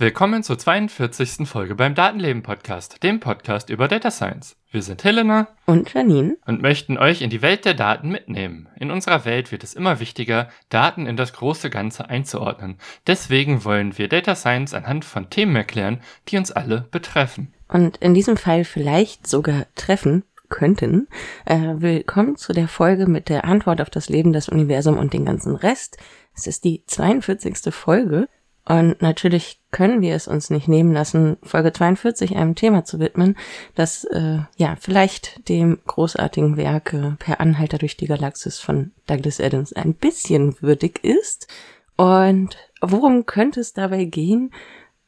Willkommen 0.00 0.44
zur 0.44 0.56
42. 0.56 1.48
Folge 1.48 1.74
beim 1.74 1.96
Datenleben 1.96 2.44
Podcast, 2.44 3.02
dem 3.02 3.18
Podcast 3.18 3.68
über 3.68 3.88
Data 3.88 4.12
Science. 4.12 4.54
Wir 4.70 4.80
sind 4.80 5.02
Helena 5.02 5.48
und 5.66 5.92
Janine 5.92 6.36
und 6.46 6.62
möchten 6.62 6.96
euch 6.96 7.20
in 7.20 7.30
die 7.30 7.42
Welt 7.42 7.64
der 7.64 7.74
Daten 7.74 8.08
mitnehmen. 8.08 8.68
In 8.78 8.92
unserer 8.92 9.24
Welt 9.24 9.50
wird 9.50 9.64
es 9.64 9.74
immer 9.74 9.98
wichtiger, 9.98 10.50
Daten 10.68 11.06
in 11.06 11.16
das 11.16 11.32
große 11.32 11.68
Ganze 11.68 12.08
einzuordnen. 12.08 12.78
Deswegen 13.08 13.64
wollen 13.64 13.98
wir 13.98 14.06
Data 14.06 14.36
Science 14.36 14.72
anhand 14.72 15.04
von 15.04 15.30
Themen 15.30 15.56
erklären, 15.56 16.00
die 16.28 16.36
uns 16.36 16.52
alle 16.52 16.86
betreffen. 16.92 17.52
Und 17.66 17.96
in 17.96 18.14
diesem 18.14 18.36
Fall 18.36 18.62
vielleicht 18.62 19.26
sogar 19.26 19.66
treffen 19.74 20.22
könnten. 20.48 21.08
Äh, 21.44 21.58
willkommen 21.78 22.36
zu 22.36 22.52
der 22.52 22.68
Folge 22.68 23.08
mit 23.08 23.28
der 23.28 23.46
Antwort 23.46 23.80
auf 23.80 23.90
das 23.90 24.08
Leben, 24.08 24.32
das 24.32 24.48
Universum 24.48 24.96
und 24.96 25.12
den 25.12 25.24
ganzen 25.24 25.56
Rest. 25.56 25.98
Es 26.36 26.46
ist 26.46 26.62
die 26.62 26.84
42. 26.86 27.74
Folge 27.74 28.28
und 28.68 29.00
natürlich 29.00 29.60
können 29.70 30.02
wir 30.02 30.14
es 30.14 30.28
uns 30.28 30.50
nicht 30.50 30.68
nehmen 30.68 30.92
lassen, 30.92 31.38
Folge 31.42 31.72
42 31.72 32.36
einem 32.36 32.54
Thema 32.54 32.84
zu 32.84 33.00
widmen, 33.00 33.34
das 33.74 34.04
äh, 34.04 34.40
ja 34.56 34.76
vielleicht 34.78 35.48
dem 35.48 35.78
großartigen 35.86 36.58
Werk 36.58 36.92
äh, 36.92 37.12
Per 37.18 37.40
Anhalter 37.40 37.78
durch 37.78 37.96
die 37.96 38.06
Galaxis 38.06 38.58
von 38.58 38.92
Douglas 39.06 39.40
Adams 39.40 39.72
ein 39.72 39.94
bisschen 39.94 40.60
würdig 40.60 41.02
ist. 41.02 41.48
Und 41.96 42.58
worum 42.82 43.24
könnte 43.24 43.60
es 43.60 43.72
dabei 43.72 44.04
gehen? 44.04 44.52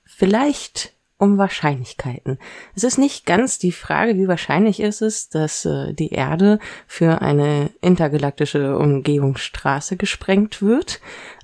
Vielleicht 0.04 0.94
um 1.18 1.36
Wahrscheinlichkeiten. 1.36 2.38
Es 2.74 2.82
ist 2.82 2.96
nicht 2.96 3.26
ganz 3.26 3.58
die 3.58 3.72
Frage, 3.72 4.16
wie 4.16 4.26
wahrscheinlich 4.26 4.80
ist 4.80 5.02
es, 5.02 5.28
dass 5.28 5.66
äh, 5.66 5.92
die 5.92 6.12
Erde 6.12 6.58
für 6.86 7.20
eine 7.20 7.68
intergalaktische 7.82 8.78
Umgehungsstraße 8.78 9.98
gesprengt 9.98 10.62
wird, 10.62 11.00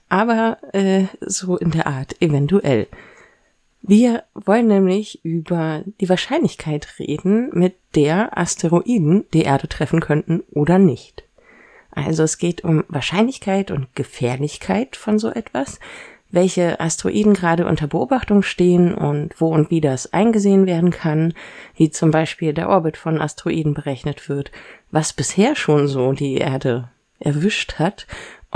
aber 0.08 0.58
äh, 0.72 1.04
so 1.20 1.56
in 1.56 1.70
der 1.70 1.86
Art, 1.86 2.20
eventuell. 2.20 2.86
Wir 3.82 4.24
wollen 4.34 4.66
nämlich 4.66 5.24
über 5.24 5.84
die 6.00 6.08
Wahrscheinlichkeit 6.08 6.98
reden, 6.98 7.50
mit 7.52 7.76
der 7.94 8.36
Asteroiden 8.36 9.24
die 9.32 9.42
Erde 9.42 9.68
treffen 9.68 10.00
könnten 10.00 10.42
oder 10.50 10.78
nicht. 10.78 11.22
Also 11.92 12.24
es 12.24 12.38
geht 12.38 12.64
um 12.64 12.84
Wahrscheinlichkeit 12.88 13.70
und 13.70 13.94
Gefährlichkeit 13.94 14.96
von 14.96 15.18
so 15.18 15.30
etwas, 15.30 15.78
welche 16.30 16.80
Asteroiden 16.80 17.34
gerade 17.34 17.66
unter 17.66 17.86
Beobachtung 17.86 18.42
stehen 18.42 18.92
und 18.92 19.40
wo 19.40 19.48
und 19.48 19.70
wie 19.70 19.80
das 19.80 20.12
eingesehen 20.12 20.66
werden 20.66 20.90
kann, 20.90 21.32
wie 21.76 21.90
zum 21.90 22.10
Beispiel 22.10 22.52
der 22.52 22.68
Orbit 22.68 22.96
von 22.96 23.20
Asteroiden 23.20 23.72
berechnet 23.72 24.28
wird, 24.28 24.50
was 24.90 25.12
bisher 25.12 25.54
schon 25.54 25.86
so 25.86 26.12
die 26.12 26.34
Erde 26.34 26.90
erwischt 27.20 27.78
hat 27.78 28.06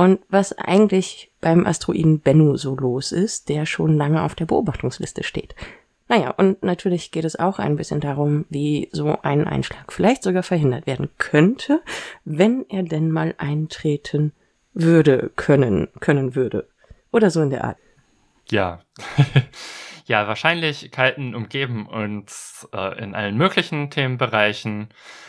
und 0.01 0.21
was 0.31 0.57
eigentlich 0.57 1.31
beim 1.43 1.67
Asteroiden 1.67 2.21
Bennu 2.21 2.57
so 2.57 2.75
los 2.75 3.13
ist, 3.13 3.51
der 3.51 3.67
schon 3.67 3.99
lange 3.99 4.23
auf 4.23 4.35
der 4.35 4.47
Beobachtungsliste 4.47 5.23
steht. 5.23 5.55
Naja, 6.09 6.31
und 6.31 6.63
natürlich 6.63 7.11
geht 7.11 7.27
es 7.27 7.39
auch 7.39 7.59
ein 7.59 7.77
bisschen 7.77 8.01
darum, 8.01 8.47
wie 8.49 8.89
so 8.93 9.19
ein 9.21 9.47
Einschlag 9.47 9.93
vielleicht 9.93 10.23
sogar 10.23 10.43
verhindert 10.43 10.87
werden 10.87 11.11
könnte, 11.19 11.83
wenn 12.25 12.65
er 12.71 12.83
denn 12.83 13.11
mal 13.11 13.35
eintreten 13.37 14.33
würde, 14.73 15.31
können, 15.37 15.89
können 16.01 16.35
würde. 16.35 16.67
Oder 17.13 17.31
so 17.31 17.43
in 17.43 17.51
der 17.51 17.65
Art. 17.65 17.77
Ja. 18.51 18.81
ja, 20.11 20.27
Wahrscheinlichkeiten 20.27 21.37
umgeben 21.37 21.87
uns 21.87 22.69
äh, 22.75 23.01
in 23.01 23.15
allen 23.15 23.37
möglichen 23.37 23.91
Themenbereichen 23.91 24.89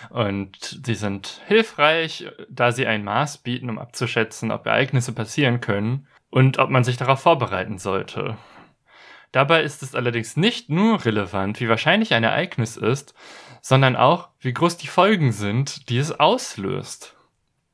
und 0.09 0.81
sie 0.83 0.95
sind 0.95 1.39
hilfreich, 1.45 2.25
da 2.49 2.71
sie 2.71 2.87
ein 2.87 3.03
Maß 3.03 3.37
bieten, 3.37 3.69
um 3.69 3.77
abzuschätzen, 3.77 4.49
ob 4.49 4.65
Ereignisse 4.65 5.13
passieren 5.13 5.61
können 5.61 6.07
und 6.31 6.57
ob 6.57 6.71
man 6.71 6.83
sich 6.83 6.97
darauf 6.97 7.19
vorbereiten 7.19 7.77
sollte. 7.77 8.37
Dabei 9.31 9.61
ist 9.61 9.83
es 9.83 9.93
allerdings 9.93 10.35
nicht 10.35 10.71
nur 10.71 11.05
relevant, 11.05 11.59
wie 11.59 11.69
wahrscheinlich 11.69 12.15
ein 12.15 12.23
Ereignis 12.23 12.75
ist, 12.75 13.13
sondern 13.61 13.95
auch, 13.95 14.29
wie 14.39 14.51
groß 14.51 14.77
die 14.77 14.87
Folgen 14.87 15.31
sind, 15.31 15.89
die 15.89 15.99
es 15.99 16.11
auslöst. 16.19 17.15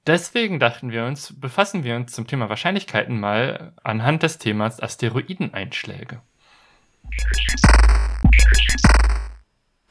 Deswegen 0.06 0.60
dachten 0.60 0.92
wir 0.92 1.06
uns, 1.06 1.40
befassen 1.40 1.86
wir 1.86 1.96
uns 1.96 2.12
zum 2.12 2.28
Thema 2.28 2.50
Wahrscheinlichkeiten 2.50 3.18
mal 3.18 3.72
anhand 3.82 4.24
des 4.24 4.40
Themas 4.40 4.84
Asteroideneinschläge. 4.84 6.22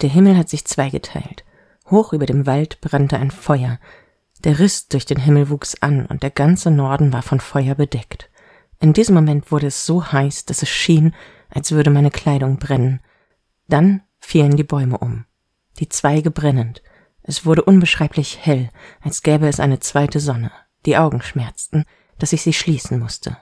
Der 0.02 0.10
Himmel 0.10 0.36
hat 0.36 0.48
sich 0.48 0.64
zweigeteilt. 0.64 1.44
Hoch 1.90 2.12
über 2.12 2.26
dem 2.26 2.46
Wald 2.46 2.80
brannte 2.80 3.18
ein 3.18 3.30
Feuer. 3.30 3.78
Der 4.44 4.58
Riss 4.58 4.88
durch 4.88 5.06
den 5.06 5.18
Himmel 5.18 5.48
wuchs 5.48 5.80
an 5.80 6.06
und 6.06 6.22
der 6.22 6.30
ganze 6.30 6.70
Norden 6.70 7.12
war 7.12 7.22
von 7.22 7.40
Feuer 7.40 7.74
bedeckt. 7.74 8.30
In 8.78 8.92
diesem 8.92 9.14
Moment 9.14 9.50
wurde 9.50 9.68
es 9.68 9.86
so 9.86 10.12
heiß, 10.12 10.44
dass 10.44 10.62
es 10.62 10.68
schien, 10.68 11.14
als 11.48 11.72
würde 11.72 11.90
meine 11.90 12.10
Kleidung 12.10 12.58
brennen. 12.58 13.00
Dann 13.68 14.02
fielen 14.18 14.56
die 14.56 14.64
Bäume 14.64 14.98
um, 14.98 15.24
die 15.78 15.88
Zweige 15.88 16.30
brennend. 16.30 16.82
Es 17.22 17.46
wurde 17.46 17.64
unbeschreiblich 17.64 18.38
hell, 18.44 18.70
als 19.00 19.22
gäbe 19.22 19.48
es 19.48 19.58
eine 19.58 19.80
zweite 19.80 20.20
Sonne. 20.20 20.52
Die 20.84 20.96
Augen 20.96 21.22
schmerzten, 21.22 21.84
dass 22.18 22.32
ich 22.32 22.42
sie 22.42 22.52
schließen 22.52 22.98
musste. 22.98 23.38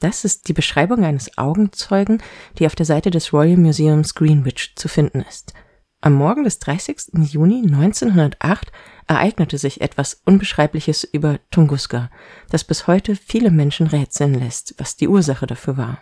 Das 0.00 0.24
ist 0.24 0.48
die 0.48 0.52
Beschreibung 0.52 1.04
eines 1.04 1.38
Augenzeugen, 1.38 2.22
die 2.58 2.66
auf 2.66 2.74
der 2.74 2.86
Seite 2.86 3.10
des 3.10 3.32
Royal 3.32 3.56
Museums 3.56 4.14
Greenwich 4.14 4.74
zu 4.76 4.88
finden 4.88 5.24
ist. 5.28 5.54
Am 6.02 6.12
Morgen 6.12 6.44
des 6.44 6.58
30. 6.58 7.14
Juni 7.32 7.62
1908 7.64 8.70
ereignete 9.06 9.56
sich 9.56 9.80
etwas 9.80 10.20
Unbeschreibliches 10.24 11.04
über 11.04 11.38
Tunguska, 11.50 12.10
das 12.50 12.64
bis 12.64 12.86
heute 12.86 13.16
viele 13.16 13.50
Menschen 13.50 13.86
rätseln 13.86 14.34
lässt, 14.34 14.74
was 14.78 14.96
die 14.96 15.08
Ursache 15.08 15.46
dafür 15.46 15.76
war. 15.76 15.98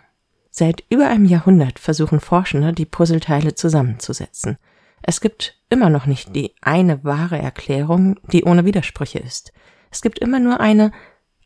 Seit 0.51 0.83
über 0.89 1.07
einem 1.07 1.25
Jahrhundert 1.25 1.79
versuchen 1.79 2.19
Forschende, 2.19 2.73
die 2.73 2.85
Puzzleteile 2.85 3.55
zusammenzusetzen. 3.55 4.57
Es 5.01 5.21
gibt 5.21 5.59
immer 5.69 5.89
noch 5.89 6.05
nicht 6.05 6.35
die 6.35 6.53
eine 6.61 7.03
wahre 7.03 7.37
Erklärung, 7.37 8.19
die 8.31 8.43
ohne 8.43 8.65
Widersprüche 8.65 9.19
ist. 9.19 9.53
Es 9.91 10.01
gibt 10.01 10.19
immer 10.19 10.39
nur 10.39 10.59
eine 10.59 10.91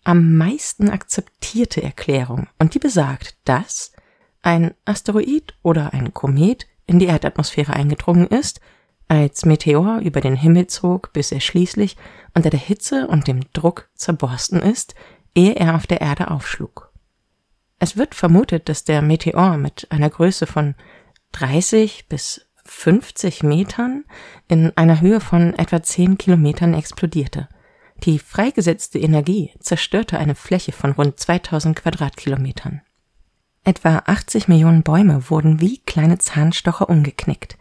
am 0.04 0.36
meisten 0.36 0.90
akzeptierte 0.90 1.84
Erklärung 1.84 2.48
und 2.58 2.74
die 2.74 2.80
besagt, 2.80 3.36
dass 3.46 3.92
ein 4.42 4.74
Asteroid 4.86 5.54
oder 5.62 5.94
ein 5.94 6.14
Komet 6.14 6.68
in 6.86 7.00
die 7.00 7.08
Erdatmosphäre 7.08 7.74
eingedrungen 7.74 8.28
ist, 8.28 8.62
als 9.08 9.46
Meteor 9.46 10.00
über 10.00 10.22
den 10.22 10.36
Himmel 10.36 10.68
zog, 10.68 11.12
bis 11.14 11.32
er 11.32 11.42
schließlich 11.42 11.98
unter 12.36 12.50
der 12.50 12.60
Hitze 12.60 13.08
und 13.08 13.28
dem 13.28 13.42
Druck 13.54 13.90
zerborsten 13.96 14.62
ist, 14.62 14.96
ehe 15.36 15.56
er 15.56 15.76
auf 15.76 15.88
der 15.88 16.02
Erde 16.02 16.32
aufschlug. 16.32 16.92
Es 17.80 17.98
wird 17.98 18.14
vermutet, 18.14 18.70
dass 18.70 18.84
der 18.84 19.02
Meteor 19.02 19.58
mit 19.58 19.88
einer 19.90 20.10
Größe 20.10 20.46
von 20.46 20.76
30 21.32 22.08
bis 22.08 22.46
50 22.66 23.44
Metern 23.44 24.06
in 24.48 24.76
einer 24.78 25.02
Höhe 25.02 25.22
von 25.22 25.54
etwa 25.56 25.82
10 25.82 26.18
Kilometern 26.18 26.74
explodierte. 26.74 27.50
Die 28.04 28.20
freigesetzte 28.20 28.98
Energie 28.98 29.52
zerstörte 29.60 30.18
eine 30.18 30.36
Fläche 30.36 30.72
von 30.72 30.92
rund 30.92 31.20
2000 31.20 31.76
Quadratkilometern. 31.76 32.82
Etwa 33.66 34.04
80 34.06 34.48
Millionen 34.48 34.84
Bäume 34.84 35.30
wurden 35.30 35.60
wie 35.60 35.80
kleine 35.80 36.18
Zahnstocher 36.18 36.90
umgeknickt. 36.90 37.58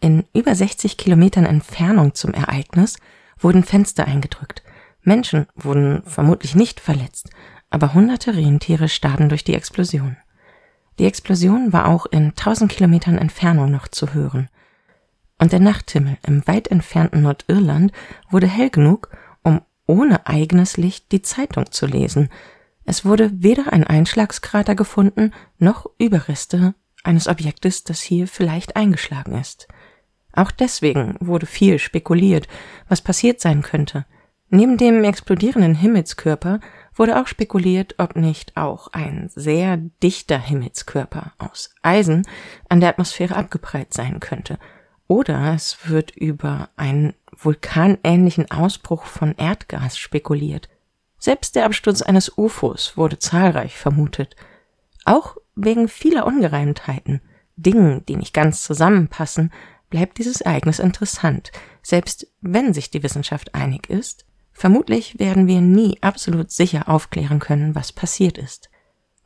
In 0.00 0.24
über 0.34 0.54
60 0.54 0.98
Kilometern 0.98 1.46
Entfernung 1.46 2.14
zum 2.14 2.34
Ereignis 2.34 2.98
wurden 3.38 3.64
Fenster 3.64 4.06
eingedrückt. 4.06 4.62
Menschen 5.02 5.46
wurden 5.54 6.02
vermutlich 6.04 6.54
nicht 6.54 6.78
verletzt, 6.78 7.30
aber 7.70 7.94
hunderte 7.94 8.34
Rentiere 8.34 8.88
starben 8.88 9.30
durch 9.30 9.44
die 9.44 9.54
Explosion. 9.54 10.18
Die 10.98 11.06
Explosion 11.06 11.72
war 11.72 11.88
auch 11.88 12.04
in 12.04 12.30
1000 12.30 12.70
Kilometern 12.70 13.16
Entfernung 13.16 13.70
noch 13.70 13.88
zu 13.88 14.12
hören. 14.12 14.50
Und 15.38 15.52
der 15.52 15.60
Nachthimmel 15.60 16.18
im 16.26 16.46
weit 16.46 16.68
entfernten 16.68 17.22
Nordirland 17.22 17.92
wurde 18.28 18.46
hell 18.46 18.68
genug, 18.68 19.08
ohne 19.90 20.26
eigenes 20.28 20.76
Licht 20.76 21.10
die 21.10 21.20
Zeitung 21.20 21.72
zu 21.72 21.84
lesen. 21.84 22.28
Es 22.84 23.04
wurde 23.04 23.30
weder 23.34 23.72
ein 23.72 23.84
Einschlagskrater 23.84 24.76
gefunden, 24.76 25.32
noch 25.58 25.86
Überreste 25.98 26.74
eines 27.02 27.26
Objektes, 27.26 27.82
das 27.82 28.00
hier 28.00 28.28
vielleicht 28.28 28.76
eingeschlagen 28.76 29.38
ist. 29.38 29.66
Auch 30.32 30.52
deswegen 30.52 31.16
wurde 31.18 31.46
viel 31.46 31.80
spekuliert, 31.80 32.46
was 32.88 33.02
passiert 33.02 33.40
sein 33.40 33.62
könnte. 33.62 34.06
Neben 34.48 34.76
dem 34.76 35.02
explodierenden 35.02 35.74
Himmelskörper 35.74 36.60
wurde 36.94 37.20
auch 37.20 37.26
spekuliert, 37.26 37.96
ob 37.98 38.14
nicht 38.14 38.56
auch 38.56 38.88
ein 38.92 39.28
sehr 39.34 39.76
dichter 39.76 40.38
Himmelskörper 40.38 41.32
aus 41.38 41.74
Eisen 41.82 42.26
an 42.68 42.80
der 42.80 42.90
Atmosphäre 42.90 43.34
abgeprallt 43.34 43.92
sein 43.92 44.20
könnte. 44.20 44.58
Oder 45.10 45.54
es 45.56 45.88
wird 45.88 46.12
über 46.12 46.68
einen 46.76 47.14
vulkanähnlichen 47.36 48.48
Ausbruch 48.52 49.06
von 49.06 49.34
Erdgas 49.34 49.98
spekuliert. 49.98 50.68
Selbst 51.18 51.56
der 51.56 51.64
Absturz 51.64 52.00
eines 52.00 52.38
UFOs 52.38 52.96
wurde 52.96 53.18
zahlreich 53.18 53.76
vermutet. 53.76 54.36
Auch 55.04 55.36
wegen 55.56 55.88
vieler 55.88 56.28
Ungereimtheiten, 56.28 57.22
Dingen, 57.56 58.06
die 58.06 58.14
nicht 58.14 58.32
ganz 58.32 58.62
zusammenpassen, 58.62 59.52
bleibt 59.88 60.18
dieses 60.18 60.42
Ereignis 60.42 60.78
interessant, 60.78 61.50
selbst 61.82 62.28
wenn 62.40 62.72
sich 62.72 62.92
die 62.92 63.02
Wissenschaft 63.02 63.52
einig 63.56 63.90
ist. 63.90 64.26
Vermutlich 64.52 65.18
werden 65.18 65.48
wir 65.48 65.60
nie 65.60 65.98
absolut 66.02 66.52
sicher 66.52 66.88
aufklären 66.88 67.40
können, 67.40 67.74
was 67.74 67.90
passiert 67.90 68.38
ist. 68.38 68.70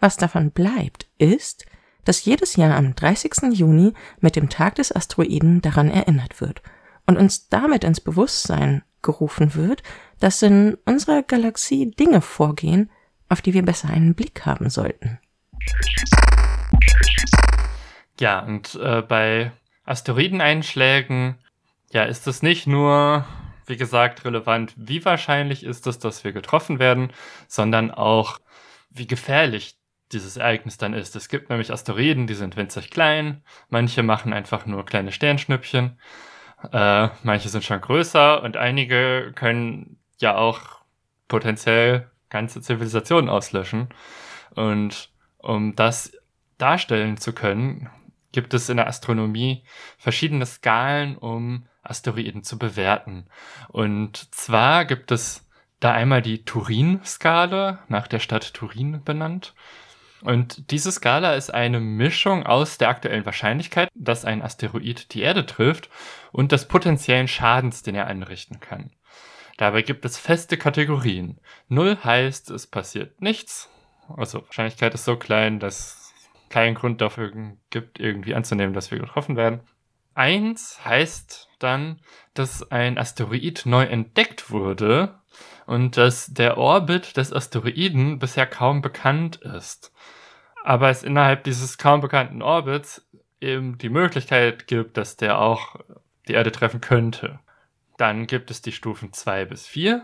Was 0.01 0.17
davon 0.17 0.51
bleibt, 0.51 1.09
ist, 1.19 1.67
dass 2.05 2.25
jedes 2.25 2.57
Jahr 2.57 2.77
am 2.77 2.95
30. 2.95 3.53
Juni 3.53 3.93
mit 4.21 4.37
dem 4.37 4.49
Tag 4.49 4.77
des 4.77 4.95
Asteroiden 4.95 5.63
daran 5.63 5.91
erinnert 5.91 6.41
wird 6.41 6.63
und 7.07 7.17
uns 7.17 7.49
damit 7.49 7.85
ins 7.85 8.01
Bewusstsein 8.01 8.83
gerufen 9.03 9.55
wird, 9.55 9.83
dass 10.21 10.43
in 10.43 10.77
unserer 10.87 11.23
Galaxie 11.23 11.91
Dinge 11.91 12.21
vorgehen, 12.21 12.91
auf 13.29 13.43
die 13.43 13.55
wir 13.55 13.63
besser 13.63 13.91
einen 13.91 14.15
Blick 14.15 14.47
haben 14.47 14.71
sollten. 14.71 15.19
Ja, 18.21 18.41
und 18.41 18.75
äh, 18.77 19.03
bei 19.03 19.53
Asteroideneinschlägen, 19.85 21.37
ja, 21.93 22.05
ist 22.05 22.27
es 22.27 22.43
nicht 22.43 22.67
nur, 22.67 23.25
wie 23.67 23.77
gesagt, 23.77 24.25
relevant, 24.25 24.73
wie 24.77 25.05
wahrscheinlich 25.05 25.65
ist 25.65 25.87
es, 25.87 25.99
dass 25.99 26.25
wir 26.25 26.33
getroffen 26.33 26.79
werden, 26.79 27.13
sondern 27.49 27.91
auch, 27.91 28.39
wie 28.91 29.07
gefährlich 29.07 29.77
dieses 30.15 30.37
Ereignis 30.37 30.79
dann 30.79 30.95
ist. 30.95 31.17
Es 31.17 31.29
gibt 31.29 31.51
nämlich 31.51 31.73
Asteroiden, 31.73 32.27
die 32.27 32.35
sind 32.35 32.57
winzig 32.57 32.91
klein, 32.91 33.43
manche 33.69 34.03
machen 34.03 34.33
einfach 34.33 34.67
nur 34.67 34.87
kleine 34.87 35.13
Sternschnüppchen, 35.13 35.99
äh, 36.73 37.09
manche 37.23 37.49
sind 37.49 37.65
schon 37.65 37.81
größer 37.81 38.43
und 38.43 38.57
einige 38.57 39.33
können 39.35 39.99
ja 40.19 40.37
auch 40.37 40.61
potenziell 41.29 42.11
ganze 42.31 42.61
Zivilisationen 42.61 43.29
auslöschen. 43.29 43.89
Und 44.55 45.11
um 45.39 45.75
das 45.77 46.13
darstellen 46.59 47.17
zu 47.17 47.33
können, 47.33 47.91
gibt 48.33 48.55
es 48.55 48.69
in 48.69 48.77
der 48.77 48.89
Astronomie 48.89 49.65
verschiedene 49.99 50.47
Skalen, 50.47 51.17
um 51.17 51.67
Asteroiden 51.83 52.43
zu 52.43 52.59
bewerten. 52.59 53.27
Und 53.69 54.35
zwar 54.35 54.85
gibt 54.85 55.13
es 55.13 55.49
da 55.81 55.93
einmal 55.93 56.23
die 56.23 56.45
Turin-Skala, 56.45 57.81
nach 57.89 58.09
der 58.09 58.19
Stadt 58.19 58.55
Turin 58.55 59.03
benannt. 59.05 59.55
Und 60.25 60.71
diese 60.71 60.91
Skala 60.91 61.35
ist 61.35 61.53
eine 61.53 61.81
Mischung 61.81 62.47
aus 62.47 62.79
der 62.79 62.89
aktuellen 62.89 63.27
Wahrscheinlichkeit, 63.27 63.91
dass 63.95 64.25
ein 64.25 64.41
Asteroid 64.41 65.13
die 65.13 65.21
Erde 65.21 65.45
trifft 65.45 65.91
und 66.33 66.51
des 66.51 66.67
potenziellen 66.67 67.29
Schadens, 67.29 67.83
den 67.83 67.95
er 67.95 68.07
anrichten 68.07 68.59
kann. 68.59 68.91
Dabei 69.59 69.83
gibt 69.83 70.05
es 70.07 70.19
feste 70.19 70.57
Kategorien. 70.57 71.39
Null 71.69 71.99
heißt, 72.03 72.51
es 72.51 72.67
passiert 72.67 73.21
nichts. 73.21 73.69
Also 74.17 74.43
Wahrscheinlichkeit 74.47 74.95
ist 74.95 75.05
so 75.05 75.17
klein, 75.17 75.61
dass 75.61 76.15
keinen 76.49 76.75
Grund 76.75 77.03
dafür 77.03 77.31
gibt, 77.69 78.01
irgendwie 78.01 78.35
anzunehmen, 78.35 78.73
dass 78.73 78.91
wir 78.91 78.99
getroffen 78.99 79.37
werden. 79.37 79.61
Eins 80.15 80.81
heißt 80.85 81.51
dann, 81.59 82.01
dass 82.33 82.71
ein 82.71 82.97
Asteroid 82.97 83.67
neu 83.67 83.85
entdeckt 83.85 84.51
wurde 84.51 85.19
und 85.67 85.97
dass 85.97 86.29
der 86.29 86.57
Orbit 86.57 87.17
des 87.17 87.33
Asteroiden 87.33 88.19
bisher 88.19 88.47
kaum 88.47 88.81
bekannt 88.81 89.37
ist. 89.37 89.93
Aber 90.65 90.89
es 90.89 91.03
innerhalb 91.03 91.45
dieses 91.45 91.77
kaum 91.77 92.01
bekannten 92.01 92.41
Orbits 92.41 93.07
eben 93.39 93.77
die 93.77 93.91
Möglichkeit 93.91 94.67
gibt, 94.67 94.97
dass 94.97 95.17
der 95.17 95.39
auch 95.39 95.77
die 96.27 96.33
Erde 96.33 96.53
treffen 96.53 96.81
könnte. 96.81 97.39
Dann 97.99 98.27
gibt 98.27 98.51
es 98.51 98.63
die 98.63 98.73
Stufen 98.73 99.13
2 99.13 99.45
bis 99.45 99.67
4, 99.67 100.03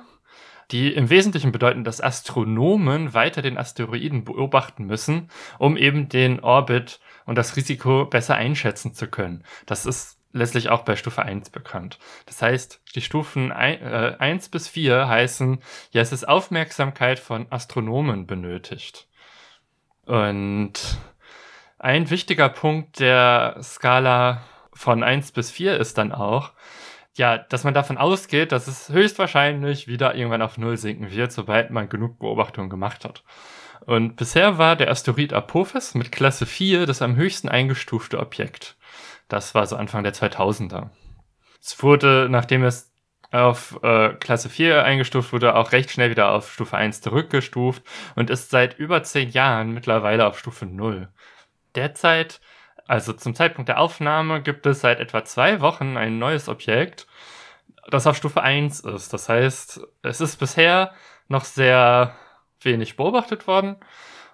die 0.70 0.92
im 0.92 1.08
Wesentlichen 1.08 1.50
bedeuten, 1.50 1.82
dass 1.82 2.02
Astronomen 2.02 3.14
weiter 3.14 3.40
den 3.40 3.56
Asteroiden 3.56 4.24
beobachten 4.24 4.84
müssen, 4.84 5.30
um 5.58 5.78
eben 5.78 6.10
den 6.10 6.40
Orbit 6.40 7.00
und 7.24 7.36
das 7.36 7.56
Risiko 7.56 8.04
besser 8.04 8.34
einschätzen 8.34 8.92
zu 8.92 9.06
können. 9.08 9.44
Das 9.64 9.86
ist 9.86 10.18
letztlich 10.32 10.68
auch 10.68 10.82
bei 10.82 10.94
Stufe 10.94 11.22
1 11.22 11.48
bekannt. 11.48 11.98
Das 12.26 12.42
heißt, 12.42 12.82
die 12.94 13.00
Stufen 13.00 13.50
1 13.50 14.46
äh, 14.46 14.50
bis 14.50 14.68
4 14.68 15.08
heißen, 15.08 15.62
ja, 15.92 16.02
es 16.02 16.12
ist 16.12 16.28
Aufmerksamkeit 16.28 17.18
von 17.18 17.46
Astronomen 17.50 18.26
benötigt. 18.26 19.08
Und 20.06 20.72
ein 21.78 22.10
wichtiger 22.10 22.48
Punkt 22.48 23.00
der 23.00 23.56
Skala 23.62 24.42
von 24.72 25.02
1 25.02 25.32
bis 25.32 25.50
4 25.50 25.76
ist 25.78 25.98
dann 25.98 26.12
auch, 26.12 26.52
ja, 27.14 27.38
dass 27.38 27.64
man 27.64 27.74
davon 27.74 27.98
ausgeht, 27.98 28.52
dass 28.52 28.66
es 28.66 28.88
höchstwahrscheinlich 28.88 29.88
wieder 29.88 30.14
irgendwann 30.14 30.42
auf 30.42 30.58
Null 30.58 30.76
sinken 30.76 31.10
wird, 31.10 31.32
sobald 31.32 31.70
man 31.70 31.88
genug 31.88 32.18
Beobachtungen 32.18 32.70
gemacht 32.70 33.04
hat. 33.04 33.24
Und 33.86 34.16
bisher 34.16 34.58
war 34.58 34.76
der 34.76 34.90
Asteroid 34.90 35.32
Apophis 35.32 35.94
mit 35.94 36.12
Klasse 36.12 36.46
4 36.46 36.86
das 36.86 37.02
am 37.02 37.16
höchsten 37.16 37.48
eingestufte 37.48 38.18
Objekt. 38.18 38.76
Das 39.28 39.54
war 39.54 39.66
so 39.66 39.76
Anfang 39.76 40.02
der 40.02 40.14
2000er. 40.14 40.90
Es 41.62 41.82
wurde, 41.82 42.28
nachdem 42.30 42.64
es 42.64 42.89
auf 43.30 43.78
äh, 43.82 44.10
Klasse 44.14 44.48
4 44.48 44.84
eingestuft 44.84 45.32
wurde, 45.32 45.54
auch 45.54 45.72
recht 45.72 45.90
schnell 45.90 46.10
wieder 46.10 46.32
auf 46.32 46.52
Stufe 46.52 46.76
1 46.76 47.00
zurückgestuft 47.00 47.82
und 48.16 48.30
ist 48.30 48.50
seit 48.50 48.78
über 48.78 49.02
10 49.02 49.30
Jahren 49.30 49.72
mittlerweile 49.72 50.26
auf 50.26 50.38
Stufe 50.38 50.66
0. 50.66 51.08
Derzeit 51.74 52.40
also 52.90 53.12
zum 53.12 53.36
Zeitpunkt 53.36 53.68
der 53.68 53.78
Aufnahme 53.78 54.42
gibt 54.42 54.66
es 54.66 54.80
seit 54.80 54.98
etwa 54.98 55.24
zwei 55.24 55.60
Wochen 55.60 55.96
ein 55.96 56.18
neues 56.18 56.48
Objekt, 56.48 57.06
das 57.88 58.08
auf 58.08 58.16
Stufe 58.16 58.42
1 58.42 58.80
ist. 58.80 59.12
Das 59.12 59.28
heißt, 59.28 59.80
es 60.02 60.20
ist 60.20 60.38
bisher 60.40 60.92
noch 61.28 61.44
sehr 61.44 62.16
wenig 62.60 62.96
beobachtet 62.96 63.46
worden 63.46 63.76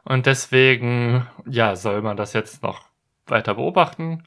und 0.05 0.25
deswegen, 0.25 1.27
ja, 1.45 1.77
soll 1.77 2.01
man 2.01 2.17
das 2.17 2.33
jetzt 2.33 2.63
noch 2.63 2.87
weiter 3.27 3.57
beobachten. 3.57 4.25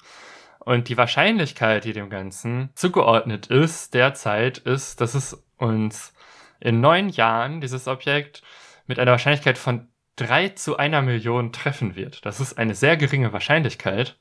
Und 0.69 0.87
die 0.87 0.97
Wahrscheinlichkeit, 0.97 1.83
die 1.83 1.93
dem 1.93 2.11
Ganzen 2.11 2.69
zugeordnet 2.75 3.47
ist, 3.47 3.95
derzeit 3.95 4.59
ist, 4.59 5.01
dass 5.01 5.15
es 5.15 5.43
uns 5.57 6.13
in 6.59 6.79
neun 6.79 7.09
Jahren 7.09 7.59
dieses 7.59 7.87
Objekt 7.87 8.43
mit 8.85 8.99
einer 8.99 9.09
Wahrscheinlichkeit 9.09 9.57
von 9.57 9.87
3 10.17 10.49
zu 10.49 10.77
einer 10.77 11.01
Million 11.01 11.51
treffen 11.51 11.95
wird. 11.95 12.23
Das 12.23 12.39
ist 12.39 12.59
eine 12.59 12.75
sehr 12.75 12.97
geringe 12.97 13.33
Wahrscheinlichkeit. 13.33 14.19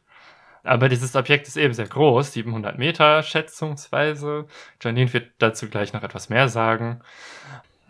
Aber 0.65 0.89
dieses 0.89 1.15
Objekt 1.17 1.49
ist 1.49 1.59
eben 1.59 1.75
sehr 1.75 1.87
groß, 1.87 2.33
700 2.33 2.79
Meter 2.79 3.23
schätzungsweise. 3.23 4.47
Janine 4.81 5.13
wird 5.13 5.33
dazu 5.37 5.69
gleich 5.69 5.93
noch 5.93 6.03
etwas 6.03 6.31
mehr 6.31 6.49
sagen. 6.49 7.03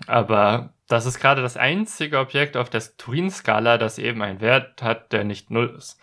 Aber 0.08 0.70
das 0.88 1.06
ist 1.06 1.20
gerade 1.20 1.42
das 1.42 1.56
einzige 1.56 2.18
Objekt 2.18 2.56
auf 2.56 2.70
der 2.70 2.82
Turin-Skala, 2.96 3.78
das 3.78 3.98
eben 3.98 4.20
einen 4.20 4.40
Wert 4.40 4.82
hat, 4.82 5.12
der 5.12 5.22
nicht 5.22 5.52
null 5.52 5.72
ist. 5.78 6.00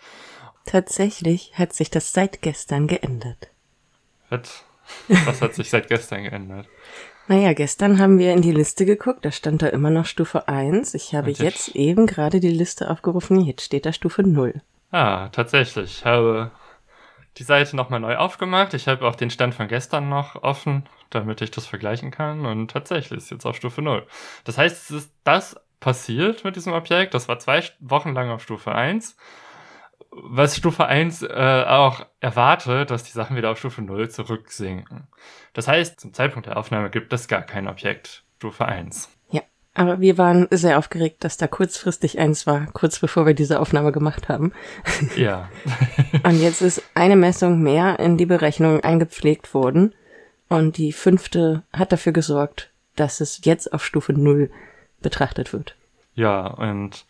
Tatsächlich 0.66 1.52
hat 1.54 1.72
sich 1.72 1.90
das 1.90 2.12
seit 2.12 2.42
gestern 2.42 2.88
geändert. 2.88 3.48
Was? 4.28 4.64
Was 5.08 5.40
hat 5.40 5.54
sich 5.54 5.70
seit 5.70 5.88
gestern 5.88 6.24
geändert? 6.24 6.68
Naja, 7.28 7.54
gestern 7.54 7.98
haben 7.98 8.20
wir 8.20 8.32
in 8.32 8.40
die 8.40 8.52
Liste 8.52 8.86
geguckt, 8.86 9.24
da 9.24 9.32
stand 9.32 9.60
da 9.60 9.66
immer 9.66 9.90
noch 9.90 10.06
Stufe 10.06 10.46
1. 10.46 10.94
Ich 10.94 11.12
habe 11.12 11.30
jetzt? 11.30 11.40
jetzt 11.40 11.68
eben 11.74 12.06
gerade 12.06 12.38
die 12.38 12.50
Liste 12.52 12.88
aufgerufen, 12.88 13.40
jetzt 13.40 13.64
steht 13.64 13.84
da 13.84 13.92
Stufe 13.92 14.22
0. 14.22 14.62
Ah, 14.92 15.28
tatsächlich. 15.30 15.98
Ich 15.98 16.04
habe 16.04 16.52
die 17.38 17.42
Seite 17.42 17.74
nochmal 17.74 17.98
neu 17.98 18.16
aufgemacht. 18.16 18.74
Ich 18.74 18.86
habe 18.86 19.04
auch 19.04 19.16
den 19.16 19.30
Stand 19.30 19.56
von 19.56 19.66
gestern 19.66 20.08
noch 20.08 20.40
offen, 20.44 20.84
damit 21.10 21.40
ich 21.40 21.50
das 21.50 21.66
vergleichen 21.66 22.12
kann. 22.12 22.46
Und 22.46 22.70
tatsächlich 22.70 23.18
ist 23.18 23.30
jetzt 23.30 23.44
auf 23.44 23.56
Stufe 23.56 23.82
0. 23.82 24.06
Das 24.44 24.56
heißt, 24.56 24.90
es 24.90 24.96
ist 24.96 25.12
das 25.24 25.56
passiert 25.80 26.44
mit 26.44 26.54
diesem 26.54 26.74
Objekt. 26.74 27.12
Das 27.12 27.26
war 27.28 27.40
zwei 27.40 27.64
Wochen 27.80 28.14
lang 28.14 28.30
auf 28.30 28.42
Stufe 28.42 28.72
1 28.72 29.16
was 30.22 30.56
Stufe 30.56 30.86
1 30.86 31.22
äh, 31.22 31.64
auch 31.66 32.06
erwartet, 32.20 32.90
dass 32.90 33.04
die 33.04 33.12
Sachen 33.12 33.36
wieder 33.36 33.50
auf 33.50 33.58
Stufe 33.58 33.82
0 33.82 34.08
zurücksinken. 34.08 35.06
Das 35.52 35.68
heißt, 35.68 36.00
zum 36.00 36.12
Zeitpunkt 36.12 36.46
der 36.46 36.56
Aufnahme 36.56 36.90
gibt 36.90 37.12
es 37.12 37.28
gar 37.28 37.42
kein 37.42 37.68
Objekt 37.68 38.24
Stufe 38.38 38.66
1. 38.66 39.08
Ja, 39.30 39.42
aber 39.74 40.00
wir 40.00 40.18
waren 40.18 40.48
sehr 40.50 40.78
aufgeregt, 40.78 41.24
dass 41.24 41.36
da 41.36 41.46
kurzfristig 41.46 42.18
eins 42.18 42.46
war, 42.46 42.66
kurz 42.72 42.98
bevor 42.98 43.26
wir 43.26 43.34
diese 43.34 43.60
Aufnahme 43.60 43.92
gemacht 43.92 44.28
haben. 44.28 44.52
Ja. 45.16 45.50
und 46.22 46.40
jetzt 46.40 46.62
ist 46.62 46.82
eine 46.94 47.16
Messung 47.16 47.62
mehr 47.62 47.98
in 47.98 48.16
die 48.16 48.26
Berechnung 48.26 48.80
eingepflegt 48.80 49.52
worden. 49.54 49.94
Und 50.48 50.78
die 50.78 50.92
fünfte 50.92 51.64
hat 51.72 51.92
dafür 51.92 52.12
gesorgt, 52.12 52.70
dass 52.94 53.20
es 53.20 53.40
jetzt 53.44 53.72
auf 53.72 53.84
Stufe 53.84 54.12
0 54.12 54.50
betrachtet 55.00 55.52
wird. 55.52 55.74
Ja, 56.14 56.46
und 56.46 57.04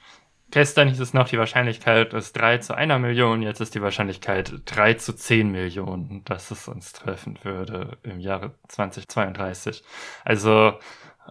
Gestern 0.57 0.89
hieß 0.89 1.01
es 1.01 1.13
noch, 1.13 1.29
die 1.29 1.37
Wahrscheinlichkeit 1.37 2.15
ist 2.15 2.33
3 2.33 2.57
zu 2.57 2.75
einer 2.75 2.99
Million, 2.99 3.43
jetzt 3.43 3.61
ist 3.61 3.75
die 3.75 3.83
Wahrscheinlichkeit 3.83 4.63
3 4.65 4.95
zu 4.95 5.15
10 5.15 5.53
Millionen, 5.53 6.25
dass 6.25 6.51
es 6.51 6.67
uns 6.67 6.95
treffen 6.95 7.39
würde 7.43 7.99
im 8.03 8.21
Jahre 8.21 8.55
2032. 8.69 9.85
Also, 10.25 10.79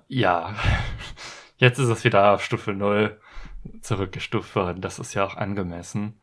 ja, 0.07 0.53
jetzt 1.57 1.79
ist 1.79 1.87
es 1.87 2.03
wieder 2.03 2.33
auf 2.33 2.43
Stufe 2.43 2.73
0 2.73 3.19
zurückgestuft 3.81 4.55
worden, 4.55 4.81
das 4.81 4.99
ist 4.99 5.15
ja 5.15 5.25
auch 5.25 5.37
angemessen. 5.37 6.21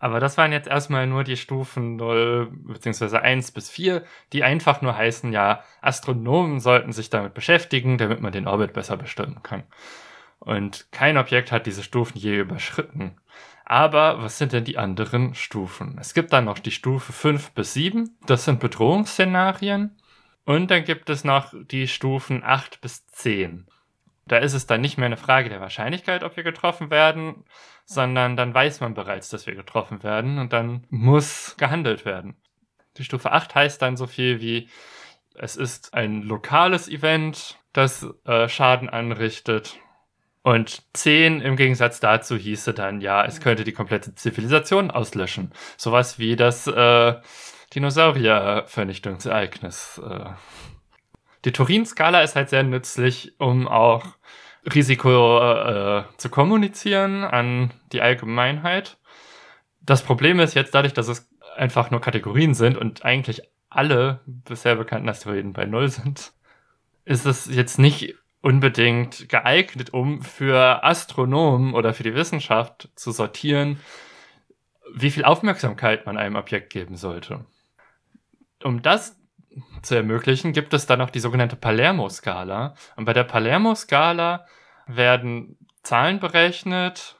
Aber 0.00 0.18
das 0.18 0.36
waren 0.36 0.50
jetzt 0.50 0.66
erstmal 0.66 1.06
nur 1.06 1.22
die 1.22 1.36
Stufen 1.36 1.94
0 1.94 2.48
bzw. 2.50 3.18
1 3.18 3.52
bis 3.52 3.70
4, 3.70 4.02
die 4.32 4.42
einfach 4.42 4.82
nur 4.82 4.96
heißen, 4.96 5.32
ja, 5.32 5.62
Astronomen 5.80 6.58
sollten 6.58 6.90
sich 6.90 7.10
damit 7.10 7.32
beschäftigen, 7.32 7.96
damit 7.96 8.20
man 8.20 8.32
den 8.32 8.48
Orbit 8.48 8.72
besser 8.72 8.96
bestimmen 8.96 9.44
kann. 9.44 9.62
Und 10.44 10.88
kein 10.90 11.16
Objekt 11.16 11.52
hat 11.52 11.66
diese 11.66 11.84
Stufen 11.84 12.18
je 12.18 12.40
überschritten. 12.40 13.16
Aber 13.64 14.20
was 14.22 14.38
sind 14.38 14.52
denn 14.52 14.64
die 14.64 14.76
anderen 14.76 15.34
Stufen? 15.34 15.96
Es 16.00 16.14
gibt 16.14 16.32
dann 16.32 16.46
noch 16.46 16.58
die 16.58 16.72
Stufe 16.72 17.12
5 17.12 17.52
bis 17.52 17.74
7, 17.74 18.18
das 18.26 18.44
sind 18.44 18.58
Bedrohungsszenarien. 18.58 19.96
Und 20.44 20.72
dann 20.72 20.84
gibt 20.84 21.08
es 21.10 21.22
noch 21.22 21.54
die 21.54 21.86
Stufen 21.86 22.42
8 22.42 22.80
bis 22.80 23.06
10. 23.06 23.68
Da 24.26 24.38
ist 24.38 24.54
es 24.54 24.66
dann 24.66 24.80
nicht 24.80 24.98
mehr 24.98 25.06
eine 25.06 25.16
Frage 25.16 25.48
der 25.48 25.60
Wahrscheinlichkeit, 25.60 26.24
ob 26.24 26.36
wir 26.36 26.42
getroffen 26.42 26.90
werden, 26.90 27.44
sondern 27.84 28.36
dann 28.36 28.52
weiß 28.52 28.80
man 28.80 28.94
bereits, 28.94 29.28
dass 29.28 29.46
wir 29.46 29.54
getroffen 29.54 30.02
werden 30.02 30.38
und 30.38 30.52
dann 30.52 30.86
muss 30.90 31.56
gehandelt 31.56 32.04
werden. 32.04 32.36
Die 32.96 33.04
Stufe 33.04 33.30
8 33.30 33.54
heißt 33.54 33.80
dann 33.80 33.96
so 33.96 34.08
viel 34.08 34.40
wie, 34.40 34.68
es 35.34 35.56
ist 35.56 35.94
ein 35.94 36.22
lokales 36.22 36.88
Event, 36.88 37.58
das 37.72 38.06
äh, 38.24 38.48
Schaden 38.48 38.90
anrichtet. 38.90 39.78
Und 40.42 40.82
10 40.94 41.40
im 41.40 41.56
Gegensatz 41.56 42.00
dazu 42.00 42.36
hieße 42.36 42.74
dann, 42.74 43.00
ja, 43.00 43.24
es 43.24 43.40
könnte 43.40 43.62
die 43.62 43.72
komplette 43.72 44.16
Zivilisation 44.16 44.90
auslöschen. 44.90 45.52
Sowas 45.76 46.18
wie 46.18 46.34
das 46.34 46.66
äh, 46.66 47.14
Dinosaurier-Vernichtungsereignis. 47.74 50.00
Äh. 50.04 50.30
Die 51.44 51.52
Turin-Skala 51.52 52.22
ist 52.22 52.34
halt 52.34 52.48
sehr 52.48 52.64
nützlich, 52.64 53.34
um 53.38 53.68
auch 53.68 54.04
Risiko 54.74 55.38
äh, 55.38 56.04
zu 56.16 56.28
kommunizieren 56.28 57.22
an 57.24 57.72
die 57.92 58.00
Allgemeinheit. 58.00 58.98
Das 59.80 60.02
Problem 60.02 60.40
ist 60.40 60.54
jetzt 60.54 60.74
dadurch, 60.74 60.94
dass 60.94 61.08
es 61.08 61.28
einfach 61.56 61.90
nur 61.90 62.00
Kategorien 62.00 62.54
sind 62.54 62.76
und 62.76 63.04
eigentlich 63.04 63.42
alle 63.68 64.20
bisher 64.26 64.76
bekannten 64.76 65.08
Asteroiden 65.08 65.52
bei 65.52 65.66
Null 65.66 65.88
sind, 65.88 66.32
ist 67.04 67.26
es 67.26 67.46
jetzt 67.46 67.78
nicht 67.78 68.14
unbedingt 68.42 69.28
geeignet, 69.28 69.94
um 69.94 70.20
für 70.20 70.84
Astronomen 70.84 71.74
oder 71.74 71.94
für 71.94 72.02
die 72.02 72.14
Wissenschaft 72.14 72.90
zu 72.96 73.12
sortieren, 73.12 73.80
wie 74.94 75.10
viel 75.10 75.24
Aufmerksamkeit 75.24 76.04
man 76.04 76.18
einem 76.18 76.36
Objekt 76.36 76.70
geben 76.70 76.96
sollte. 76.96 77.46
Um 78.62 78.82
das 78.82 79.16
zu 79.82 79.94
ermöglichen, 79.94 80.52
gibt 80.52 80.74
es 80.74 80.86
dann 80.86 80.98
noch 80.98 81.10
die 81.10 81.20
sogenannte 81.20 81.56
Palermo-Skala. 81.56 82.74
Und 82.96 83.04
bei 83.04 83.12
der 83.12 83.24
Palermo-Skala 83.24 84.46
werden 84.86 85.56
Zahlen 85.82 86.20
berechnet, 86.20 87.16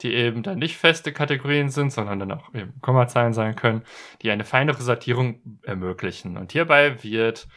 die 0.00 0.12
eben 0.12 0.42
dann 0.42 0.58
nicht 0.58 0.76
feste 0.76 1.12
Kategorien 1.12 1.68
sind, 1.68 1.92
sondern 1.92 2.18
dann 2.18 2.32
auch 2.32 2.52
eben 2.54 2.80
Kommazahlen 2.80 3.32
sein 3.32 3.54
können, 3.54 3.82
die 4.22 4.30
eine 4.30 4.44
feinere 4.44 4.82
Sortierung 4.82 5.60
ermöglichen. 5.62 6.36
Und 6.36 6.52
hierbei 6.52 7.02
wird 7.02 7.48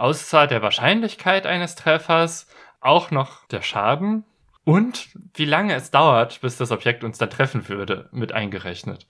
außer 0.00 0.46
der 0.46 0.62
Wahrscheinlichkeit 0.62 1.46
eines 1.46 1.74
Treffers 1.74 2.46
auch 2.80 3.10
noch 3.10 3.46
der 3.46 3.62
Schaden 3.62 4.24
und 4.64 5.08
wie 5.34 5.44
lange 5.44 5.74
es 5.74 5.90
dauert, 5.90 6.40
bis 6.40 6.56
das 6.56 6.70
Objekt 6.70 7.04
uns 7.04 7.18
dann 7.18 7.30
treffen 7.30 7.68
würde, 7.68 8.08
mit 8.12 8.32
eingerechnet. 8.32 9.06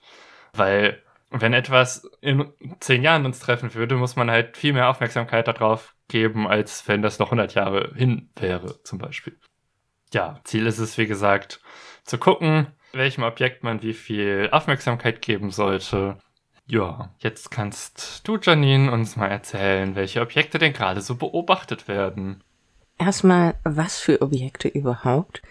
Weil 0.53 1.01
wenn 1.29 1.53
etwas 1.53 2.09
in 2.19 2.51
zehn 2.79 3.03
Jahren 3.03 3.25
uns 3.25 3.39
treffen 3.39 3.73
würde, 3.73 3.95
muss 3.95 4.15
man 4.15 4.29
halt 4.29 4.57
viel 4.57 4.73
mehr 4.73 4.89
Aufmerksamkeit 4.89 5.47
darauf 5.47 5.95
geben, 6.09 6.47
als 6.47 6.87
wenn 6.87 7.01
das 7.01 7.19
noch 7.19 7.27
100 7.27 7.53
Jahre 7.53 7.93
hin 7.95 8.29
wäre, 8.35 8.83
zum 8.83 8.99
Beispiel. 8.99 9.37
Ja, 10.13 10.41
Ziel 10.43 10.67
ist 10.67 10.79
es, 10.79 10.97
wie 10.97 11.07
gesagt, 11.07 11.61
zu 12.03 12.17
gucken, 12.17 12.67
welchem 12.91 13.23
Objekt 13.23 13.63
man 13.63 13.81
wie 13.81 13.93
viel 13.93 14.49
Aufmerksamkeit 14.51 15.21
geben 15.21 15.51
sollte. 15.51 16.17
Ja, 16.67 17.09
jetzt 17.19 17.51
kannst 17.51 18.27
du, 18.27 18.37
Janine, 18.41 18.91
uns 18.91 19.15
mal 19.15 19.27
erzählen, 19.27 19.95
welche 19.95 20.21
Objekte 20.21 20.57
denn 20.57 20.73
gerade 20.73 21.01
so 21.01 21.15
beobachtet 21.15 21.87
werden. 21.87 22.43
Erstmal, 22.97 23.55
was 23.63 23.99
für 23.99 24.21
Objekte 24.21 24.67
überhaupt? 24.67 25.41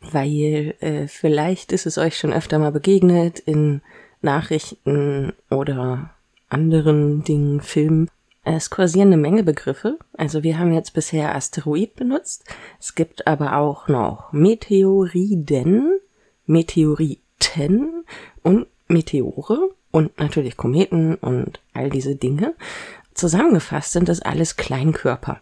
Weil 0.00 0.74
äh, 0.80 1.08
vielleicht 1.08 1.72
ist 1.72 1.86
es 1.86 1.98
euch 1.98 2.16
schon 2.16 2.32
öfter 2.32 2.58
mal 2.58 2.70
begegnet 2.70 3.40
in 3.40 3.82
Nachrichten 4.20 5.32
oder 5.50 6.10
anderen 6.48 7.24
Dingen, 7.24 7.60
Filmen. 7.60 8.10
Es 8.44 8.70
kursieren 8.70 9.08
eine 9.08 9.16
Menge 9.16 9.42
Begriffe. 9.42 9.98
Also 10.16 10.42
wir 10.42 10.58
haben 10.58 10.72
jetzt 10.72 10.94
bisher 10.94 11.34
Asteroid 11.34 11.96
benutzt. 11.96 12.44
Es 12.78 12.94
gibt 12.94 13.26
aber 13.26 13.56
auch 13.56 13.88
noch 13.88 14.32
Meteoriden, 14.32 15.98
Meteoriten 16.46 18.04
und 18.42 18.66
Meteore 18.86 19.70
und 19.90 20.18
natürlich 20.18 20.56
Kometen 20.56 21.14
und 21.16 21.60
all 21.72 21.90
diese 21.90 22.16
Dinge. 22.16 22.54
Zusammengefasst 23.14 23.92
sind 23.92 24.08
das 24.08 24.20
alles 24.20 24.56
Kleinkörper. 24.56 25.40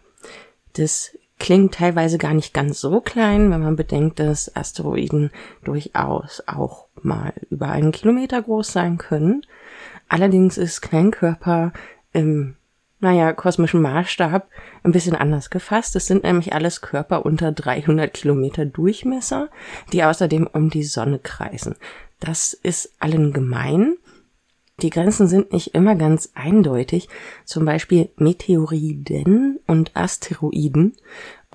Das 0.73 1.11
klingt 1.39 1.75
teilweise 1.75 2.17
gar 2.17 2.33
nicht 2.33 2.53
ganz 2.53 2.79
so 2.81 3.01
klein, 3.01 3.51
wenn 3.51 3.61
man 3.61 3.75
bedenkt, 3.75 4.19
dass 4.19 4.55
Asteroiden 4.55 5.31
durchaus 5.63 6.43
auch 6.47 6.85
mal 7.01 7.33
über 7.49 7.69
einen 7.69 7.91
Kilometer 7.91 8.41
groß 8.41 8.71
sein 8.71 8.97
können. 8.97 9.43
Allerdings 10.09 10.57
ist 10.57 10.81
Kleinkörper 10.81 11.73
im, 12.13 12.55
naja, 12.99 13.33
kosmischen 13.33 13.81
Maßstab 13.81 14.47
ein 14.83 14.91
bisschen 14.91 15.15
anders 15.15 15.49
gefasst. 15.49 15.95
Es 15.95 16.07
sind 16.07 16.23
nämlich 16.23 16.53
alles 16.53 16.81
Körper 16.81 17.25
unter 17.25 17.51
300 17.51 18.13
Kilometer 18.13 18.65
Durchmesser, 18.65 19.49
die 19.91 20.03
außerdem 20.03 20.47
um 20.47 20.69
die 20.69 20.83
Sonne 20.83 21.19
kreisen. 21.19 21.75
Das 22.19 22.53
ist 22.53 22.93
allen 22.99 23.33
gemein. 23.33 23.97
Die 24.83 24.91
Grenzen 24.91 25.27
sind 25.27 25.53
nicht 25.53 25.73
immer 25.73 25.95
ganz 25.95 26.29
eindeutig, 26.35 27.09
zum 27.45 27.65
Beispiel 27.65 28.09
Meteoriden 28.17 29.59
und 29.65 29.95
Asteroiden. 29.95 30.95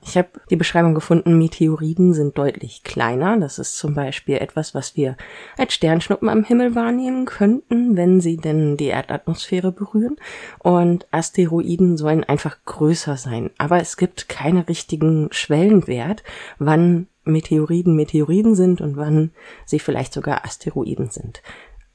Ich 0.05 0.17
habe 0.17 0.29
die 0.51 0.57
Beschreibung 0.57 0.95
gefunden, 0.95 1.39
Meteoriden 1.39 2.15
sind 2.15 2.37
deutlich 2.37 2.83
kleiner. 2.83 3.39
Das 3.39 3.61
ist 3.61 3.77
zum 3.77 3.95
Beispiel 3.95 4.39
etwas, 4.39 4.75
was 4.75 4.97
wir 4.97 5.17
als 5.57 5.75
Sternschnuppen 5.75 6.29
am 6.29 6.43
Himmel 6.43 6.75
wahrnehmen 6.75 7.25
könnten, 7.25 7.97
wenn 7.97 8.21
sie 8.21 8.39
denn 8.39 8.77
die 8.77 8.89
Erdatmosphäre 8.89 9.71
berühren. 9.71 10.17
Und 10.59 11.07
Asteroiden 11.13 11.97
sollen 11.97 12.25
einfach 12.25 12.57
größer 12.65 13.17
sein. 13.17 13.51
Aber 13.59 13.79
es 13.81 13.97
gibt 13.97 14.29
keinen 14.29 14.63
richtigen 14.63 15.29
Schwellenwert, 15.31 16.25
wann 16.59 17.07
Meteoriden 17.25 17.95
Meteoriden 17.95 18.57
sind 18.57 18.81
und 18.81 18.97
wann 18.97 19.31
sie 19.65 19.79
vielleicht 19.79 20.13
sogar 20.13 20.45
Asteroiden 20.45 21.11
sind. 21.11 21.41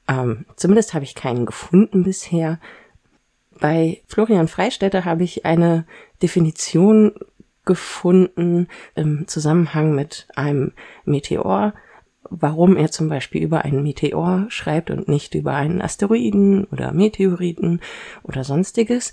Ähm, 0.08 0.46
zumindest 0.56 0.94
habe 0.94 1.04
ich 1.04 1.14
keinen 1.14 1.46
gefunden 1.46 2.02
bisher. 2.02 2.58
Bei 3.60 4.02
Florian 4.06 4.48
Freistetter 4.48 5.04
habe 5.04 5.24
ich 5.24 5.44
eine 5.44 5.84
Definition 6.22 7.12
gefunden 7.64 8.68
im 8.94 9.28
Zusammenhang 9.28 9.94
mit 9.94 10.26
einem 10.34 10.72
Meteor, 11.04 11.74
warum 12.30 12.76
er 12.76 12.90
zum 12.90 13.08
Beispiel 13.08 13.42
über 13.42 13.64
einen 13.64 13.82
Meteor 13.82 14.46
schreibt 14.48 14.90
und 14.90 15.08
nicht 15.08 15.34
über 15.34 15.54
einen 15.54 15.82
Asteroiden 15.82 16.64
oder 16.64 16.92
Meteoriten 16.92 17.80
oder 18.22 18.44
sonstiges. 18.44 19.12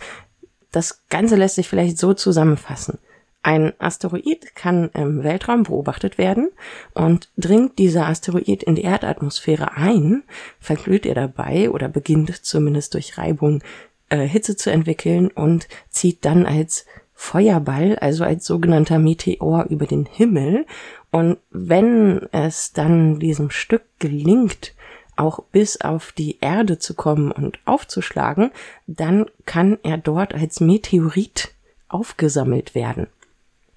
Das 0.72 1.06
Ganze 1.10 1.36
lässt 1.36 1.56
sich 1.56 1.68
vielleicht 1.68 1.98
so 1.98 2.14
zusammenfassen. 2.14 3.00
Ein 3.46 3.74
Asteroid 3.78 4.56
kann 4.56 4.90
im 4.96 5.24
Weltraum 5.24 5.62
beobachtet 5.62 6.18
werden 6.18 6.50
und 6.96 7.30
dringt 7.38 7.78
dieser 7.78 8.08
Asteroid 8.08 8.64
in 8.64 8.74
die 8.74 8.82
Erdatmosphäre 8.82 9.78
ein, 9.78 10.24
verglüht 10.60 11.06
er 11.06 11.14
dabei 11.14 11.70
oder 11.70 11.88
beginnt 11.88 12.44
zumindest 12.44 12.96
durch 12.96 13.20
Reibung 13.20 13.62
äh, 14.10 14.18
Hitze 14.26 14.56
zu 14.56 14.72
entwickeln 14.72 15.28
und 15.28 15.68
zieht 15.90 16.26
dann 16.26 16.48
als 16.48 16.88
Feuerball, 17.14 18.00
also 18.00 18.24
als 18.24 18.48
sogenannter 18.48 18.98
Meteor 18.98 19.68
über 19.70 19.86
den 19.86 20.08
Himmel. 20.08 20.66
Und 21.12 21.38
wenn 21.52 22.28
es 22.32 22.74
dann 22.74 23.20
diesem 23.20 23.52
Stück 23.52 23.84
gelingt, 24.00 24.74
auch 25.18 25.44
bis 25.52 25.80
auf 25.82 26.14
die 26.14 26.40
Erde 26.42 26.80
zu 26.80 26.96
kommen 26.96 27.32
und 27.32 27.60
aufzuschlagen, 27.66 28.50
dann 28.88 29.28
kann 29.46 29.78
er 29.84 30.00
dort 30.00 30.34
als 30.34 30.62
Meteorit 30.62 31.54
aufgesammelt 31.90 32.74
werden. 32.74 33.06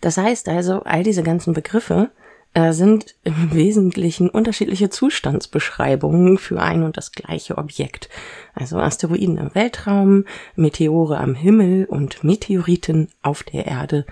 Das 0.00 0.16
heißt 0.16 0.48
also, 0.48 0.82
all 0.82 1.02
diese 1.02 1.22
ganzen 1.22 1.54
Begriffe 1.54 2.10
äh, 2.54 2.72
sind 2.72 3.14
im 3.24 3.52
Wesentlichen 3.52 4.30
unterschiedliche 4.30 4.90
Zustandsbeschreibungen 4.90 6.38
für 6.38 6.60
ein 6.60 6.82
und 6.82 6.96
das 6.96 7.12
gleiche 7.12 7.58
Objekt. 7.58 8.08
Also 8.54 8.78
Asteroiden 8.78 9.36
im 9.36 9.54
Weltraum, 9.54 10.24
Meteore 10.56 11.18
am 11.18 11.34
Himmel 11.34 11.84
und 11.84 12.24
Meteoriten 12.24 13.10
auf 13.22 13.42
der 13.42 13.66
Erde, 13.66 14.06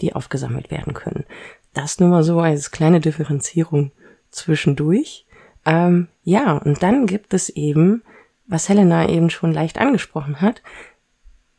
die 0.00 0.14
aufgesammelt 0.14 0.70
werden 0.70 0.94
können. 0.94 1.24
Das 1.74 2.00
nur 2.00 2.08
mal 2.08 2.22
so 2.24 2.40
als 2.40 2.70
kleine 2.70 3.00
Differenzierung 3.00 3.92
zwischendurch. 4.30 5.26
Ähm, 5.64 6.08
ja, 6.24 6.56
und 6.56 6.82
dann 6.82 7.06
gibt 7.06 7.34
es 7.34 7.48
eben, 7.48 8.02
was 8.46 8.68
Helena 8.68 9.08
eben 9.08 9.30
schon 9.30 9.52
leicht 9.52 9.78
angesprochen 9.78 10.40
hat, 10.40 10.62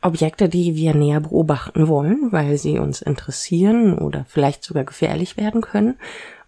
Objekte, 0.02 0.48
die 0.48 0.74
wir 0.74 0.94
näher 0.94 1.20
beobachten 1.20 1.88
wollen, 1.88 2.32
weil 2.32 2.56
sie 2.58 2.78
uns 2.78 3.02
interessieren 3.02 3.98
oder 3.98 4.24
vielleicht 4.28 4.64
sogar 4.64 4.84
gefährlich 4.84 5.36
werden 5.36 5.60
können. 5.60 5.96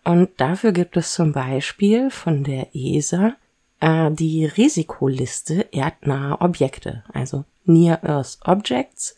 Und 0.05 0.31
dafür 0.39 0.73
gibt 0.73 0.97
es 0.97 1.15
zum 1.15 1.33
Beispiel 1.33 2.11
von 2.11 2.45
der 2.45 2.75
ESA 2.75 3.35
äh, 3.81 4.11
die 4.11 4.47
Risikoliste 4.47 5.69
erdnaher 5.73 6.41
Objekte, 6.41 7.05
also 7.13 7.45
Near 7.65 8.03
Earth 8.05 8.39
Objects. 8.45 9.17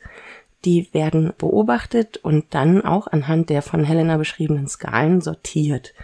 Die 0.64 0.92
werden 0.92 1.32
beobachtet 1.38 2.16
und 2.18 2.46
dann 2.50 2.84
auch 2.84 3.06
anhand 3.06 3.50
der 3.50 3.62
von 3.62 3.84
Helena 3.84 4.16
beschriebenen 4.16 4.66
Skalen 4.66 5.20
sortiert. 5.20 5.94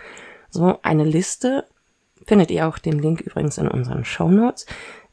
So 0.50 0.78
eine 0.82 1.04
Liste 1.04 1.64
findet 2.26 2.50
ihr 2.50 2.68
auch 2.68 2.78
den 2.78 2.98
Link 2.98 3.20
übrigens 3.20 3.58
in 3.58 3.68
unseren 3.68 4.04
Show 4.04 4.28
Notes. 4.28 4.66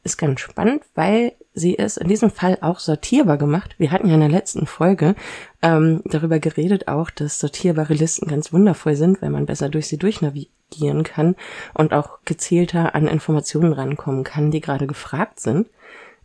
Ist 0.08 0.16
ganz 0.16 0.40
spannend, 0.40 0.84
weil 0.94 1.34
sie 1.52 1.74
ist 1.74 1.98
in 1.98 2.08
diesem 2.08 2.30
Fall 2.30 2.56
auch 2.62 2.78
sortierbar 2.78 3.36
gemacht. 3.36 3.74
Wir 3.76 3.90
hatten 3.90 4.08
ja 4.08 4.14
in 4.14 4.20
der 4.20 4.30
letzten 4.30 4.66
Folge 4.66 5.14
ähm, 5.60 6.00
darüber 6.06 6.38
geredet 6.38 6.88
auch, 6.88 7.10
dass 7.10 7.38
sortierbare 7.38 7.92
Listen 7.92 8.26
ganz 8.26 8.50
wundervoll 8.50 8.96
sind, 8.96 9.20
wenn 9.20 9.32
man 9.32 9.44
besser 9.44 9.68
durch 9.68 9.86
sie 9.86 9.98
durchnavigieren 9.98 11.02
kann 11.02 11.36
und 11.74 11.92
auch 11.92 12.20
gezielter 12.24 12.94
an 12.94 13.06
Informationen 13.06 13.74
rankommen 13.74 14.24
kann, 14.24 14.50
die 14.50 14.62
gerade 14.62 14.86
gefragt 14.86 15.40
sind 15.40 15.68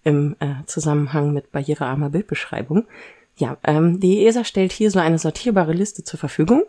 im 0.06 0.38
äh, 0.40 0.66
Zusammenhang 0.66 1.34
mit 1.34 1.52
barrierearmer 1.52 2.10
Bildbeschreibung. 2.10 2.86
Ja, 3.36 3.58
ähm, 3.66 4.00
die 4.00 4.25
ESA 4.25 4.46
stellt 4.46 4.72
hier 4.72 4.92
so 4.92 5.00
eine 5.00 5.20
sortierbare 5.20 5.74
Liste 5.74 6.06
zur 6.06 6.22
Verfügung. 6.22 6.63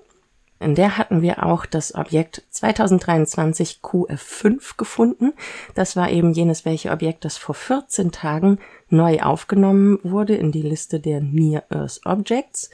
In 0.61 0.75
der 0.75 0.97
hatten 0.97 1.21
wir 1.21 1.45
auch 1.45 1.67
das 1.67 1.95
Objekt 1.95 2.43
2023 2.51 3.81
QF5 3.83 4.77
gefunden. 4.77 5.33
Das 5.75 5.97
war 5.97 6.11
eben 6.11 6.33
jenes 6.33 6.65
welche 6.65 6.91
Objekt, 6.91 7.25
das 7.25 7.37
vor 7.37 7.55
14 7.55 8.13
Tagen 8.13 8.59
neu 8.89 9.21
aufgenommen 9.21 9.99
wurde 10.03 10.37
in 10.37 10.53
die 10.53 10.63
Liste 10.63 11.01
der 11.01 11.21
Near 11.21 11.65
Earth 11.71 12.01
Objects. 12.05 12.71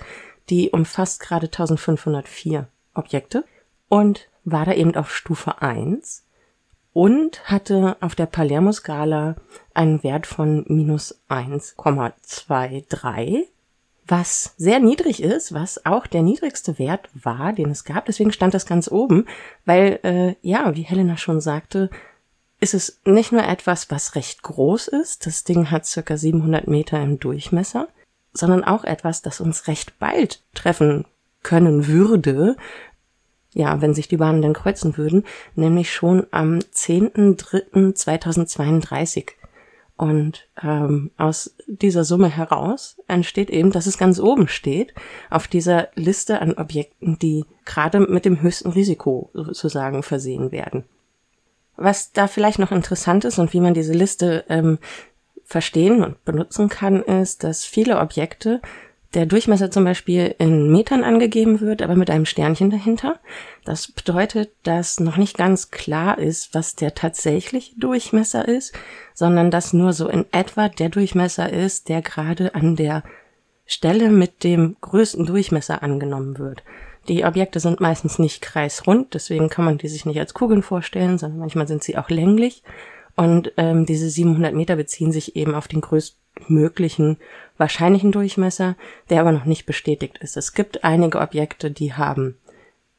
Die 0.51 0.71
umfasst 0.71 1.21
gerade 1.21 1.47
1504 1.47 2.69
Objekte 2.95 3.45
und 3.89 4.29
war 4.45 4.65
da 4.65 4.73
eben 4.73 4.95
auf 4.95 5.15
Stufe 5.15 5.63
1 5.63 6.25
und 6.93 7.51
hatte 7.51 7.97
auf 8.01 8.15
der 8.15 8.27
Palermo-Skala 8.27 9.37
einen 9.75 10.03
Wert 10.03 10.27
von 10.27 10.65
minus 10.69 11.21
1,23, 11.29 13.45
was 14.07 14.55
sehr 14.57 14.81
niedrig 14.81 15.23
ist, 15.23 15.55
was 15.55 15.87
auch 15.87 16.07
der 16.07 16.23
niedrigste 16.23 16.79
Wert 16.79 17.09
war, 17.15 17.53
den 17.53 17.71
es 17.71 17.85
gab. 17.85 18.07
Deswegen 18.07 18.33
stand 18.33 18.55
das 18.55 18.67
ganz 18.67 18.91
oben, 18.91 19.27
weil, 19.65 20.01
äh, 20.03 20.35
ja, 20.43 20.75
wie 20.75 20.83
Helena 20.83 21.17
schon 21.17 21.41
sagte, 21.41 21.91
ist 22.61 22.75
es 22.75 23.01
nicht 23.05 23.33
nur 23.33 23.45
etwas, 23.45 23.91
was 23.91 24.15
recht 24.15 24.43
groß 24.43 24.89
ist, 24.89 25.27
das 25.27 25.45
Ding 25.45 25.71
hat 25.71 25.87
circa 25.87 26.17
700 26.17 26.69
Meter 26.69 27.03
im 27.03 27.19
Durchmesser, 27.19 27.89
sondern 28.33 28.65
auch 28.65 28.85
etwas, 28.85 29.23
das 29.23 29.41
uns 29.41 29.67
recht 29.67 29.99
bald 29.99 30.43
treffen 30.55 31.07
können 31.43 31.87
würde, 31.87 32.57
ja, 33.53 33.81
wenn 33.81 33.95
sich 33.95 34.09
die 34.09 34.19
Bahnen 34.19 34.43
dann 34.43 34.53
kreuzen 34.53 34.97
würden, 34.97 35.25
nämlich 35.57 35.93
schon 35.93 36.25
am 36.31 36.59
10.03.2032. 36.59 39.31
Und 40.01 40.49
ähm, 40.63 41.11
aus 41.19 41.55
dieser 41.67 42.05
Summe 42.05 42.29
heraus 42.31 42.97
entsteht 43.07 43.51
eben, 43.51 43.71
dass 43.71 43.85
es 43.85 43.99
ganz 43.99 44.19
oben 44.19 44.49
steht, 44.49 44.95
auf 45.29 45.47
dieser 45.47 45.89
Liste 45.95 46.41
an 46.41 46.55
Objekten, 46.55 47.19
die 47.19 47.45
gerade 47.67 48.01
mit 48.01 48.25
dem 48.25 48.41
höchsten 48.41 48.71
Risiko 48.71 49.29
sozusagen 49.35 50.03
versehen 50.03 50.53
werden. 50.53 50.85
Was 51.77 52.13
da 52.13 52.29
vielleicht 52.29 52.59
noch 52.59 52.73
interessant 52.73 53.27
ist 53.27 53.39
und 53.39 53.53
wie 53.53 53.61
man 53.61 53.75
diese 53.75 53.93
Liste 53.93 54.47
ähm, 54.49 54.79
verstehen 55.45 56.03
und 56.03 56.25
benutzen 56.25 56.71
kann, 56.71 57.03
ist, 57.03 57.45
dass 57.45 57.67
viele 57.67 57.99
Objekte 57.99 58.63
der 59.15 59.27
Durchmesser 59.27 59.71
zum 59.71 59.85
Beispiel 59.85 60.35
in 60.39 60.71
Metern 60.71 61.03
angegeben 61.03 61.61
wird, 61.61 61.83
aber 61.83 61.97
mit 61.97 62.11
einem 62.11 62.27
Sternchen 62.27 62.71
dahinter. 62.71 63.19
Das 63.65 63.91
bedeutet, 63.91 64.51
dass 64.63 65.01
noch 65.01 65.17
nicht 65.17 65.37
ganz 65.37 65.71
klar 65.71 66.19
ist, 66.19 66.55
was 66.55 66.77
der 66.77 66.95
tatsächliche 66.95 67.79
Durchmesser 67.79 68.47
ist, 68.47 68.73
sondern 69.15 69.51
dass 69.51 69.73
nur 69.73 69.93
so 69.93 70.09
in 70.09 70.27
etwa 70.31 70.69
der 70.69 70.91
Durchmesser 70.91 71.53
ist, 71.53 71.89
der 71.89 72.03
gerade 72.03 72.55
an 72.55 72.77
der 72.77 73.03
Stelle 73.67 74.11
mit 74.11 74.45
dem 74.45 74.77
größten 74.81 75.27
Durchmesser 75.27 75.83
angenommen 75.83 76.39
wird. 76.39 76.63
Die 77.09 77.25
Objekte 77.25 77.59
sind 77.59 77.81
meistens 77.81 78.19
nicht 78.19 78.43
kreisrund, 78.43 79.15
deswegen 79.15 79.49
kann 79.49 79.65
man 79.65 79.79
die 79.79 79.89
sich 79.89 80.07
nicht 80.07 80.21
als 80.21 80.35
Kugeln 80.35 80.63
vorstellen, 80.63 81.19
sondern 81.19 81.41
manchmal 81.41 81.67
sind 81.67 81.83
sie 81.83 81.97
auch 81.97 82.11
länglich. 82.11 82.63
Und 83.17 83.53
ähm, 83.57 83.87
diese 83.87 84.09
700 84.09 84.55
Meter 84.55 84.77
beziehen 84.77 85.11
sich 85.11 85.35
eben 85.37 85.55
auf 85.55 85.67
den 85.67 85.81
größtmöglichen 86.35 87.19
wahrscheinlichen 87.57 88.13
Durchmesser, 88.13 88.77
der 89.11 89.21
aber 89.21 89.33
noch 89.33 89.45
nicht 89.45 89.67
bestätigt 89.67 90.19
ist. 90.19 90.37
Es 90.37 90.55
gibt 90.55 90.85
einige 90.85 91.21
Objekte, 91.21 91.71
die 91.71 91.95
haben 91.95 92.37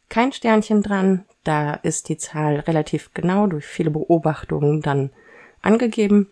kein 0.10 0.32
Sternchen 0.32 0.84
dran. 0.84 1.26
Da 1.44 1.74
ist 1.74 2.10
die 2.10 2.18
Zahl 2.18 2.60
relativ 2.60 3.12
genau 3.14 3.48
durch 3.48 3.66
viele 3.66 3.90
Beobachtungen 3.90 4.82
dann 4.82 5.10
angegeben. 5.62 6.28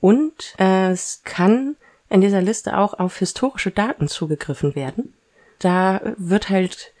Und 0.00 0.54
äh, 0.58 0.90
es 0.90 1.22
kann 1.24 1.76
in 2.08 2.20
dieser 2.20 2.42
Liste 2.42 2.78
auch 2.78 2.94
auf 2.94 3.18
historische 3.18 3.72
Daten 3.72 4.06
zugegriffen 4.06 4.76
werden. 4.76 5.14
Da 5.58 6.00
wird 6.16 6.50
halt 6.50 6.92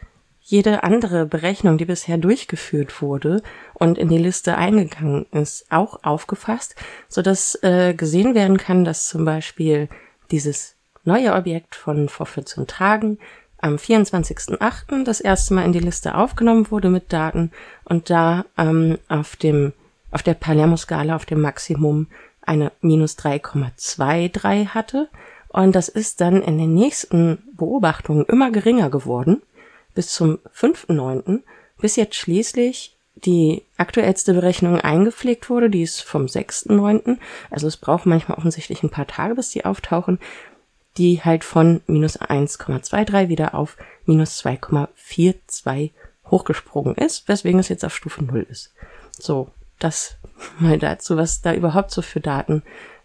jede 0.46 0.82
andere 0.82 1.24
Berechnung, 1.24 1.78
die 1.78 1.86
bisher 1.86 2.18
durchgeführt 2.18 3.00
wurde 3.00 3.42
und 3.72 3.96
in 3.96 4.08
die 4.08 4.18
Liste 4.18 4.56
eingegangen 4.56 5.24
ist, 5.32 5.72
auch 5.72 6.04
aufgefasst, 6.04 6.76
so 7.08 7.22
dass 7.22 7.58
äh, 7.62 7.94
gesehen 7.94 8.34
werden 8.34 8.58
kann, 8.58 8.84
dass 8.84 9.08
zum 9.08 9.24
Beispiel 9.24 9.88
dieses 10.30 10.76
neue 11.04 11.32
Objekt 11.32 11.74
von 11.74 12.10
vor 12.10 12.26
14 12.26 12.66
Tagen 12.66 13.18
am 13.58 13.76
24.08. 13.76 15.04
das 15.04 15.22
erste 15.22 15.54
Mal 15.54 15.64
in 15.64 15.72
die 15.72 15.80
Liste 15.80 16.14
aufgenommen 16.14 16.70
wurde 16.70 16.90
mit 16.90 17.10
Daten 17.10 17.50
und 17.84 18.10
da 18.10 18.44
ähm, 18.58 18.98
auf 19.08 19.36
dem 19.36 19.72
auf 20.10 20.22
der 20.22 20.34
Palermo-Skala 20.34 21.16
auf 21.16 21.24
dem 21.24 21.40
Maximum 21.40 22.06
eine 22.42 22.70
minus 22.80 23.18
3,23 23.18 24.68
hatte. 24.68 25.08
Und 25.48 25.74
das 25.74 25.88
ist 25.88 26.20
dann 26.20 26.40
in 26.40 26.58
den 26.58 26.72
nächsten 26.72 27.38
Beobachtungen 27.56 28.24
immer 28.26 28.52
geringer 28.52 28.90
geworden, 28.90 29.42
bis 29.94 30.08
zum 30.08 30.38
5.9., 30.54 31.40
bis 31.80 31.96
jetzt 31.96 32.16
schließlich 32.16 32.96
die 33.14 33.62
aktuellste 33.76 34.34
Berechnung 34.34 34.80
eingepflegt 34.80 35.48
wurde, 35.48 35.70
die 35.70 35.82
ist 35.82 36.02
vom 36.02 36.26
6.9. 36.26 37.18
Also 37.50 37.66
es 37.66 37.76
braucht 37.76 38.06
manchmal 38.06 38.38
offensichtlich 38.38 38.82
ein 38.82 38.90
paar 38.90 39.06
Tage, 39.06 39.34
bis 39.34 39.50
die 39.50 39.64
auftauchen, 39.64 40.18
die 40.96 41.22
halt 41.22 41.44
von 41.44 41.80
minus 41.86 42.20
1,23 42.20 43.28
wieder 43.28 43.54
auf 43.54 43.76
minus 44.04 44.44
2,42 44.44 45.90
hochgesprungen 46.30 46.94
ist, 46.96 47.28
weswegen 47.28 47.60
es 47.60 47.68
jetzt 47.68 47.84
auf 47.84 47.94
Stufe 47.94 48.24
0 48.24 48.46
ist. 48.48 48.72
So, 49.18 49.48
das 49.78 50.16
mal 50.58 50.78
dazu, 50.78 51.16
was 51.16 51.40
da 51.40 51.54
überhaupt 51.54 51.90
so 51.90 52.02
für 52.02 52.20
Daten 52.20 52.62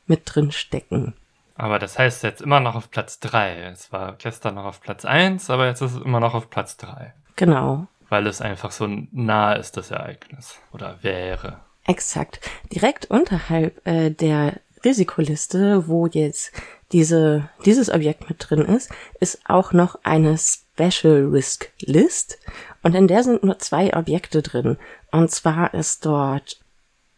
mit 0.07 0.21
drin 0.25 0.51
stecken. 0.51 1.13
Aber 1.59 1.77
das 1.77 1.99
heißt 1.99 2.23
jetzt 2.23 2.41
immer 2.41 2.59
noch 2.59 2.75
auf 2.75 2.89
Platz 2.89 3.19
3. 3.19 3.69
Es 3.71 3.91
war 3.91 4.13
gestern 4.13 4.55
noch 4.55 4.65
auf 4.65 4.81
Platz 4.81 5.05
1, 5.05 5.49
aber 5.49 5.67
jetzt 5.67 5.81
ist 5.81 5.95
es 5.95 6.01
immer 6.01 6.19
noch 6.19 6.33
auf 6.33 6.49
Platz 6.49 6.77
3. 6.77 7.13
Genau 7.35 7.87
weil 8.09 8.27
es 8.27 8.41
einfach 8.41 8.71
so 8.71 8.89
nah 9.11 9.53
ist, 9.53 9.77
das 9.77 9.91
Ereignis. 9.91 10.55
Oder 10.73 10.97
wäre. 11.01 11.59
Exakt. 11.85 12.41
Direkt 12.73 13.09
unterhalb 13.09 13.87
äh, 13.87 14.09
der 14.09 14.59
Risikoliste, 14.83 15.87
wo 15.87 16.07
jetzt 16.07 16.51
diese, 16.91 17.47
dieses 17.65 17.91
Objekt 17.91 18.27
mit 18.29 18.49
drin 18.49 18.61
ist, 18.61 18.89
ist 19.19 19.39
auch 19.45 19.73
noch 19.73 19.99
eine 20.03 20.37
Special 20.37 21.27
Risk 21.31 21.71
List. 21.81 22.39
Und 22.81 22.95
in 22.95 23.07
der 23.07 23.23
sind 23.23 23.43
nur 23.43 23.59
zwei 23.59 23.95
Objekte 23.95 24.41
drin. 24.41 24.77
Und 25.11 25.29
zwar 25.31 25.73
ist 25.73 26.05
dort 26.05 26.59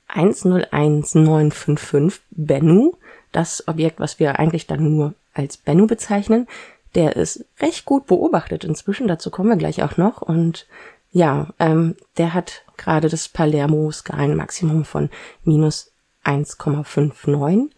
101955 0.07 2.21
Bennu, 2.31 2.97
das 3.31 3.67
Objekt, 3.67 3.99
was 3.99 4.19
wir 4.19 4.39
eigentlich 4.39 4.67
dann 4.67 4.95
nur 4.95 5.13
als 5.33 5.57
Bennu 5.57 5.87
bezeichnen, 5.87 6.47
der 6.95 7.15
ist 7.15 7.45
recht 7.59 7.85
gut 7.85 8.07
beobachtet 8.07 8.63
inzwischen, 8.63 9.07
dazu 9.07 9.31
kommen 9.31 9.49
wir 9.49 9.55
gleich 9.55 9.81
auch 9.83 9.97
noch. 9.97 10.21
Und 10.21 10.67
ja, 11.11 11.47
ähm, 11.59 11.95
der 12.17 12.33
hat 12.33 12.63
gerade 12.77 13.09
das 13.09 13.29
Palermo-Skalenmaximum 13.29 14.85
von 14.85 15.09
minus 15.43 15.91
1,59. 16.25 17.69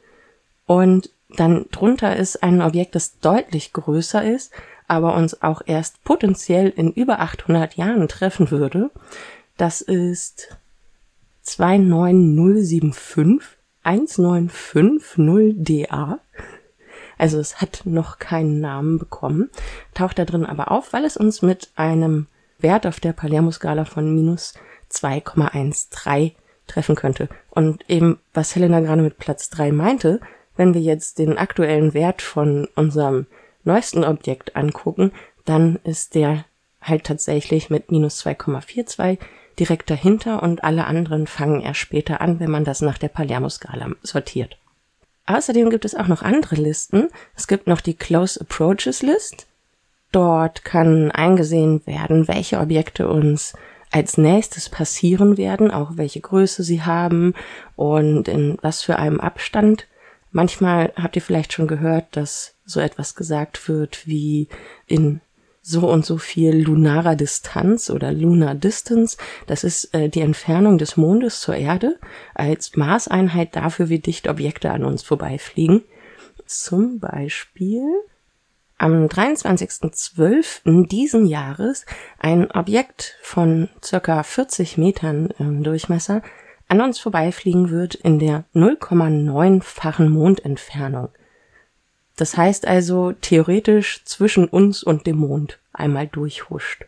Und 0.65 1.09
dann 1.35 1.65
drunter 1.71 2.15
ist 2.15 2.43
ein 2.43 2.61
Objekt, 2.61 2.95
das 2.95 3.19
deutlich 3.19 3.73
größer 3.73 4.23
ist, 4.23 4.51
aber 4.87 5.15
uns 5.15 5.41
auch 5.41 5.63
erst 5.65 6.03
potenziell 6.03 6.69
in 6.69 6.91
über 6.91 7.19
800 7.19 7.75
Jahren 7.75 8.07
treffen 8.07 8.51
würde. 8.51 8.91
Das 9.57 9.81
ist 9.81 10.55
29075 11.43 13.62
1950DA. 13.85 16.19
Also 17.17 17.39
es 17.39 17.61
hat 17.61 17.83
noch 17.85 18.19
keinen 18.19 18.59
Namen 18.59 18.99
bekommen, 18.99 19.49
taucht 19.93 20.19
da 20.19 20.25
drin 20.25 20.45
aber 20.45 20.71
auf, 20.71 20.91
weil 20.93 21.05
es 21.05 21.17
uns 21.17 21.41
mit 21.41 21.71
einem 21.75 22.27
Wert 22.59 22.87
auf 22.87 22.99
der 22.99 23.13
Palermo-Skala 23.13 23.85
von 23.85 24.13
minus 24.13 24.53
2,13 24.91 26.33
treffen 26.67 26.95
könnte. 26.95 27.29
Und 27.49 27.89
eben, 27.89 28.19
was 28.33 28.55
Helena 28.55 28.79
gerade 28.79 29.01
mit 29.01 29.17
Platz 29.17 29.49
3 29.49 29.71
meinte, 29.71 30.19
wenn 30.55 30.73
wir 30.73 30.81
jetzt 30.81 31.19
den 31.19 31.37
aktuellen 31.37 31.93
Wert 31.93 32.21
von 32.21 32.67
unserem 32.75 33.27
neuesten 33.63 34.03
Objekt 34.03 34.55
angucken, 34.55 35.11
dann 35.45 35.79
ist 35.83 36.15
der 36.15 36.45
halt 36.81 37.05
tatsächlich 37.05 37.69
mit 37.69 37.91
minus 37.91 38.25
2,42 38.25 39.17
direkt 39.59 39.89
dahinter 39.89 40.43
und 40.43 40.63
alle 40.63 40.85
anderen 40.85 41.27
fangen 41.27 41.61
erst 41.61 41.79
später 41.79 42.21
an, 42.21 42.39
wenn 42.39 42.51
man 42.51 42.63
das 42.63 42.81
nach 42.81 42.97
der 42.97 43.09
Palermo-Skala 43.09 43.91
sortiert. 44.01 44.57
Außerdem 45.25 45.69
gibt 45.69 45.85
es 45.85 45.95
auch 45.95 46.07
noch 46.07 46.21
andere 46.21 46.55
Listen. 46.55 47.09
Es 47.35 47.47
gibt 47.47 47.67
noch 47.67 47.81
die 47.81 47.93
Close 47.93 48.39
Approaches 48.41 49.01
List. 49.01 49.47
Dort 50.11 50.63
kann 50.63 51.11
eingesehen 51.11 51.85
werden, 51.87 52.27
welche 52.27 52.59
Objekte 52.59 53.07
uns 53.07 53.53
als 53.89 54.17
nächstes 54.17 54.69
passieren 54.69 55.37
werden, 55.37 55.71
auch 55.71 55.91
welche 55.95 56.19
Größe 56.19 56.63
sie 56.63 56.81
haben 56.81 57.33
und 57.75 58.27
in 58.27 58.57
was 58.61 58.81
für 58.81 58.97
einem 58.97 59.19
Abstand. 59.19 59.87
Manchmal 60.31 60.91
habt 60.95 61.15
ihr 61.15 61.21
vielleicht 61.21 61.53
schon 61.53 61.67
gehört, 61.67 62.05
dass 62.11 62.55
so 62.65 62.79
etwas 62.79 63.15
gesagt 63.15 63.67
wird 63.69 64.07
wie 64.07 64.49
in 64.87 65.21
so 65.65 65.89
und 65.89 66.05
so 66.05 66.17
viel 66.17 66.61
lunarer 66.61 67.15
Distanz 67.15 67.89
oder 67.89 68.11
Lunar 68.11 68.53
Distance. 68.53 69.17
Das 69.47 69.63
ist 69.63 69.93
äh, 69.93 70.09
die 70.09 70.19
Entfernung 70.19 70.77
des 70.77 70.97
Mondes 70.97 71.39
zur 71.39 71.55
Erde 71.55 71.97
als 72.35 72.75
Maßeinheit 72.75 73.55
dafür, 73.55 73.87
wie 73.87 73.99
dicht 73.99 74.27
Objekte 74.27 74.71
an 74.71 74.83
uns 74.83 75.03
vorbeifliegen. 75.03 75.83
Zum 76.45 76.99
Beispiel 76.99 77.81
am 78.77 79.07
23.12. 79.07 80.87
diesen 80.87 81.25
Jahres 81.25 81.85
ein 82.19 82.51
Objekt 82.51 83.17
von 83.21 83.69
circa 83.81 84.21
40 84.21 84.77
Metern 84.77 85.29
im 85.39 85.63
Durchmesser 85.63 86.21
an 86.67 86.81
uns 86.81 86.99
vorbeifliegen 86.99 87.69
wird 87.69 87.95
in 87.95 88.19
der 88.19 88.43
0,9-fachen 88.53 90.09
Mondentfernung. 90.09 91.09
Das 92.15 92.37
heißt 92.37 92.67
also 92.67 93.13
theoretisch 93.13 94.03
zwischen 94.05 94.47
uns 94.47 94.83
und 94.83 95.07
dem 95.07 95.17
Mond 95.17 95.59
einmal 95.73 96.07
durchhuscht. 96.07 96.85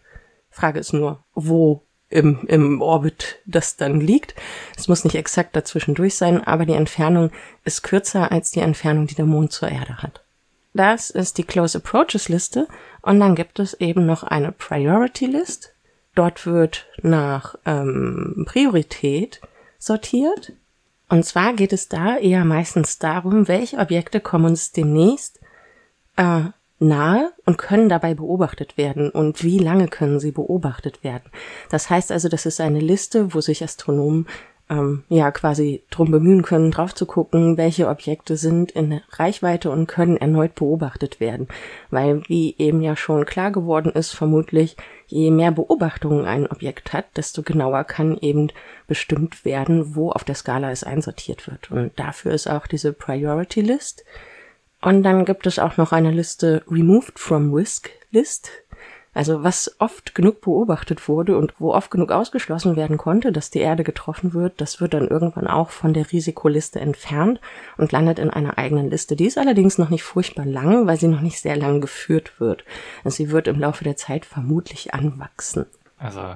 Frage 0.52 0.80
ist 0.80 0.94
nur, 0.94 1.24
wo 1.34 1.82
im, 2.10 2.46
im 2.48 2.82
Orbit 2.82 3.40
das 3.46 3.76
dann 3.76 4.00
liegt. 4.00 4.36
Es 4.78 4.88
muss 4.88 5.04
nicht 5.04 5.16
exakt 5.16 5.56
dazwischen 5.56 5.96
durch 5.96 6.16
sein, 6.16 6.44
aber 6.44 6.66
die 6.66 6.74
Entfernung 6.74 7.32
ist 7.64 7.82
kürzer 7.82 8.32
als 8.32 8.52
die 8.52 8.62
Entfernung, 8.62 9.08
die 9.08 9.16
der 9.16 9.26
Mond 9.26 9.52
zur 9.52 9.70
Erde 9.70 10.02
hat. 10.02 10.24
Das 10.74 11.10
ist 11.10 11.38
die 11.38 11.44
Close 11.44 11.78
Approaches 11.78 12.30
Liste 12.30 12.68
und 13.02 13.20
dann 13.20 13.36
gibt 13.36 13.60
es 13.60 13.74
eben 13.76 14.06
noch 14.06 14.24
eine 14.24 14.52
Priority 14.52 15.26
List. 15.26 15.74
Dort 16.16 16.46
wird 16.46 16.88
nach 17.02 17.56
ähm, 17.66 18.46
Priorität 18.48 19.42
sortiert. 19.80 20.54
Und 21.10 21.26
zwar 21.26 21.54
geht 21.54 21.74
es 21.74 21.88
da 21.88 22.18
eher 22.18 22.46
meistens 22.46 22.98
darum, 22.98 23.48
welche 23.48 23.78
Objekte 23.78 24.20
kommen 24.20 24.46
uns 24.46 24.72
demnächst 24.72 25.40
äh, 26.18 26.46
nahe 26.80 27.32
und 27.46 27.58
können 27.58 27.90
dabei 27.90 28.16
beobachtet 28.16 28.78
werden 28.78 29.10
und 29.10 29.44
wie 29.44 29.60
lange 29.60 29.88
können 29.88 30.20
sie 30.20 30.32
beobachtet 30.32 31.04
werden. 31.04 31.30
Das 31.70 31.90
heißt 31.90 32.12
also, 32.12 32.28
das 32.28 32.46
ist 32.46 32.60
eine 32.60 32.80
Liste, 32.80 33.34
wo 33.34 33.42
sich 33.42 33.64
Astronomen 33.64 34.28
ähm, 34.70 35.04
ja 35.10 35.32
quasi 35.32 35.84
drum 35.90 36.12
bemühen 36.12 36.42
können, 36.42 36.72
drauf 36.72 36.96
zu 36.96 37.06
gucken, 37.06 37.58
welche 37.58 37.88
Objekte 37.88 38.36
sind 38.36 38.72
in 38.72 39.02
Reichweite 39.12 39.70
und 39.70 39.88
können 39.88 40.18
erneut 40.18 40.56
beobachtet 40.56 41.20
werden. 41.20 41.48
Weil, 41.92 42.24
wie 42.28 42.56
eben 42.58 42.82
ja 42.82 42.96
schon 42.96 43.26
klar 43.26 43.52
geworden 43.52 43.92
ist, 43.92 44.12
vermutlich, 44.12 44.76
je 45.08 45.32
mehr 45.32 45.52
Beobachtungen 45.52 46.26
ein 46.26 46.48
Objekt 46.48 46.94
hat, 46.94 47.06
desto 47.16 47.44
genauer 47.44 47.84
kann 47.84 48.18
eben 48.18 48.50
bestimmt 48.88 49.46
werden, 49.46 49.96
wo 49.96 50.12
auf 50.12 50.24
der 50.24 50.36
Skala 50.36 50.72
es 50.72 50.84
einsortiert 50.84 51.48
wird. 51.48 51.72
Und 51.72 51.98
dafür 52.00 52.34
ist 52.34 52.48
auch 52.48 52.68
diese 52.68 52.94
Priority 52.94 53.62
List. 53.62 54.04
Und 54.82 55.04
dann 55.04 55.26
gibt 55.26 55.48
es 55.48 55.60
auch 55.60 55.78
noch 55.78 55.92
eine 55.92 56.12
Liste 56.12 56.64
Removed 56.70 57.18
from 57.20 57.54
Risk 57.54 57.90
List. 58.12 58.52
Also 59.16 59.44
was 59.44 59.74
oft 59.80 60.14
genug 60.14 60.42
beobachtet 60.42 61.08
wurde 61.08 61.38
und 61.38 61.54
wo 61.58 61.74
oft 61.74 61.90
genug 61.90 62.12
ausgeschlossen 62.12 62.76
werden 62.76 62.98
konnte, 62.98 63.32
dass 63.32 63.50
die 63.50 63.60
Erde 63.60 63.86
getroffen 63.86 64.34
wird, 64.34 64.60
das 64.60 64.82
wird 64.82 64.94
dann 64.94 65.08
irgendwann 65.08 65.48
auch 65.48 65.70
von 65.70 65.94
der 65.94 66.12
Risikoliste 66.12 66.82
entfernt 66.82 67.40
und 67.78 67.94
landet 67.94 68.20
in 68.20 68.30
einer 68.30 68.58
eigenen 68.58 68.90
Liste. 68.90 69.16
Die 69.16 69.26
ist 69.26 69.38
allerdings 69.38 69.78
noch 69.78 69.90
nicht 69.90 70.04
furchtbar 70.04 70.46
lang, 70.46 70.86
weil 70.86 71.00
sie 71.00 71.08
noch 71.08 71.22
nicht 71.22 71.40
sehr 71.40 71.56
lang 71.56 71.80
geführt 71.80 72.42
wird. 72.42 72.66
Also 73.06 73.16
sie 73.16 73.32
wird 73.32 73.48
im 73.48 73.58
Laufe 73.58 73.86
der 73.86 73.96
Zeit 73.96 74.26
vermutlich 74.26 74.94
anwachsen. 74.94 75.66
Also 75.98 76.36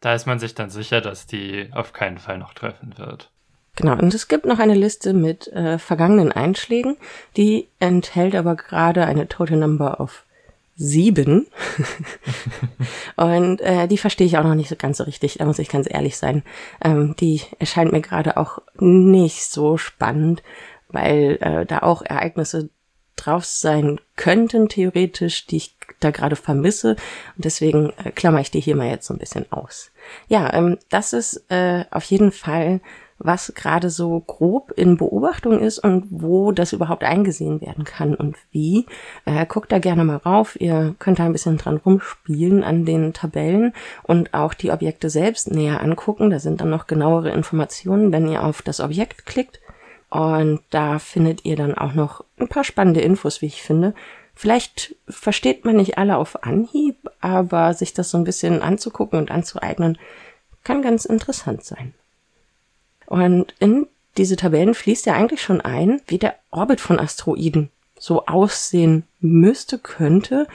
da 0.00 0.14
ist 0.14 0.26
man 0.26 0.38
sich 0.38 0.54
dann 0.54 0.70
sicher, 0.70 1.02
dass 1.02 1.26
die 1.26 1.68
auf 1.72 1.92
keinen 1.92 2.16
Fall 2.16 2.38
noch 2.38 2.54
treffen 2.54 2.94
wird. 2.96 3.30
Genau, 3.76 3.92
und 3.92 4.14
es 4.14 4.26
gibt 4.28 4.46
noch 4.46 4.58
eine 4.58 4.74
Liste 4.74 5.12
mit 5.12 5.48
äh, 5.48 5.78
vergangenen 5.78 6.32
Einschlägen, 6.32 6.96
die 7.36 7.68
enthält 7.78 8.34
aber 8.34 8.56
gerade 8.56 9.04
eine 9.04 9.28
Total 9.28 9.58
Number 9.58 10.00
of 10.00 10.24
sieben. 10.76 11.46
und 13.16 13.60
äh, 13.60 13.88
die 13.88 13.98
verstehe 13.98 14.26
ich 14.26 14.38
auch 14.38 14.44
noch 14.44 14.54
nicht 14.54 14.68
so 14.68 14.76
ganz 14.76 14.98
so 14.98 15.04
richtig, 15.04 15.38
da 15.38 15.44
muss 15.44 15.58
ich 15.58 15.68
ganz 15.68 15.86
ehrlich 15.90 16.16
sein. 16.16 16.42
Ähm, 16.84 17.16
die 17.18 17.40
erscheint 17.58 17.92
mir 17.92 18.02
gerade 18.02 18.36
auch 18.36 18.60
nicht 18.78 19.50
so 19.50 19.78
spannend, 19.78 20.42
weil 20.88 21.38
äh, 21.40 21.66
da 21.66 21.80
auch 21.80 22.02
Ereignisse 22.02 22.70
drauf 23.16 23.46
sein 23.46 23.98
könnten, 24.16 24.68
theoretisch, 24.68 25.46
die 25.46 25.56
ich 25.56 25.76
da 26.00 26.10
gerade 26.10 26.36
vermisse. 26.36 26.90
Und 27.36 27.44
deswegen 27.44 27.92
äh, 28.04 28.10
klammer 28.10 28.40
ich 28.40 28.50
die 28.50 28.60
hier 28.60 28.76
mal 28.76 28.88
jetzt 28.88 29.06
so 29.06 29.14
ein 29.14 29.18
bisschen 29.18 29.50
aus. 29.50 29.90
Ja, 30.28 30.52
ähm, 30.52 30.78
das 30.90 31.14
ist 31.14 31.50
äh, 31.50 31.84
auf 31.90 32.04
jeden 32.04 32.32
Fall 32.32 32.80
was 33.18 33.52
gerade 33.54 33.90
so 33.90 34.20
grob 34.20 34.72
in 34.76 34.96
Beobachtung 34.96 35.60
ist 35.60 35.78
und 35.78 36.06
wo 36.10 36.52
das 36.52 36.72
überhaupt 36.72 37.02
eingesehen 37.02 37.60
werden 37.60 37.84
kann 37.84 38.14
und 38.14 38.36
wie. 38.50 38.86
Äh, 39.24 39.46
guckt 39.46 39.72
da 39.72 39.78
gerne 39.78 40.04
mal 40.04 40.16
rauf. 40.16 40.60
Ihr 40.60 40.94
könnt 40.98 41.18
da 41.18 41.24
ein 41.24 41.32
bisschen 41.32 41.56
dran 41.56 41.78
rumspielen 41.78 42.62
an 42.62 42.84
den 42.84 43.12
Tabellen 43.12 43.72
und 44.02 44.34
auch 44.34 44.54
die 44.54 44.70
Objekte 44.70 45.08
selbst 45.10 45.50
näher 45.50 45.80
angucken. 45.80 46.30
Da 46.30 46.38
sind 46.38 46.60
dann 46.60 46.70
noch 46.70 46.86
genauere 46.86 47.30
Informationen, 47.30 48.12
wenn 48.12 48.28
ihr 48.28 48.44
auf 48.44 48.62
das 48.62 48.80
Objekt 48.80 49.26
klickt. 49.26 49.60
Und 50.10 50.60
da 50.70 50.98
findet 50.98 51.44
ihr 51.44 51.56
dann 51.56 51.76
auch 51.76 51.94
noch 51.94 52.24
ein 52.38 52.48
paar 52.48 52.64
spannende 52.64 53.00
Infos, 53.00 53.42
wie 53.42 53.46
ich 53.46 53.62
finde. 53.62 53.94
Vielleicht 54.34 54.94
versteht 55.08 55.64
man 55.64 55.76
nicht 55.76 55.96
alle 55.96 56.18
auf 56.18 56.44
Anhieb, 56.44 56.96
aber 57.20 57.72
sich 57.72 57.94
das 57.94 58.10
so 58.10 58.18
ein 58.18 58.24
bisschen 58.24 58.60
anzugucken 58.60 59.18
und 59.18 59.30
anzueignen, 59.30 59.98
kann 60.62 60.82
ganz 60.82 61.06
interessant 61.06 61.64
sein. 61.64 61.94
Und 63.06 63.54
in 63.58 63.86
diese 64.16 64.36
Tabellen 64.36 64.74
fließt 64.74 65.06
ja 65.06 65.14
eigentlich 65.14 65.42
schon 65.42 65.60
ein, 65.60 66.00
wie 66.06 66.18
der 66.18 66.36
Orbit 66.50 66.80
von 66.80 66.98
Asteroiden 66.98 67.70
so 67.98 68.26
aussehen 68.26 69.04
müsste, 69.20 69.78
könnte. 69.78 70.46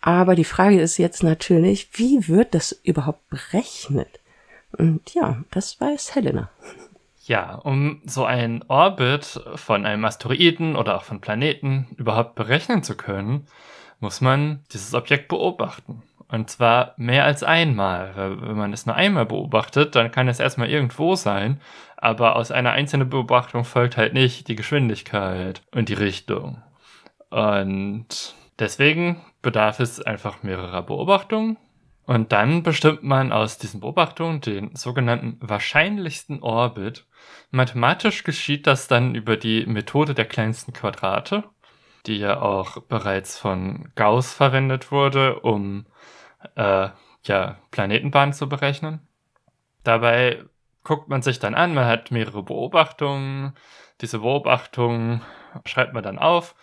Aber 0.00 0.34
die 0.34 0.44
Frage 0.44 0.80
ist 0.80 0.98
jetzt 0.98 1.22
natürlich, 1.22 1.88
wie 1.94 2.28
wird 2.28 2.54
das 2.54 2.72
überhaupt 2.82 3.28
berechnet? 3.30 4.20
Und 4.72 5.14
ja, 5.14 5.42
das 5.50 5.80
weiß 5.80 6.14
Helena. 6.14 6.50
Ja, 7.26 7.54
um 7.54 8.02
so 8.04 8.24
einen 8.24 8.62
Orbit 8.68 9.40
von 9.54 9.86
einem 9.86 10.04
Asteroiden 10.04 10.76
oder 10.76 10.96
auch 10.96 11.04
von 11.04 11.20
Planeten 11.20 11.86
überhaupt 11.96 12.34
berechnen 12.34 12.82
zu 12.82 12.96
können, 12.96 13.46
muss 14.00 14.20
man 14.20 14.60
dieses 14.72 14.92
Objekt 14.92 15.28
beobachten. 15.28 16.02
Und 16.28 16.50
zwar 16.50 16.94
mehr 16.96 17.24
als 17.24 17.42
einmal. 17.42 18.14
Wenn 18.40 18.56
man 18.56 18.72
es 18.72 18.86
nur 18.86 18.94
einmal 18.94 19.26
beobachtet, 19.26 19.94
dann 19.94 20.10
kann 20.10 20.28
es 20.28 20.40
erstmal 20.40 20.70
irgendwo 20.70 21.14
sein, 21.14 21.60
aber 21.96 22.36
aus 22.36 22.50
einer 22.50 22.72
einzelnen 22.72 23.08
Beobachtung 23.08 23.64
folgt 23.64 23.96
halt 23.96 24.14
nicht 24.14 24.48
die 24.48 24.56
Geschwindigkeit 24.56 25.62
und 25.72 25.88
die 25.88 25.94
Richtung. 25.94 26.62
Und 27.30 28.34
deswegen 28.58 29.20
bedarf 29.42 29.80
es 29.80 30.00
einfach 30.00 30.42
mehrerer 30.42 30.82
Beobachtungen. 30.82 31.56
Und 32.06 32.32
dann 32.32 32.62
bestimmt 32.62 33.02
man 33.02 33.32
aus 33.32 33.56
diesen 33.56 33.80
Beobachtungen 33.80 34.40
den 34.40 34.76
sogenannten 34.76 35.38
wahrscheinlichsten 35.40 36.42
Orbit. 36.42 37.06
Mathematisch 37.50 38.24
geschieht 38.24 38.66
das 38.66 38.88
dann 38.88 39.14
über 39.14 39.36
die 39.36 39.64
Methode 39.66 40.12
der 40.12 40.26
kleinsten 40.26 40.74
Quadrate, 40.74 41.44
die 42.06 42.18
ja 42.18 42.42
auch 42.42 42.82
bereits 42.82 43.38
von 43.38 43.90
Gauss 43.94 44.34
verwendet 44.34 44.92
wurde, 44.92 45.40
um 45.40 45.86
äh, 46.56 46.88
ja, 47.24 47.56
Planetenbahnen 47.70 48.32
zu 48.32 48.48
berechnen. 48.48 49.06
Dabei 49.82 50.44
guckt 50.82 51.08
man 51.08 51.22
sich 51.22 51.38
dann 51.38 51.54
an, 51.54 51.74
man 51.74 51.86
hat 51.86 52.10
mehrere 52.10 52.42
Beobachtungen. 52.42 53.54
Diese 54.00 54.20
Beobachtungen 54.20 55.22
schreibt 55.64 55.94
man 55.94 56.02
dann 56.02 56.18
auf, 56.18 56.54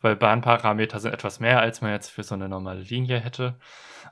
weil 0.00 0.16
Bahnparameter 0.16 0.98
sind 1.00 1.14
etwas 1.14 1.40
mehr, 1.40 1.60
als 1.60 1.80
man 1.80 1.92
jetzt 1.92 2.10
für 2.10 2.22
so 2.22 2.34
eine 2.34 2.48
normale 2.48 2.80
Linie 2.80 3.20
hätte. 3.20 3.56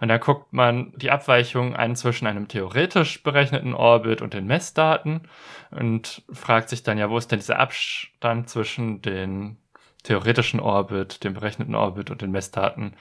Und 0.01 0.09
dann 0.09 0.21
guckt 0.21 0.53
man 0.53 0.93
die 0.97 1.11
Abweichung 1.11 1.75
an 1.77 1.97
zwischen 1.97 2.27
einem 2.27 2.49
theoretisch 2.49 3.23
berechneten 3.23 3.75
Orbit 3.75 4.23
und 4.23 4.33
den 4.33 4.47
Messdaten 4.47 5.29
und 5.71 6.23
fragt 6.33 6.69
sich 6.69 6.83
dann 6.83 6.97
ja, 6.97 7.11
wo 7.11 7.19
ist 7.19 7.31
denn 7.31 7.41
dieser 7.41 7.59
Abstand 7.59 8.49
zwischen 8.49 9.03
den 9.03 9.59
theoretischen 10.05 10.61
Orbit, 10.61 11.25
dem 11.25 11.35
berechneten 11.35 11.75
Orbit 11.75 12.11
und 12.11 12.23
den 12.23 12.31
Messdaten 12.31 12.97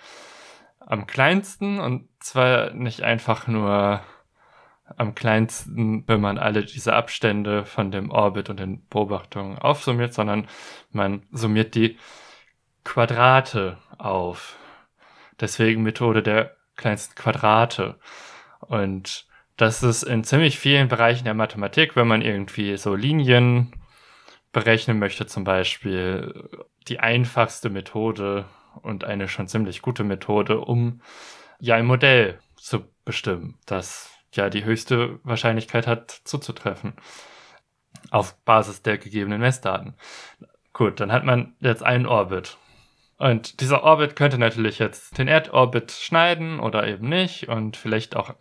am 0.90 1.06
kleinsten 1.08 1.80
und 1.80 2.10
zwar 2.20 2.72
nicht 2.72 3.04
einfach 3.04 3.48
nur 3.48 4.02
am 4.98 5.14
kleinsten, 5.14 6.04
wenn 6.08 6.20
man 6.20 6.40
alle 6.40 6.66
diese 6.66 6.94
Abstände 6.94 7.64
von 7.64 7.92
dem 7.92 8.10
Orbit 8.10 8.50
und 8.50 8.60
den 8.60 8.86
Beobachtungen 8.88 9.60
aufsummiert, 9.60 10.16
sondern 10.16 10.48
man 10.92 11.22
summiert 11.32 11.76
die 11.76 11.98
Quadrate 12.84 13.78
auf. 14.00 14.58
Deswegen 15.40 15.84
Methode 15.84 16.24
der 16.24 16.56
kleinsten 16.76 17.14
Quadrate. 17.14 18.00
Und 18.62 19.28
dass 19.58 19.84
es 19.84 20.02
in 20.02 20.24
ziemlich 20.24 20.58
vielen 20.58 20.88
Bereichen 20.88 21.26
der 21.26 21.36
Mathematik, 21.36 21.96
wenn 21.96 22.08
man 22.08 22.24
irgendwie 22.24 22.78
so 22.78 22.96
Linien 22.96 23.72
berechnen 24.52 24.98
möchte, 24.98 25.28
zum 25.28 25.44
Beispiel 25.44 26.50
die 26.88 27.00
einfachste 27.00 27.70
Methode 27.70 28.46
und 28.82 29.04
eine 29.04 29.28
schon 29.28 29.48
ziemlich 29.48 29.82
gute 29.82 30.04
Methode, 30.04 30.60
um 30.60 31.02
ja 31.60 31.76
ein 31.76 31.86
Modell 31.86 32.40
zu 32.56 32.86
bestimmen, 33.06 33.58
das 33.66 34.12
ja 34.34 34.50
die 34.50 34.64
höchste 34.64 35.20
Wahrscheinlichkeit 35.24 35.88
hat 35.88 36.12
zuzutreffen 36.12 36.94
auf 38.12 38.38
Basis 38.46 38.82
der 38.82 38.98
gegebenen 38.98 39.42
Messdaten. 39.42 39.96
Gut, 40.74 41.00
dann 41.00 41.12
hat 41.12 41.26
man 41.26 41.56
jetzt 41.60 41.84
einen 41.84 42.06
Orbit. 42.06 42.58
Und 43.18 43.60
dieser 43.60 43.84
Orbit 43.84 44.16
könnte 44.16 44.38
natürlich 44.38 44.80
jetzt 44.80 45.18
den 45.18 45.28
Erdorbit 45.28 45.92
schneiden 45.92 46.60
oder 46.60 46.88
eben 46.88 47.10
nicht 47.10 47.50
und 47.50 47.76
vielleicht 47.76 48.16
auch 48.16 48.34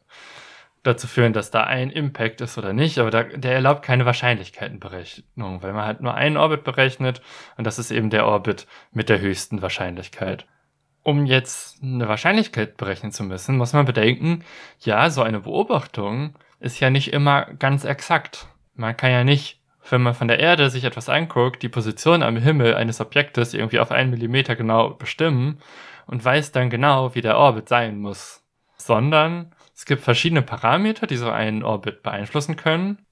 dazu 0.83 1.07
führen, 1.07 1.33
dass 1.33 1.51
da 1.51 1.65
ein 1.65 1.91
Impact 1.91 2.41
ist 2.41 2.59
oder 2.59 2.73
nicht, 2.73 2.99
aber 2.99 3.11
da, 3.11 3.25
der 3.25 3.53
erlaubt 3.53 3.83
keine 3.83 4.07
Wahrscheinlichkeitenberechnung, 4.07 5.63
weil 5.63 5.73
man 5.73 5.85
halt 5.85 6.01
nur 6.01 6.15
einen 6.15 6.37
Orbit 6.37 6.65
berechnet 6.65 7.21
und 7.57 7.67
das 7.67 7.79
ist 7.79 7.91
eben 7.91 8.11
der 8.11 8.27
Orbit 8.27 8.67
mit 8.93 9.09
der 9.09 9.21
höchsten 9.21 9.63
Wahrscheinlichkeit. 9.63 10.47
Um 11.03 11.27
jetzt 11.27 11.83
eine 11.83 12.09
Wahrscheinlichkeit 12.09 12.77
berechnen 12.77 13.13
zu 13.13 13.25
müssen, 13.25 13.57
muss 13.57 13.73
man 13.73 13.87
bedenken, 13.87 14.45
ja, 14.81 15.11
so 15.11 15.23
eine 15.23 15.41
Beobachtung 15.41 16.35
ist 16.61 16.81
ja 16.81 16.91
nicht 16.91 17.13
immer 17.13 17.47
ganz 17.55 17.85
exakt. 17.85 18.49
Man 18.75 18.97
kann 18.97 19.11
ja 19.11 19.25
nicht, 19.25 19.61
wenn 19.91 20.03
man 20.03 20.15
von 20.15 20.29
der 20.29 20.39
Erde 20.39 20.71
sich 20.71 20.85
etwas 20.85 21.09
anguckt, 21.09 21.63
die 21.63 21.69
Position 21.69 22.23
am 22.23 22.37
Himmel 22.37 22.75
eines 22.75 23.01
Objektes 23.01 23.55
irgendwie 23.55 23.81
auf 23.81 23.91
einen 23.91 24.11
Millimeter 24.11 24.55
genau 24.55 24.91
bestimmen 24.91 25.61
und 26.07 26.25
weiß 26.25 26.53
dann 26.53 26.71
genau, 26.71 27.15
wie 27.15 27.21
der 27.21 27.39
Orbit 27.39 27.69
sein 27.69 27.99
muss. 27.99 28.45
Sondern 28.77 29.55
es 29.79 29.85
gibt 29.85 30.03
verschiedene 30.03 30.43
Parameter, 30.43 31.07
die 31.07 31.17
so 31.17 31.31
einen 31.31 31.63
Orbit 31.63 32.03
beeinflussen 32.03 32.57
können 32.57 33.07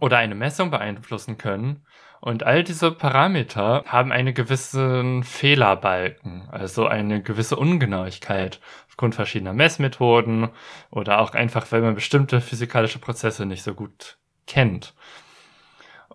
oder 0.00 0.18
eine 0.18 0.34
Messung 0.34 0.72
beeinflussen 0.72 1.38
können. 1.38 1.86
Und 2.20 2.42
all 2.42 2.64
diese 2.64 2.90
Parameter 2.90 3.84
haben 3.86 4.10
einen 4.10 4.34
gewissen 4.34 5.22
Fehlerbalken, 5.22 6.48
also 6.50 6.88
eine 6.88 7.22
gewisse 7.22 7.54
Ungenauigkeit 7.54 8.60
aufgrund 8.88 9.14
verschiedener 9.14 9.52
Messmethoden 9.52 10.48
oder 10.90 11.20
auch 11.20 11.34
einfach, 11.34 11.70
weil 11.70 11.80
man 11.80 11.94
bestimmte 11.94 12.40
physikalische 12.40 12.98
Prozesse 12.98 13.46
nicht 13.46 13.62
so 13.62 13.74
gut 13.74 14.18
kennt. 14.48 14.94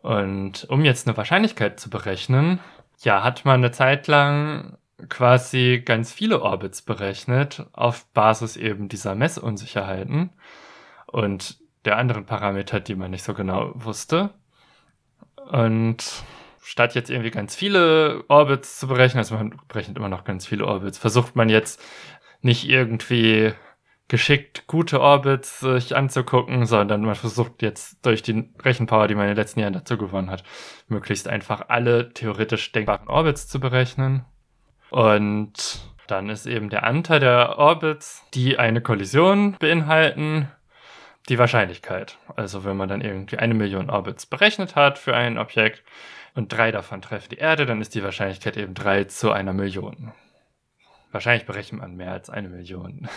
Und 0.01 0.65
um 0.69 0.83
jetzt 0.83 1.07
eine 1.07 1.15
Wahrscheinlichkeit 1.15 1.79
zu 1.79 1.89
berechnen, 1.89 2.59
ja, 2.99 3.23
hat 3.23 3.45
man 3.45 3.61
eine 3.61 3.71
Zeit 3.71 4.07
lang 4.07 4.77
quasi 5.09 5.81
ganz 5.83 6.13
viele 6.13 6.41
Orbits 6.41 6.81
berechnet 6.81 7.65
auf 7.73 8.05
Basis 8.13 8.55
eben 8.57 8.87
dieser 8.87 9.15
Messunsicherheiten 9.15 10.29
und 11.07 11.59
der 11.83 11.97
anderen 11.97 12.25
Parameter, 12.25 12.79
die 12.79 12.95
man 12.95 13.11
nicht 13.11 13.23
so 13.23 13.33
genau 13.33 13.71
wusste. 13.75 14.31
Und 15.51 16.03
statt 16.63 16.95
jetzt 16.95 17.09
irgendwie 17.09 17.31
ganz 17.31 17.55
viele 17.55 18.23
Orbits 18.27 18.79
zu 18.79 18.87
berechnen, 18.87 19.19
also 19.19 19.35
man 19.35 19.59
berechnet 19.67 19.97
immer 19.97 20.09
noch 20.09 20.23
ganz 20.23 20.47
viele 20.47 20.65
Orbits, 20.65 20.97
versucht 20.97 21.35
man 21.35 21.49
jetzt 21.49 21.81
nicht 22.41 22.67
irgendwie 22.67 23.53
geschickt 24.07 24.67
gute 24.67 25.01
Orbits 25.01 25.59
sich 25.59 25.95
anzugucken, 25.95 26.65
sondern 26.65 27.01
man 27.01 27.15
versucht 27.15 27.61
jetzt 27.61 28.05
durch 28.05 28.21
die 28.21 28.49
Rechenpower, 28.63 29.07
die 29.07 29.15
man 29.15 29.25
in 29.25 29.31
den 29.31 29.37
letzten 29.37 29.59
Jahren 29.59 29.73
dazu 29.73 29.97
gewonnen 29.97 30.29
hat, 30.29 30.43
möglichst 30.87 31.27
einfach 31.27 31.69
alle 31.69 32.13
theoretisch 32.13 32.71
denkbaren 32.71 33.07
Orbits 33.07 33.47
zu 33.47 33.59
berechnen. 33.59 34.25
Und 34.89 35.79
dann 36.07 36.29
ist 36.29 36.45
eben 36.45 36.69
der 36.69 36.83
Anteil 36.83 37.19
der 37.19 37.57
Orbits, 37.57 38.23
die 38.33 38.59
eine 38.59 38.81
Kollision 38.81 39.53
beinhalten, 39.59 40.49
die 41.29 41.39
Wahrscheinlichkeit. 41.39 42.17
Also 42.35 42.63
wenn 42.63 42.77
man 42.77 42.89
dann 42.89 43.01
irgendwie 43.01 43.37
eine 43.37 43.53
Million 43.53 43.89
Orbits 43.89 44.25
berechnet 44.25 44.75
hat 44.75 44.99
für 44.99 45.15
ein 45.15 45.37
Objekt 45.37 45.83
und 46.35 46.49
drei 46.49 46.71
davon 46.71 47.01
treffen 47.01 47.29
die 47.29 47.37
Erde, 47.37 47.65
dann 47.65 47.81
ist 47.81 47.95
die 47.95 48.03
Wahrscheinlichkeit 48.03 48.57
eben 48.57 48.73
drei 48.73 49.05
zu 49.05 49.31
einer 49.31 49.53
Million. 49.53 50.13
Wahrscheinlich 51.11 51.45
berechnet 51.45 51.81
man 51.81 51.95
mehr 51.95 52.11
als 52.11 52.29
eine 52.29 52.49
Million, 52.49 53.07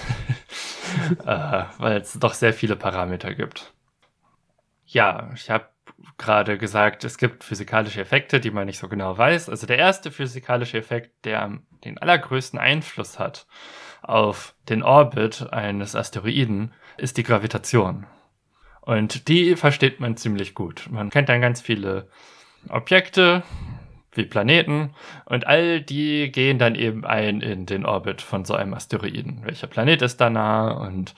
äh, 1.26 1.64
weil 1.78 2.00
es 2.00 2.12
doch 2.14 2.32
sehr 2.32 2.54
viele 2.54 2.76
Parameter 2.76 3.34
gibt. 3.34 3.72
Ja, 4.86 5.30
ich 5.34 5.50
habe 5.50 5.68
gerade 6.16 6.58
gesagt, 6.58 7.04
es 7.04 7.18
gibt 7.18 7.44
physikalische 7.44 8.00
Effekte, 8.00 8.40
die 8.40 8.50
man 8.50 8.66
nicht 8.66 8.78
so 8.78 8.88
genau 8.88 9.16
weiß. 9.16 9.48
Also 9.48 9.66
der 9.66 9.78
erste 9.78 10.10
physikalische 10.10 10.78
Effekt, 10.78 11.24
der 11.24 11.58
den 11.84 11.98
allergrößten 11.98 12.58
Einfluss 12.58 13.18
hat 13.18 13.46
auf 14.02 14.54
den 14.68 14.82
Orbit 14.82 15.52
eines 15.52 15.94
Asteroiden, 15.94 16.72
ist 16.96 17.16
die 17.16 17.22
Gravitation. 17.22 18.06
Und 18.80 19.28
die 19.28 19.54
versteht 19.54 20.00
man 20.00 20.16
ziemlich 20.16 20.54
gut. 20.54 20.88
Man 20.90 21.10
kennt 21.10 21.28
dann 21.28 21.40
ganz 21.40 21.60
viele 21.60 22.08
Objekte, 22.68 23.42
wie 24.12 24.24
Planeten, 24.24 24.94
und 25.26 25.46
all 25.46 25.80
die 25.80 26.32
gehen 26.32 26.58
dann 26.58 26.74
eben 26.74 27.04
ein 27.04 27.40
in 27.40 27.66
den 27.66 27.84
Orbit 27.84 28.22
von 28.22 28.44
so 28.44 28.54
einem 28.54 28.74
Asteroiden. 28.74 29.42
Welcher 29.44 29.66
Planet 29.66 30.02
ist 30.02 30.20
da 30.20 30.30
nah? 30.30 30.70
Und 30.70 31.14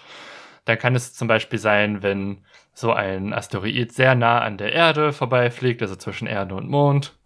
dann 0.70 0.78
kann 0.78 0.94
es 0.94 1.12
zum 1.12 1.28
Beispiel 1.28 1.58
sein, 1.58 2.02
wenn 2.02 2.38
so 2.72 2.92
ein 2.92 3.34
Asteroid 3.34 3.92
sehr 3.92 4.14
nah 4.14 4.40
an 4.40 4.56
der 4.56 4.72
Erde 4.72 5.12
vorbeifliegt, 5.12 5.82
also 5.82 5.96
zwischen 5.96 6.28
Erde 6.28 6.54
und 6.54 6.70
Mond, 6.70 7.18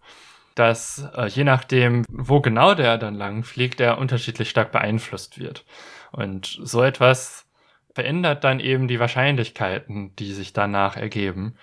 dass 0.55 1.07
äh, 1.15 1.27
je 1.27 1.43
nachdem, 1.43 2.03
wo 2.09 2.41
genau 2.41 2.73
der 2.73 2.97
dann 2.97 3.15
lang 3.15 3.43
fliegt, 3.43 3.79
der 3.79 3.99
unterschiedlich 3.99 4.49
stark 4.49 4.71
beeinflusst 4.71 5.39
wird. 5.39 5.63
Und 6.11 6.57
so 6.63 6.81
etwas 6.81 7.45
verändert 7.93 8.43
dann 8.43 8.59
eben 8.59 8.87
die 8.87 8.99
Wahrscheinlichkeiten, 8.99 10.15
die 10.15 10.33
sich 10.33 10.53
danach 10.53 10.97
ergeben. 10.97 11.55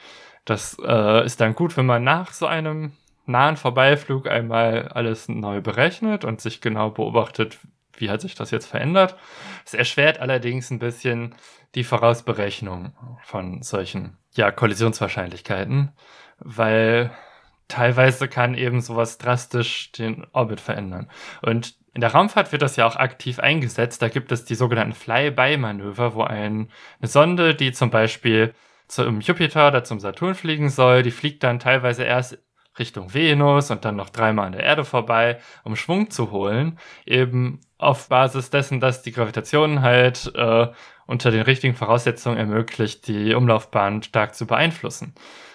Das 0.44 0.76
äh, 0.84 1.24
ist 1.24 1.40
dann 1.40 1.54
gut, 1.54 1.76
wenn 1.76 1.86
man 1.86 2.04
nach 2.04 2.32
so 2.32 2.46
einem 2.46 2.92
nahen 3.26 3.56
Vorbeiflug 3.56 4.28
einmal 4.28 4.88
alles 4.88 5.28
neu 5.28 5.60
berechnet 5.60 6.24
und 6.24 6.40
sich 6.40 6.60
genau 6.60 6.90
beobachtet, 6.90 7.58
wie 8.02 8.10
hat 8.10 8.20
sich 8.20 8.34
das 8.34 8.50
jetzt 8.50 8.66
verändert. 8.66 9.16
Es 9.64 9.72
erschwert 9.72 10.20
allerdings 10.20 10.70
ein 10.70 10.80
bisschen 10.80 11.34
die 11.74 11.84
Vorausberechnung 11.84 12.92
von 13.22 13.62
solchen 13.62 14.18
ja, 14.34 14.50
Kollisionswahrscheinlichkeiten, 14.50 15.92
weil 16.38 17.10
teilweise 17.68 18.28
kann 18.28 18.54
eben 18.54 18.80
sowas 18.80 19.16
drastisch 19.16 19.92
den 19.92 20.26
Orbit 20.32 20.60
verändern. 20.60 21.08
Und 21.40 21.76
in 21.94 22.00
der 22.00 22.12
Raumfahrt 22.12 22.52
wird 22.52 22.62
das 22.62 22.76
ja 22.76 22.86
auch 22.86 22.96
aktiv 22.96 23.38
eingesetzt. 23.38 24.02
Da 24.02 24.08
gibt 24.08 24.32
es 24.32 24.44
die 24.44 24.54
sogenannten 24.54 24.94
Fly-by-Manöver, 24.94 26.14
wo 26.14 26.22
ein, 26.22 26.70
eine 27.00 27.08
Sonde, 27.08 27.54
die 27.54 27.72
zum 27.72 27.90
Beispiel 27.90 28.52
zum 28.88 29.20
Jupiter 29.20 29.68
oder 29.68 29.84
zum 29.84 30.00
Saturn 30.00 30.34
fliegen 30.34 30.70
soll, 30.70 31.02
die 31.02 31.10
fliegt 31.10 31.42
dann 31.44 31.60
teilweise 31.60 32.02
erst 32.02 32.38
Richtung 32.78 33.12
Venus 33.12 33.70
und 33.70 33.84
dann 33.84 33.96
noch 33.96 34.10
dreimal 34.10 34.46
an 34.46 34.52
der 34.52 34.62
Erde 34.62 34.84
vorbei, 34.84 35.38
um 35.64 35.76
Schwung 35.76 36.10
zu 36.10 36.30
holen, 36.30 36.78
eben 37.04 37.60
auf 37.78 38.08
Basis 38.08 38.50
dessen, 38.50 38.80
dass 38.80 39.02
die 39.02 39.12
Gravitation 39.12 39.82
halt 39.82 40.32
äh, 40.34 40.68
unter 41.06 41.30
den 41.30 41.42
richtigen 41.42 41.74
Voraussetzungen 41.74 42.38
ermöglicht, 42.38 43.06
die 43.08 43.34
Umlaufbahn 43.34 44.02
stark 44.02 44.34
zu 44.34 44.46
beeinflussen. 44.46 45.14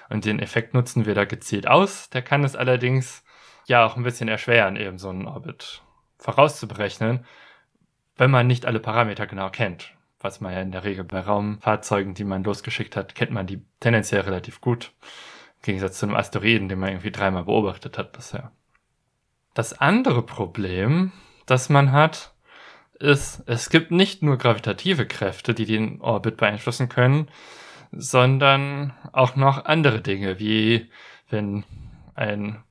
Und 0.09 0.25
den 0.25 0.39
Effekt 0.39 0.73
nutzen 0.73 1.05
wir 1.05 1.15
da 1.15 1.25
gezielt 1.25 1.67
aus. 1.67 2.09
Der 2.09 2.21
kann 2.21 2.43
es 2.43 2.55
allerdings 2.55 3.23
ja 3.65 3.85
auch 3.85 3.97
ein 3.97 4.03
bisschen 4.03 4.29
erschweren, 4.29 4.75
eben 4.75 4.97
so 4.97 5.09
einen 5.09 5.27
Orbit 5.27 5.81
vorauszuberechnen, 6.19 7.25
wenn 8.15 8.31
man 8.31 8.47
nicht 8.47 8.65
alle 8.65 8.79
Parameter 8.79 9.27
genau 9.27 9.49
kennt. 9.49 9.93
Was 10.19 10.41
man 10.41 10.53
ja 10.53 10.61
in 10.61 10.71
der 10.71 10.83
Regel 10.83 11.03
bei 11.03 11.19
Raumfahrzeugen, 11.19 12.13
die 12.15 12.23
man 12.23 12.43
losgeschickt 12.43 12.95
hat, 12.95 13.13
kennt 13.13 13.31
man 13.31 13.45
die 13.45 13.63
tendenziell 13.79 14.21
relativ 14.21 14.61
gut. 14.61 14.93
Im 15.57 15.63
Gegensatz 15.63 15.99
zu 15.99 16.05
einem 16.05 16.15
Asteroiden, 16.15 16.69
den 16.69 16.79
man 16.79 16.89
irgendwie 16.89 17.11
dreimal 17.11 17.43
beobachtet 17.43 17.97
hat 17.97 18.13
bisher. 18.13 18.51
Das 19.53 19.79
andere 19.79 20.21
Problem, 20.21 21.11
das 21.45 21.69
man 21.69 21.91
hat, 21.91 22.33
ist, 22.99 23.43
es 23.45 23.69
gibt 23.69 23.91
nicht 23.91 24.23
nur 24.23 24.37
gravitative 24.37 25.05
Kräfte, 25.05 25.53
die 25.53 25.65
den 25.65 26.01
Orbit 26.01 26.37
beeinflussen 26.37 26.89
können, 26.89 27.27
sondern 27.91 28.93
auch 29.11 29.35
noch 29.35 29.65
andere 29.65 30.01
Dinge, 30.01 30.39
wie 30.39 30.89
wenn 31.29 31.63
ein 32.15 32.63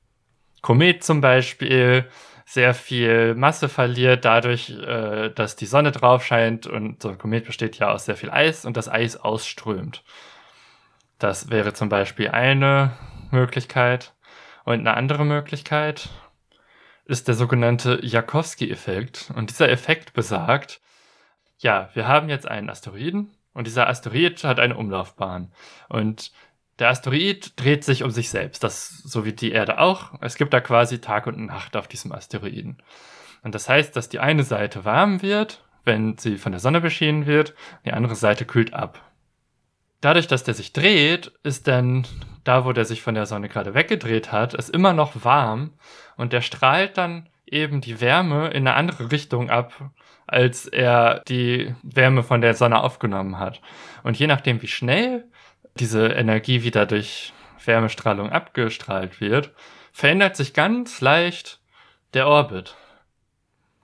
Komet 0.61 1.03
zum 1.03 1.21
Beispiel 1.21 2.09
sehr 2.45 2.73
viel 2.73 3.35
Masse 3.35 3.67
verliert, 3.67 4.23
dadurch, 4.23 4.69
äh, 4.69 5.29
dass 5.29 5.55
die 5.57 5.65
Sonne 5.65 5.91
drauf 5.91 6.25
scheint 6.25 6.65
und 6.65 7.01
so 7.01 7.09
ein 7.09 7.17
Komet 7.17 7.45
besteht 7.45 7.77
ja 7.77 7.91
aus 7.91 8.05
sehr 8.05 8.15
viel 8.15 8.29
Eis 8.29 8.65
und 8.65 8.77
das 8.77 8.87
Eis 8.87 9.17
ausströmt. 9.17 10.03
Das 11.19 11.49
wäre 11.49 11.73
zum 11.73 11.89
Beispiel 11.89 12.29
eine 12.29 12.91
Möglichkeit. 13.31 14.13
Und 14.65 14.79
eine 14.79 14.95
andere 14.95 15.25
Möglichkeit 15.25 16.09
ist 17.05 17.27
der 17.27 17.35
sogenannte 17.35 17.99
Jakowski-Effekt. 18.05 19.31
Und 19.35 19.49
dieser 19.49 19.69
Effekt 19.69 20.13
besagt, 20.13 20.81
ja, 21.57 21.89
wir 21.93 22.07
haben 22.07 22.29
jetzt 22.29 22.47
einen 22.47 22.69
Asteroiden 22.69 23.31
und 23.53 23.65
dieser 23.65 23.87
Asteroid 23.87 24.43
hat 24.43 24.59
eine 24.59 24.77
Umlaufbahn. 24.77 25.51
Und 25.89 26.31
der 26.77 26.89
Asteroid 26.89 27.53
dreht 27.55 27.83
sich 27.83 28.03
um 28.03 28.11
sich 28.11 28.29
selbst, 28.29 28.63
das 28.63 28.89
so 28.89 29.25
wie 29.25 29.33
die 29.33 29.51
Erde 29.51 29.79
auch. 29.79 30.13
Es 30.21 30.35
gibt 30.35 30.53
da 30.53 30.61
quasi 30.61 31.01
Tag 31.01 31.25
und 31.25 31.43
Nacht 31.43 31.75
auf 31.75 31.87
diesem 31.87 32.11
Asteroiden. 32.11 32.83
Und 33.41 33.55
das 33.55 33.67
heißt, 33.67 33.95
dass 33.95 34.09
die 34.09 34.19
eine 34.19 34.43
Seite 34.43 34.85
warm 34.85 35.23
wird, 35.23 35.63
wenn 35.85 36.17
sie 36.17 36.37
von 36.37 36.51
der 36.51 36.59
Sonne 36.59 36.81
beschienen 36.81 37.25
wird, 37.25 37.55
die 37.85 37.93
andere 37.93 38.15
Seite 38.15 38.45
kühlt 38.45 38.73
ab. 38.73 39.01
Dadurch, 40.01 40.27
dass 40.27 40.43
der 40.43 40.53
sich 40.53 40.73
dreht, 40.73 41.31
ist 41.43 41.67
dann 41.67 42.05
da, 42.43 42.65
wo 42.65 42.71
der 42.71 42.85
sich 42.85 43.01
von 43.01 43.15
der 43.15 43.25
Sonne 43.25 43.49
gerade 43.49 43.73
weggedreht 43.73 44.31
hat, 44.31 44.53
ist 44.53 44.69
immer 44.69 44.93
noch 44.93 45.23
warm 45.23 45.73
und 46.15 46.33
der 46.33 46.41
strahlt 46.41 46.97
dann 46.97 47.29
eben 47.45 47.81
die 47.81 48.01
Wärme 48.01 48.49
in 48.49 48.67
eine 48.67 48.75
andere 48.75 49.11
Richtung 49.11 49.49
ab, 49.49 49.73
als 50.27 50.65
er 50.65 51.21
die 51.27 51.73
Wärme 51.83 52.23
von 52.23 52.41
der 52.41 52.53
Sonne 52.53 52.81
aufgenommen 52.83 53.39
hat. 53.39 53.61
Und 54.03 54.19
je 54.19 54.27
nachdem, 54.27 54.61
wie 54.61 54.67
schnell 54.67 55.25
diese 55.75 56.07
Energie 56.07 56.63
wieder 56.63 56.85
durch 56.85 57.33
Wärmestrahlung 57.63 58.31
abgestrahlt 58.31 59.21
wird, 59.21 59.53
verändert 59.91 60.35
sich 60.35 60.53
ganz 60.53 61.01
leicht 61.01 61.59
der 62.13 62.27
Orbit. 62.27 62.75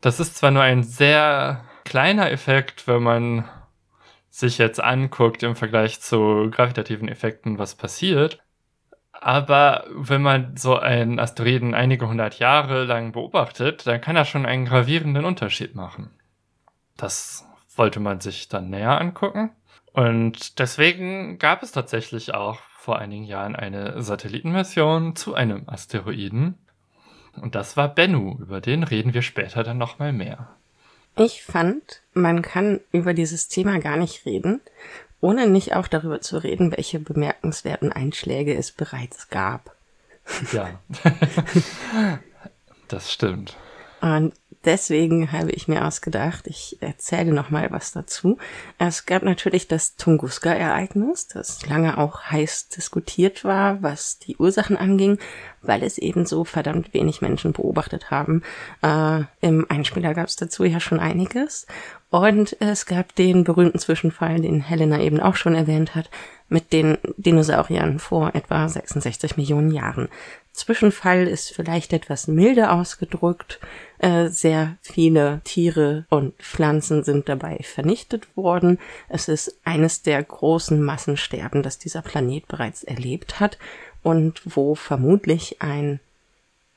Das 0.02 0.19
ist 0.19 0.36
zwar 0.36 0.52
nur 0.52 0.63
ein 0.63 0.84
sehr 0.84 1.63
kleiner 1.86 2.32
Effekt, 2.32 2.88
wenn 2.88 3.04
man 3.04 3.49
sich 4.34 4.58
jetzt 4.58 4.84
anguckt 4.84 5.43
im 5.43 5.56
Vergleich 5.56 6.02
zu 6.02 6.50
gravitativen 6.50 7.08
Effekten, 7.08 7.60
was 7.60 7.76
passiert. 7.76 8.39
Aber 9.12 9.86
wenn 9.91 10.24
man 10.24 10.58
so 10.58 10.76
einen 10.76 11.19
Asteroiden 11.19 11.76
einige 11.76 12.08
hundert 12.08 12.39
Jahre 12.39 12.84
lang 12.84 13.12
beobachtet, 13.12 13.86
dann 13.86 14.02
kann 14.02 14.15
er 14.15 14.26
schon 14.26 14.48
einen 14.48 14.65
gravierenden 14.65 15.24
Unterschied 15.24 15.76
machen. 15.76 16.10
Das 16.98 17.46
wollte 17.76 18.00
man 18.00 18.22
sich 18.22 18.50
dann 18.50 18.72
näher 18.72 19.00
angucken. 19.00 19.52
Und 19.93 20.58
deswegen 20.58 21.38
gab 21.38 21.62
es 21.62 21.72
tatsächlich 21.72 22.34
auch 22.34 22.60
vor 22.80 22.98
einigen 22.98 23.26
Jahren 23.26 23.56
eine 23.56 24.02
Satellitenmission 24.02 25.15
zu 25.15 25.36
einem 25.36 25.69
Asteroiden. 25.69 26.58
Und 27.39 27.54
das 27.54 27.78
war 27.78 27.88
Bennu. 27.88 28.39
Über 28.39 28.62
den 28.62 28.82
reden 28.82 29.13
wir 29.13 29.22
später 29.22 29.63
dann 29.63 29.78
nochmal 29.78 30.12
mehr. 30.12 30.56
Ich 31.15 31.43
fand, 31.43 32.02
man 32.13 32.41
kann 32.41 32.80
über 32.91 33.13
dieses 33.13 33.47
Thema 33.47 33.80
gar 33.80 33.97
nicht 33.97 34.26
reden, 34.26 34.62
ohne 35.21 35.47
nicht 35.47 35.76
auch 35.76 35.88
darüber 35.88 36.21
zu 36.21 36.38
reden, 36.38 36.71
welche 36.71 36.99
bemerkenswerten 36.99 37.91
Einschläge 37.91 38.56
es 38.56 38.71
bereits 38.71 39.30
gab. 39.30 39.76
Ja. 40.52 40.80
das 42.88 43.12
stimmt. 43.12 43.56
Und 44.02 44.34
deswegen 44.65 45.32
habe 45.32 45.52
ich 45.52 45.67
mir 45.67 45.86
ausgedacht, 45.86 46.47
ich 46.47 46.78
erzähle 46.82 47.34
noch 47.34 47.49
mal 47.49 47.71
was 47.71 47.91
dazu. 47.91 48.38
Es 48.78 49.06
gab 49.06 49.23
natürlich 49.23 49.67
das 49.67 49.95
Tunguska-Ereignis, 49.95 51.28
das 51.28 51.65
lange 51.67 51.97
auch 51.97 52.23
heiß 52.23 52.69
diskutiert 52.69 53.43
war, 53.43 53.82
was 53.82 54.19
die 54.19 54.38
Ursachen 54.38 54.78
anging, 54.78 55.19
weil 55.62 55.84
es 55.84 55.97
eben 55.97 56.26
so 56.26 56.43
verdammt 56.43 56.93
wenig 56.93 57.21
Menschen 57.21 57.54
beobachtet 57.54 58.12
haben. 58.12 58.43
Äh, 58.82 59.23
Im 59.41 59.65
Einspieler 59.69 60.13
gab 60.13 60.28
es 60.28 60.36
dazu 60.36 60.63
ja 60.63 60.80
schon 60.80 60.99
einiges. 60.99 61.65
Und 62.10 62.56
es 62.60 62.86
gab 62.86 63.15
den 63.15 63.43
berühmten 63.43 63.80
Zwischenfall, 63.80 64.39
den 64.39 64.62
Helena 64.62 64.99
eben 64.99 65.19
auch 65.19 65.36
schon 65.36 65.56
erwähnt 65.56 65.95
hat, 65.95 66.12
mit 66.47 66.71
den 66.71 66.99
Dinosauriern 67.17 67.97
vor 67.97 68.36
etwa 68.36 68.69
66 68.69 69.36
Millionen 69.36 69.71
Jahren. 69.71 70.10
Zwischenfall 70.52 71.28
ist 71.28 71.52
vielleicht 71.52 71.91
etwas 71.91 72.28
milder 72.28 72.73
ausgedrückt. 72.73 73.60
Äh, 74.04 74.32
sehr 74.32 74.76
viele 74.82 75.39
Tiere 75.46 76.06
und 76.10 76.36
Pflanzen 76.36 77.06
sind 77.06 77.30
dabei 77.30 77.60
vernichtet 77.63 78.36
worden. 78.36 78.78
Es 79.08 79.30
ist 79.30 79.62
eines 79.63 80.02
der 80.02 80.22
großen 80.22 80.84
Massensterben, 80.84 81.63
das 81.63 81.80
dieser 81.80 82.02
Planet 82.02 82.46
bereits 82.50 82.84
erlebt 82.84 83.39
hat 83.39 83.58
und 84.02 84.42
wo 84.44 84.76
vermutlich 84.76 85.62
ein 85.62 86.02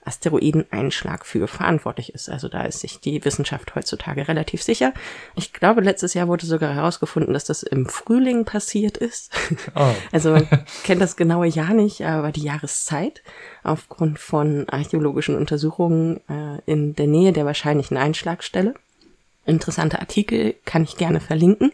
Asteroideneinschlag 0.06 1.26
für 1.26 1.48
verantwortlich 1.48 2.14
ist. 2.14 2.30
Also 2.30 2.48
da 2.48 2.62
ist 2.62 2.80
sich 2.80 3.00
die 3.00 3.24
Wissenschaft 3.24 3.74
heutzutage 3.74 4.28
relativ 4.28 4.62
sicher. 4.62 4.92
Ich 5.34 5.52
glaube, 5.52 5.80
letztes 5.80 6.14
Jahr 6.14 6.28
wurde 6.28 6.46
sogar 6.46 6.74
herausgefunden, 6.74 7.34
dass 7.34 7.44
das 7.44 7.62
im 7.62 7.86
Frühling 7.86 8.44
passiert 8.44 8.96
ist. 8.96 9.32
Oh. 9.74 9.94
Also 10.12 10.30
man 10.30 10.48
kennt 10.84 11.02
das 11.02 11.16
genaue 11.16 11.46
Jahr 11.46 11.74
nicht, 11.74 12.02
aber 12.02 12.32
die 12.32 12.42
Jahreszeit 12.42 13.22
aufgrund 13.62 14.18
von 14.18 14.68
archäologischen 14.68 15.36
Untersuchungen 15.36 16.20
äh, 16.28 16.60
in 16.64 16.94
der 16.94 17.06
Nähe 17.06 17.32
der 17.32 17.44
wahrscheinlichen 17.44 17.96
Einschlagstelle. 17.96 18.74
Interessante 19.44 20.00
Artikel 20.00 20.54
kann 20.64 20.82
ich 20.84 20.96
gerne 20.96 21.20
verlinken. 21.20 21.72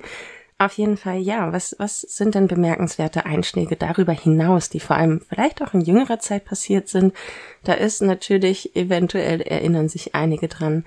Auf 0.62 0.79
jeden 0.79 0.96
Fall, 0.96 1.18
ja. 1.18 1.53
Was, 1.53 1.75
was 1.81 2.03
sind 2.03 2.37
denn 2.37 2.46
bemerkenswerte 2.46 3.27
Einschläge 3.27 3.75
darüber 3.75 4.12
hinaus, 4.12 4.70
die 4.70 4.79
vor 4.79 4.94
allem 4.94 5.20
vielleicht 5.29 5.61
auch 5.61 5.75
in 5.75 5.81
jüngerer 5.81 6.20
Zeit 6.20 6.44
passiert 6.44 6.88
sind? 6.88 7.14
Da 7.64 7.72
ist 7.72 8.01
natürlich, 8.01 8.77
eventuell 8.77 9.40
erinnern 9.40 9.88
sich 9.88 10.14
einige 10.14 10.46
dran, 10.46 10.85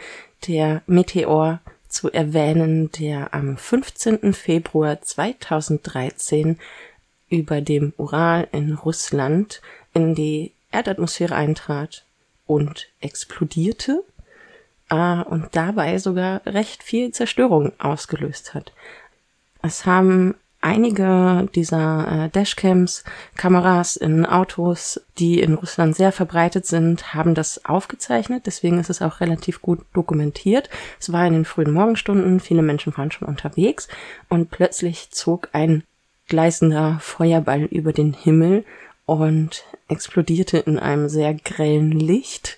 der 0.47 0.81
Meteor 0.87 1.59
zu 1.89 2.09
erwähnen, 2.09 2.89
der 2.93 3.33
am 3.33 3.57
15. 3.57 4.31
Februar 4.33 5.01
2013 5.01 6.57
über 7.27 7.59
dem 7.59 7.91
Ural 7.97 8.47
in 8.53 8.75
Russland 8.75 9.61
in 9.93 10.15
die 10.15 10.53
Erdatmosphäre 10.71 11.35
eintrat 11.35 12.05
und 12.45 12.87
explodierte 13.01 14.05
äh, 14.89 15.21
und 15.23 15.49
dabei 15.51 15.97
sogar 15.97 16.45
recht 16.45 16.81
viel 16.81 17.11
Zerstörung 17.11 17.73
ausgelöst 17.77 18.53
hat. 18.53 18.71
Es 19.65 19.85
haben 19.85 20.35
einige 20.61 21.47
dieser 21.53 22.25
äh, 22.25 22.29
Dashcams, 22.29 23.03
Kameras 23.35 23.95
in 23.95 24.25
Autos, 24.25 24.99
die 25.19 25.39
in 25.39 25.53
Russland 25.53 25.95
sehr 25.95 26.11
verbreitet 26.11 26.65
sind, 26.65 27.13
haben 27.13 27.35
das 27.35 27.65
aufgezeichnet. 27.65 28.43
Deswegen 28.45 28.79
ist 28.79 28.89
es 28.89 29.01
auch 29.01 29.21
relativ 29.21 29.61
gut 29.61 29.79
dokumentiert. 29.93 30.69
Es 30.99 31.11
war 31.11 31.25
in 31.25 31.33
den 31.33 31.45
frühen 31.45 31.71
Morgenstunden, 31.71 32.39
viele 32.39 32.63
Menschen 32.63 32.95
waren 32.97 33.11
schon 33.11 33.27
unterwegs 33.27 33.87
und 34.29 34.49
plötzlich 34.49 35.11
zog 35.11 35.49
ein 35.53 35.83
gleißender 36.27 36.97
Feuerball 36.99 37.63
über 37.65 37.93
den 37.93 38.13
Himmel 38.13 38.65
und 39.05 39.63
explodierte 39.87 40.57
in 40.57 40.79
einem 40.79 41.09
sehr 41.09 41.35
grellen 41.35 41.91
Licht. 41.91 42.57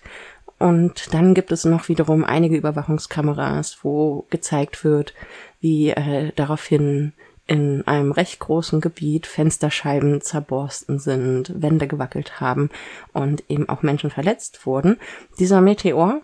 Und 0.60 1.14
dann 1.14 1.34
gibt 1.34 1.52
es 1.52 1.66
noch 1.66 1.88
wiederum 1.88 2.24
einige 2.24 2.58
Überwachungskameras, 2.58 3.80
wo 3.84 4.26
gezeigt 4.30 4.84
wird, 4.84 5.14
wie 5.60 5.90
äh, 5.90 6.32
daraufhin 6.36 7.14
in 7.48 7.88
einem 7.88 8.12
recht 8.12 8.40
großen 8.40 8.82
Gebiet 8.82 9.26
Fensterscheiben 9.26 10.22
zerborsten 10.22 11.00
sind, 11.00 11.62
Wände 11.62 11.88
gewackelt 11.88 12.42
haben 12.42 12.70
und 13.14 13.44
eben 13.50 13.70
auch 13.70 13.84
Menschen 13.84 14.10
verletzt 14.10 14.66
wurden. 14.66 14.98
Dieser 15.40 15.62
Meteor 15.62 16.22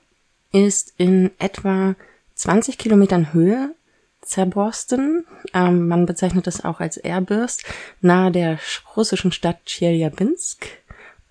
ist 0.52 0.94
in 0.98 1.32
etwa 1.40 1.96
20 2.36 2.78
Kilometern 2.78 3.34
Höhe 3.34 3.74
zerborsten. 4.22 5.26
Ähm, 5.54 5.88
man 5.88 6.06
bezeichnet 6.06 6.48
es 6.48 6.64
auch 6.64 6.80
als 6.80 6.98
Airburst 6.98 7.64
nahe 8.02 8.32
der 8.32 8.60
russischen 8.96 9.32
Stadt 9.32 9.66
Tscheljabinsk. 9.66 10.68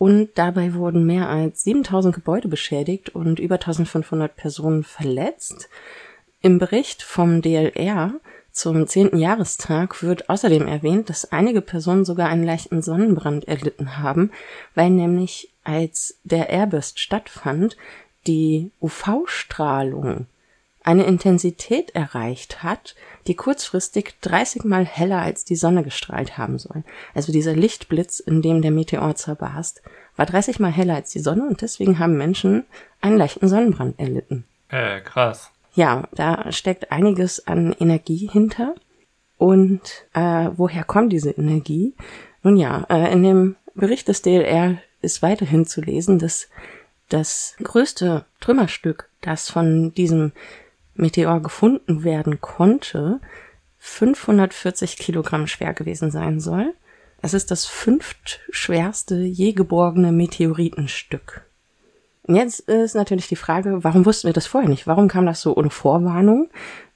Und 0.03 0.31
dabei 0.35 0.75
wurden 0.75 1.07
mehr 1.07 1.29
als 1.29 1.63
7000 1.63 2.13
Gebäude 2.13 2.49
beschädigt 2.49 3.11
und 3.11 3.39
über 3.39 3.55
1500 3.55 4.35
Personen 4.35 4.83
verletzt. 4.83 5.69
Im 6.41 6.59
Bericht 6.59 7.05
vom 7.05 7.41
DLR 7.41 8.15
zum 8.51 8.89
zehnten 8.89 9.17
Jahrestag 9.19 10.03
wird 10.03 10.29
außerdem 10.29 10.67
erwähnt, 10.67 11.09
dass 11.09 11.31
einige 11.31 11.61
Personen 11.61 12.05
sogar 12.05 12.29
einen 12.29 12.43
leichten 12.43 12.83
Sonnenbrand 12.83 13.47
erlitten 13.47 13.99
haben, 13.99 14.33
weil 14.75 14.91
nämlich 14.91 15.53
als 15.63 16.19
der 16.25 16.51
Airburst 16.51 16.99
stattfand, 16.99 17.77
die 18.27 18.73
UV-Strahlung 18.81 20.27
eine 20.83 21.05
Intensität 21.05 21.95
erreicht 21.95 22.65
hat, 22.65 22.97
die 23.27 23.35
kurzfristig 23.35 24.15
30 24.21 24.65
mal 24.65 24.85
heller 24.85 25.21
als 25.21 25.45
die 25.45 25.57
Sonne 25.57 25.83
gestrahlt 25.83 26.39
haben 26.39 26.59
soll. 26.59 26.85
Also 27.15 27.33
dieser 27.33 27.55
Lichtblitz, 27.55 28.21
in 28.21 28.43
dem 28.43 28.63
der 28.63 28.71
Meteor 28.71 29.15
zerbarst, 29.15 29.83
war 30.17 30.27
30 30.27 30.61
mal 30.61 30.73
heller 30.73 30.97
als 30.97 31.11
die 31.11 31.21
Sonne 31.21 31.47
und 31.47 31.63
deswegen 31.63 31.99
haben 31.99 32.17
Menschen 32.17 32.65
einen 33.01 33.19
leichten 33.19 33.49
Sonnenbrand 33.49 33.99
erlitten. 33.99 34.45
Äh, 34.69 35.01
krass 35.01 35.53
ja, 35.75 36.05
da 36.13 36.51
steckt 36.53 36.93
einiges 36.93 37.47
an 37.47 37.75
Energie 37.79 38.29
hinter. 38.31 38.75
Und 39.39 40.07
äh, 40.13 40.51
woher 40.57 40.85
kommt 40.85 41.13
diese 41.13 41.31
Energie? 41.31 41.95
Nun 42.43 42.57
ja, 42.57 42.87
äh, 42.89 43.13
in 43.13 43.23
dem 43.23 43.57
Bericht 43.75 44.09
des 44.09 44.23
DLR 44.23 44.79
ist 45.01 45.23
weiterhin 45.23 45.67
zu 45.67 45.81
lesen, 45.81 46.19
dass 46.19 46.49
das 47.09 47.57
größte 47.63 48.25
Trümmerstück, 48.41 49.09
das 49.21 49.51
von 49.51 49.93
diesem 49.95 50.33
Meteor 51.03 51.41
gefunden 51.41 52.05
werden 52.05 52.41
konnte, 52.41 53.21
540 53.79 54.97
Kilogramm 54.97 55.47
schwer 55.47 55.75
gewesen 55.75 56.11
sein 56.11 56.41
soll. 56.41 56.73
Es 57.21 57.35
ist 57.35 57.51
das 57.51 57.67
fünftschwerste 57.67 59.17
je 59.17 59.53
geborgene 59.53 60.13
Meteoritenstück. 60.13 61.45
Und 62.25 62.37
jetzt 62.37 62.61
ist 62.61 62.95
natürlich 62.95 63.29
die 63.29 63.37
Frage, 63.37 63.85
warum 63.85 64.07
wussten 64.07 64.29
wir 64.29 64.33
das 64.33 64.47
vorher 64.47 64.71
nicht? 64.71 64.87
Warum 64.87 65.09
kam 65.09 65.27
das 65.27 65.41
so 65.41 65.57
ohne 65.57 65.71
Vorwarnung? 65.71 66.49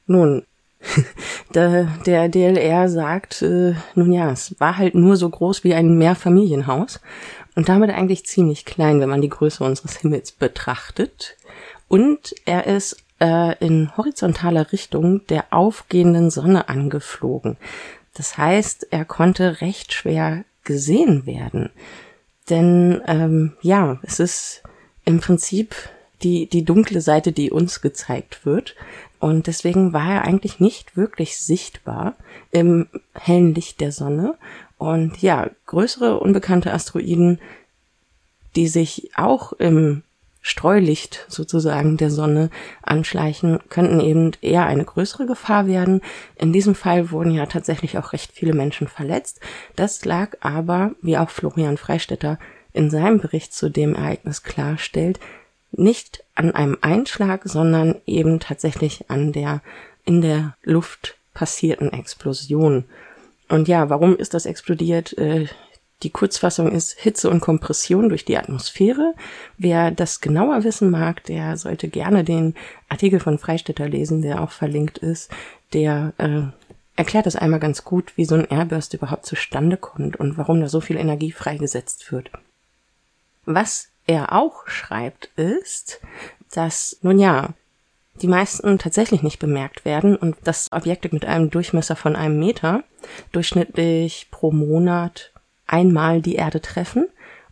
Nun, 0.07 0.45
der, 1.55 1.89
der 2.07 2.29
DLR 2.29 2.89
sagt, 2.89 3.43
äh, 3.43 3.75
nun 3.95 4.13
ja, 4.13 4.31
es 4.31 4.59
war 4.61 4.77
halt 4.77 4.95
nur 4.95 5.17
so 5.17 5.29
groß 5.29 5.65
wie 5.65 5.75
ein 5.75 5.99
Mehrfamilienhaus 5.99 7.01
und 7.57 7.69
damit 7.69 7.91
eigentlich 7.91 8.27
ziemlich 8.27 8.65
klein, 8.65 9.01
wenn 9.01 9.09
man 9.09 9.23
die 9.23 9.29
Größe 9.29 9.65
unseres 9.65 9.97
Himmels 9.97 10.33
betrachtet. 10.33 11.37
Und 11.89 12.35
er 12.45 12.67
ist 12.67 13.06
äh, 13.21 13.57
in 13.64 13.97
horizontaler 13.97 14.73
Richtung 14.73 15.27
der 15.27 15.53
aufgehenden 15.53 16.31
Sonne 16.31 16.69
angeflogen. 16.69 17.57
Das 18.14 18.39
heißt, 18.39 18.89
er 18.91 19.05
konnte 19.05 19.61
recht 19.61 19.93
schwer 19.93 20.45
gesehen 20.64 21.27
werden. 21.27 21.71
Denn 22.49 23.01
ähm, 23.07 23.53
ja, 23.61 23.99
es 24.03 24.21
ist 24.21 24.62
im 25.05 25.21
Prinzip 25.21 25.75
die, 26.23 26.47
die 26.47 26.64
dunkle 26.64 27.01
Seite, 27.01 27.33
die 27.33 27.51
uns 27.51 27.81
gezeigt 27.81 28.47
wird. 28.47 28.75
Und 29.19 29.47
deswegen 29.47 29.93
war 29.93 30.14
er 30.14 30.25
eigentlich 30.25 30.61
nicht 30.61 30.97
wirklich 30.97 31.39
sichtbar 31.39 32.14
im 32.51 32.89
hellen 33.14 33.55
Licht 33.55 33.81
der 33.81 33.93
Sonne. 33.93 34.35
Und 34.79 35.23
ja, 35.23 35.51
größere 35.67 36.21
unbekannte 36.21 36.73
Asteroiden, 36.73 37.39
die 38.57 38.69
sich 38.69 39.11
auch 39.17 39.53
im 39.55 40.03
Streulicht 40.49 41.27
sozusagen 41.27 41.97
der 41.97 42.09
Sonne 42.09 42.51
anschleichen, 42.81 43.59
könnten 43.69 43.99
eben 43.99 44.31
eher 44.43 44.65
eine 44.65 44.85
größere 44.85 45.27
Gefahr 45.27 45.67
werden. 45.67 46.03
In 46.37 46.53
diesem 46.53 46.77
Fall 46.77 47.11
wurden 47.11 47.33
ja 47.33 47.47
tatsächlich 47.47 47.99
auch 47.99 48.13
recht 48.13 48.31
viele 48.31 48.55
Menschen 48.55 48.87
verletzt. 48.87 49.41
Das 49.75 50.05
lag 50.05 50.37
aber, 50.43 50.93
wie 51.03 51.19
auch 51.19 51.31
Florian 51.31 51.79
Freistetter 51.79 52.39
in 52.73 52.91
seinem 52.91 53.19
Bericht 53.19 53.55
zu 53.55 53.71
dem 53.71 53.97
Ereignis 53.97 54.45
klarstellt, 54.45 55.19
nicht 55.73 56.23
an 56.37 56.55
einem 56.55 56.79
Einschlag, 56.81 57.41
sondern 57.45 57.97
eben 58.07 58.39
tatsächlich 58.39 59.11
an 59.11 59.33
der 59.33 59.63
in 60.05 60.21
der 60.21 60.55
Luft 60.63 61.17
passierten 61.35 61.93
Explosion. 61.93 62.85
Und 63.49 63.67
ja, 63.67 63.91
warum 63.91 64.17
ist 64.17 64.33
das 64.33 64.47
explodiert? 64.47 65.13
Die 66.03 66.11
Kurzfassung 66.11 66.71
ist 66.71 66.93
Hitze 66.99 67.31
und 67.31 67.41
Kompression 67.41 68.11
durch 68.11 68.25
die 68.25 68.37
Atmosphäre. 68.37 69.15
Wer 69.57 69.91
das 69.91 70.21
genauer 70.21 70.63
wissen 70.63 70.91
mag, 70.91 71.25
der 71.25 71.57
sollte 71.57 71.89
gerne 71.89 72.23
den 72.23 72.55
Artikel 72.89 73.19
von 73.19 73.39
Freistetter 73.39 73.89
lesen, 73.89 74.21
der 74.21 74.43
auch 74.43 74.51
verlinkt 74.51 74.99
ist. 74.99 75.31
Der 75.73 76.13
äh, 76.19 76.43
erklärt 76.97 77.27
es 77.27 77.37
einmal 77.37 77.61
ganz 77.61 77.85
gut, 77.85 78.13
wie 78.17 78.27
so 78.27 78.35
ein 78.35 78.51
Airburst 78.51 78.93
überhaupt 78.93 79.25
zustande 79.25 79.79
kommt 79.79 80.17
und 80.17 80.37
warum 80.37 80.61
da 80.61 80.69
so 80.69 80.81
viel 80.81 80.97
Energie 80.97 81.33
freigesetzt 81.33 82.13
wird. 82.13 82.31
Was 83.47 83.89
er 84.07 84.33
auch 84.33 84.69
schreibt, 84.69 85.31
ist, 85.37 86.01
dass, 86.53 86.99
nun 87.03 87.19
ja, 87.19 87.51
die 88.23 88.29
meisten 88.29 88.79
tatsächlich 88.79 89.23
nicht 89.23 89.39
bemerkt 89.39 89.85
werden 89.85 90.17
und 90.17 90.37
dass 90.45 90.69
Objekte 90.73 91.09
mit 91.13 91.25
einem 91.25 91.51
Durchmesser 91.51 91.97
von 91.97 92.17
einem 92.17 92.39
Meter 92.39 92.83
durchschnittlich 93.33 94.29
pro 94.31 94.53
Monat 94.53 95.33
einmal 95.67 96.23
die 96.23 96.37
Erde 96.37 96.61
treffen 96.61 97.07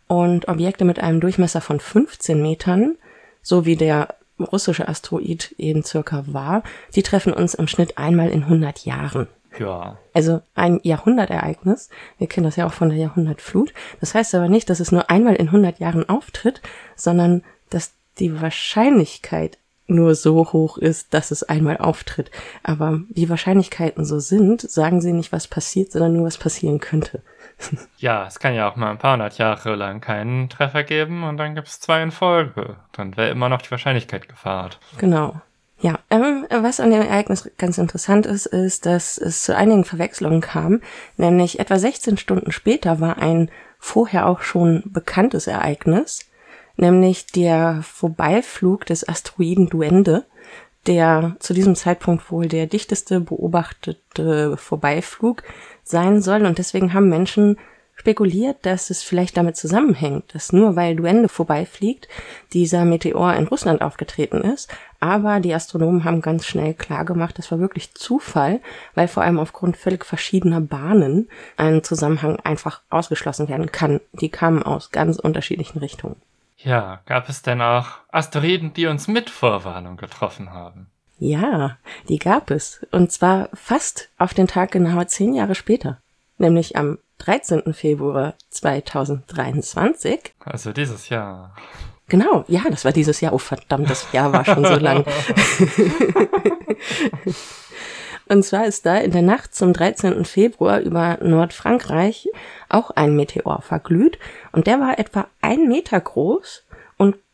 und 0.07 0.47
Objekte 0.47 0.85
mit 0.85 0.99
einem 0.99 1.19
Durchmesser 1.19 1.61
von 1.61 1.79
15 1.79 2.41
Metern, 2.41 2.95
so 3.41 3.65
wie 3.65 3.75
der 3.75 4.15
russische 4.39 4.87
Asteroid 4.87 5.55
eben 5.57 5.83
circa 5.83 6.25
war, 6.27 6.63
die 6.95 7.03
treffen 7.03 7.33
uns 7.33 7.53
im 7.53 7.67
Schnitt 7.67 7.97
einmal 7.97 8.29
in 8.29 8.43
100 8.43 8.85
Jahren. 8.85 9.27
Ja. 9.59 9.97
Also 10.13 10.41
ein 10.53 10.79
Jahrhundertereignis. 10.83 11.89
Wir 12.17 12.27
kennen 12.27 12.45
das 12.45 12.57
ja 12.57 12.67
auch 12.67 12.73
von 12.73 12.89
der 12.89 12.97
Jahrhundertflut. 12.97 13.73
Das 14.01 14.13
heißt 14.13 14.35
aber 14.35 14.49
nicht, 14.49 14.69
dass 14.69 14.81
es 14.81 14.91
nur 14.91 15.09
einmal 15.09 15.35
in 15.35 15.47
100 15.47 15.79
Jahren 15.79 16.07
auftritt, 16.09 16.61
sondern 16.95 17.43
dass 17.69 17.93
die 18.19 18.41
Wahrscheinlichkeit 18.41 19.57
nur 19.87 20.15
so 20.15 20.51
hoch 20.51 20.77
ist, 20.77 21.13
dass 21.13 21.31
es 21.31 21.43
einmal 21.43 21.77
auftritt. 21.77 22.31
Aber 22.63 23.01
wie 23.09 23.29
Wahrscheinlichkeiten 23.29 24.03
so 24.03 24.19
sind, 24.19 24.61
sagen 24.61 24.99
sie 24.99 25.13
nicht, 25.13 25.31
was 25.31 25.47
passiert, 25.47 25.91
sondern 25.91 26.13
nur, 26.13 26.25
was 26.25 26.37
passieren 26.37 26.79
könnte. 26.79 27.21
Ja, 27.97 28.27
es 28.27 28.39
kann 28.39 28.53
ja 28.53 28.69
auch 28.69 28.75
mal 28.75 28.91
ein 28.91 28.97
paar 28.97 29.13
hundert 29.13 29.37
Jahre 29.37 29.75
lang 29.75 30.01
keinen 30.01 30.49
Treffer 30.49 30.83
geben 30.83 31.23
und 31.23 31.37
dann 31.37 31.55
gibt 31.55 31.67
es 31.67 31.79
zwei 31.79 32.03
in 32.03 32.11
Folge. 32.11 32.75
Dann 32.91 33.17
wäre 33.17 33.29
immer 33.29 33.49
noch 33.49 33.61
die 33.61 33.71
Wahrscheinlichkeit 33.71 34.27
gefahrt. 34.29 34.79
Genau. 34.97 35.41
Ja, 35.79 35.99
ähm, 36.09 36.45
was 36.49 36.79
an 36.79 36.91
dem 36.91 37.01
Ereignis 37.01 37.49
ganz 37.57 37.77
interessant 37.77 38.25
ist, 38.25 38.45
ist, 38.45 38.85
dass 38.85 39.17
es 39.17 39.43
zu 39.43 39.55
einigen 39.55 39.83
Verwechslungen 39.83 40.41
kam. 40.41 40.81
Nämlich 41.17 41.59
etwa 41.59 41.77
16 41.77 42.17
Stunden 42.17 42.51
später 42.51 42.99
war 42.99 43.17
ein 43.17 43.49
vorher 43.77 44.27
auch 44.27 44.41
schon 44.41 44.83
bekanntes 44.85 45.47
Ereignis, 45.47 46.25
nämlich 46.77 47.27
der 47.27 47.81
Vorbeiflug 47.83 48.85
des 48.85 49.07
Asteroiden 49.07 49.67
Duende, 49.67 50.25
der 50.87 51.35
zu 51.39 51.53
diesem 51.53 51.75
Zeitpunkt 51.75 52.31
wohl 52.31 52.47
der 52.47 52.67
dichteste 52.67 53.19
beobachtete 53.19 54.55
Vorbeiflug 54.57 55.43
sein 55.85 56.21
soll. 56.21 56.45
Und 56.45 56.57
deswegen 56.57 56.93
haben 56.93 57.09
Menschen 57.09 57.57
spekuliert, 57.95 58.65
dass 58.65 58.89
es 58.89 59.03
vielleicht 59.03 59.37
damit 59.37 59.55
zusammenhängt, 59.55 60.35
dass 60.35 60.51
nur 60.51 60.75
weil 60.75 60.95
Duende 60.95 61.29
vorbeifliegt, 61.29 62.07
dieser 62.53 62.85
Meteor 62.85 63.33
in 63.35 63.47
Russland 63.47 63.81
aufgetreten 63.81 64.41
ist. 64.41 64.69
Aber 64.99 65.39
die 65.39 65.53
Astronomen 65.53 66.03
haben 66.03 66.21
ganz 66.21 66.45
schnell 66.45 66.73
klargemacht, 66.73 67.37
das 67.37 67.51
war 67.51 67.59
wirklich 67.59 67.93
Zufall, 67.93 68.59
weil 68.95 69.07
vor 69.07 69.23
allem 69.23 69.39
aufgrund 69.39 69.77
völlig 69.77 70.05
verschiedener 70.05 70.61
Bahnen 70.61 71.29
ein 71.57 71.83
Zusammenhang 71.83 72.39
einfach 72.41 72.81
ausgeschlossen 72.89 73.47
werden 73.47 73.71
kann. 73.71 74.01
Die 74.13 74.29
kamen 74.29 74.63
aus 74.63 74.91
ganz 74.91 75.17
unterschiedlichen 75.17 75.79
Richtungen. 75.79 76.17
Ja, 76.57 77.01
gab 77.05 77.29
es 77.29 77.43
denn 77.43 77.61
auch 77.61 77.87
Asteroiden, 78.11 78.73
die 78.73 78.87
uns 78.87 79.07
mit 79.07 79.29
Vorwarnung 79.29 79.97
getroffen 79.97 80.51
haben? 80.51 80.87
Ja, 81.17 81.77
die 82.09 82.19
gab 82.19 82.51
es. 82.51 82.85
Und 82.91 83.11
zwar 83.11 83.49
fast 83.53 84.09
auf 84.17 84.33
den 84.33 84.47
Tag 84.47 84.71
genau 84.71 85.03
zehn 85.05 85.33
Jahre 85.33 85.55
später. 85.55 85.99
Nämlich 86.37 86.75
am 86.75 86.97
13. 87.19 87.73
Februar 87.73 88.35
2023. 88.49 90.33
Also 90.39 90.73
dieses 90.73 91.09
Jahr. 91.09 91.55
Genau, 92.07 92.43
ja, 92.47 92.61
das 92.69 92.85
war 92.85 92.91
dieses 92.91 93.21
Jahr. 93.21 93.33
Oh 93.33 93.37
verdammt, 93.37 93.89
das 93.89 94.11
Jahr 94.11 94.31
war 94.31 94.45
schon 94.45 94.65
so 94.65 94.75
lang. 94.75 95.05
Und 98.27 98.43
zwar 98.43 98.65
ist 98.65 98.85
da 98.85 98.97
in 98.97 99.11
der 99.11 99.21
Nacht 99.21 99.53
zum 99.53 99.71
13. 99.71 100.25
Februar 100.25 100.79
über 100.79 101.19
Nordfrankreich 101.21 102.27
auch 102.69 102.91
ein 102.91 103.15
Meteor 103.15 103.61
verglüht. 103.61 104.17
Und 104.51 104.67
der 104.67 104.79
war 104.79 104.97
etwa 104.97 105.27
ein 105.41 105.67
Meter 105.67 105.99
groß 105.99 106.63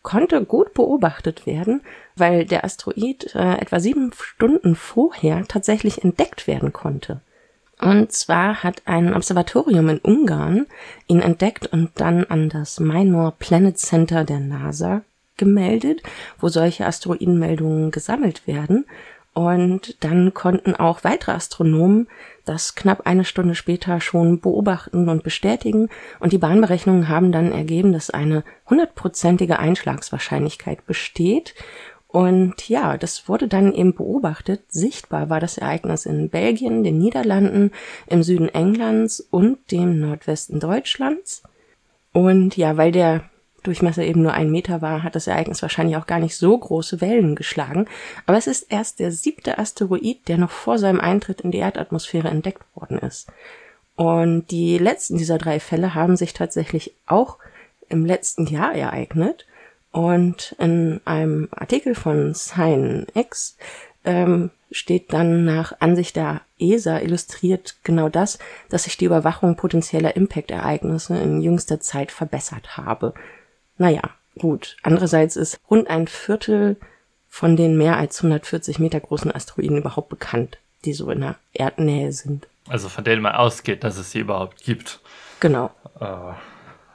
konnte 0.02 0.44
gut 0.46 0.74
beobachtet 0.74 1.46
werden, 1.46 1.82
weil 2.16 2.46
der 2.46 2.64
Asteroid 2.64 3.36
äh, 3.36 3.58
etwa 3.58 3.80
sieben 3.80 4.12
Stunden 4.14 4.76
vorher 4.76 5.46
tatsächlich 5.48 6.04
entdeckt 6.04 6.48
werden 6.48 6.74
konnte. 6.74 7.22
Und 7.80 8.12
zwar 8.12 8.64
hat 8.64 8.84
ein 8.86 9.14
Observatorium 9.14 9.90
in 9.90 9.98
Ungarn 9.98 10.68
ihn 11.08 11.20
entdeckt 11.20 11.66
und 11.68 11.90
dann 11.96 12.26
an 12.26 12.50
das 12.50 12.80
Minor 12.80 13.34
Planet 13.40 13.78
Center 13.78 14.24
der 14.24 14.40
NASA 14.40 15.02
gemeldet, 15.38 16.04
wo 16.40 16.50
solche 16.50 16.86
Asteroidenmeldungen 16.86 17.90
gesammelt 17.90 18.46
werden. 18.46 18.86
Und 19.34 20.04
dann 20.04 20.34
konnten 20.34 20.76
auch 20.76 21.04
weitere 21.06 21.32
Astronomen 21.32 22.08
das 22.44 22.76
knapp 22.76 23.06
eine 23.06 23.24
Stunde 23.24 23.56
später 23.56 24.02
schon 24.02 24.42
beobachten 24.42 25.08
und 25.08 25.24
bestätigen. 25.24 25.90
Und 26.20 26.34
die 26.34 26.38
Bahnberechnungen 26.38 27.08
haben 27.08 27.32
dann 27.32 27.52
ergeben, 27.52 27.94
dass 27.94 28.10
eine 28.10 28.44
hundertprozentige 28.70 29.58
Einschlagswahrscheinlichkeit 29.60 30.86
besteht. 30.86 31.56
Und 32.08 32.68
ja, 32.68 32.98
das 32.98 33.30
wurde 33.30 33.48
dann 33.48 33.74
eben 33.74 33.96
beobachtet. 33.96 34.64
Sichtbar 34.68 35.30
war 35.30 35.40
das 35.40 35.58
Ereignis 35.58 36.06
in 36.06 36.30
Belgien, 36.30 36.84
den 36.84 36.98
Niederlanden, 36.98 37.72
im 38.08 38.24
Süden 38.24 38.50
Englands 38.50 39.22
und 39.22 39.72
dem 39.72 40.02
Nordwesten 40.02 40.60
Deutschlands. 40.60 41.44
Und 42.12 42.58
ja, 42.58 42.76
weil 42.76 42.92
der 42.92 43.31
Durchmesser 43.64 44.04
eben 44.04 44.22
nur 44.22 44.34
ein 44.34 44.52
Meter 44.52 44.82
war, 44.82 45.04
hat 45.04 45.16
das 45.16 45.28
Ereignis 45.28 45.62
wahrscheinlich 45.62 45.98
auch 45.98 46.08
gar 46.08 46.20
nicht 46.20 46.36
so 46.36 46.58
große 46.58 47.02
Wellen 47.02 47.36
geschlagen. 47.36 47.88
Aber 48.26 48.38
es 48.38 48.48
ist 48.48 48.72
erst 48.72 49.00
der 49.00 49.12
siebte 49.12 49.60
Asteroid, 49.60 50.28
der 50.28 50.38
noch 50.38 50.52
vor 50.52 50.80
seinem 50.80 51.00
Eintritt 51.00 51.42
in 51.42 51.52
die 51.52 51.60
Erdatmosphäre 51.60 52.30
entdeckt 52.30 52.64
worden 52.76 52.98
ist. 53.00 53.28
Und 53.96 54.50
die 54.50 54.78
letzten 54.78 55.18
dieser 55.18 55.38
drei 55.38 55.60
Fälle 55.60 55.94
haben 55.94 56.16
sich 56.16 56.34
tatsächlich 56.34 56.96
auch 57.06 57.38
im 57.88 58.06
letzten 58.06 58.48
Jahr 58.48 58.74
ereignet. 58.74 59.46
Und 59.92 60.56
in 60.58 61.02
einem 61.06 61.50
Artikel 61.52 61.96
von 61.96 62.34
ScienX 62.34 63.58
ähm, 64.06 64.50
steht 64.72 65.12
dann 65.12 65.44
nach 65.44 65.74
Ansicht 65.80 66.16
der 66.16 66.42
ESA 66.58 67.00
illustriert 67.00 67.76
genau 67.84 68.10
das, 68.10 68.40
dass 68.70 68.84
sich 68.84 68.98
die 68.98 69.06
Überwachung 69.06 69.56
potenzieller 69.58 70.16
Impact-Ereignisse 70.16 71.18
in 71.18 71.42
jüngster 71.42 71.82
Zeit 71.82 72.12
verbessert 72.12 72.78
habe. 72.78 73.14
Naja, 73.78 74.02
gut. 74.38 74.78
Andererseits 74.84 75.36
ist 75.36 75.60
rund 75.70 75.90
ein 75.90 76.08
Viertel 76.08 76.78
von 77.28 77.56
den 77.56 77.78
mehr 77.78 77.98
als 77.98 78.20
140 78.20 78.80
Meter 78.80 79.00
großen 79.00 79.34
Asteroiden 79.34 79.78
überhaupt 79.78 80.10
bekannt, 80.10 80.60
die 80.86 80.94
so 80.94 81.10
in 81.10 81.22
der 81.22 81.36
Erdnähe 81.54 82.12
sind. 82.12 82.48
Also 82.68 82.90
von 82.90 83.04
denen 83.04 83.22
man 83.22 83.36
ausgeht, 83.36 83.84
dass 83.84 83.98
es 83.98 84.12
sie 84.12 84.20
überhaupt 84.20 84.64
gibt. 84.64 85.00
Genau. 85.40 85.72
Äh, 86.00 86.34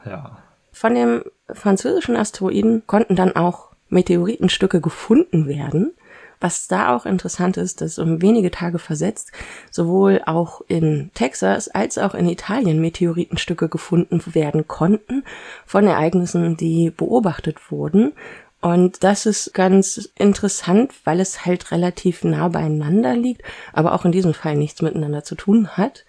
ja. 0.08 0.38
Von 0.72 0.94
dem 0.94 1.24
französischen 1.52 2.16
Asteroiden 2.16 2.86
konnten 2.86 3.16
dann 3.16 3.34
auch 3.34 3.70
Meteoritenstücke 3.88 4.80
gefunden 4.80 5.48
werden, 5.48 5.94
was 6.40 6.68
da 6.68 6.94
auch 6.94 7.06
interessant 7.06 7.56
ist, 7.56 7.80
dass 7.80 7.98
um 7.98 8.22
wenige 8.22 8.50
Tage 8.50 8.78
versetzt 8.78 9.32
sowohl 9.70 10.22
auch 10.26 10.60
in 10.68 11.10
Texas 11.14 11.68
als 11.68 11.98
auch 11.98 12.14
in 12.14 12.28
Italien 12.28 12.80
Meteoritenstücke 12.80 13.68
gefunden 13.68 14.22
werden 14.34 14.68
konnten 14.68 15.24
von 15.64 15.86
Ereignissen, 15.86 16.56
die 16.56 16.90
beobachtet 16.90 17.70
wurden. 17.70 18.12
Und 18.60 19.04
das 19.04 19.26
ist 19.26 19.54
ganz 19.54 20.10
interessant, 20.18 20.92
weil 21.04 21.20
es 21.20 21.46
halt 21.46 21.70
relativ 21.70 22.24
nah 22.24 22.48
beieinander 22.48 23.14
liegt, 23.14 23.42
aber 23.72 23.94
auch 23.94 24.04
in 24.04 24.12
diesem 24.12 24.34
Fall 24.34 24.56
nichts 24.56 24.82
miteinander 24.82 25.24
zu 25.24 25.34
tun 25.34 25.76
hat. 25.76 26.04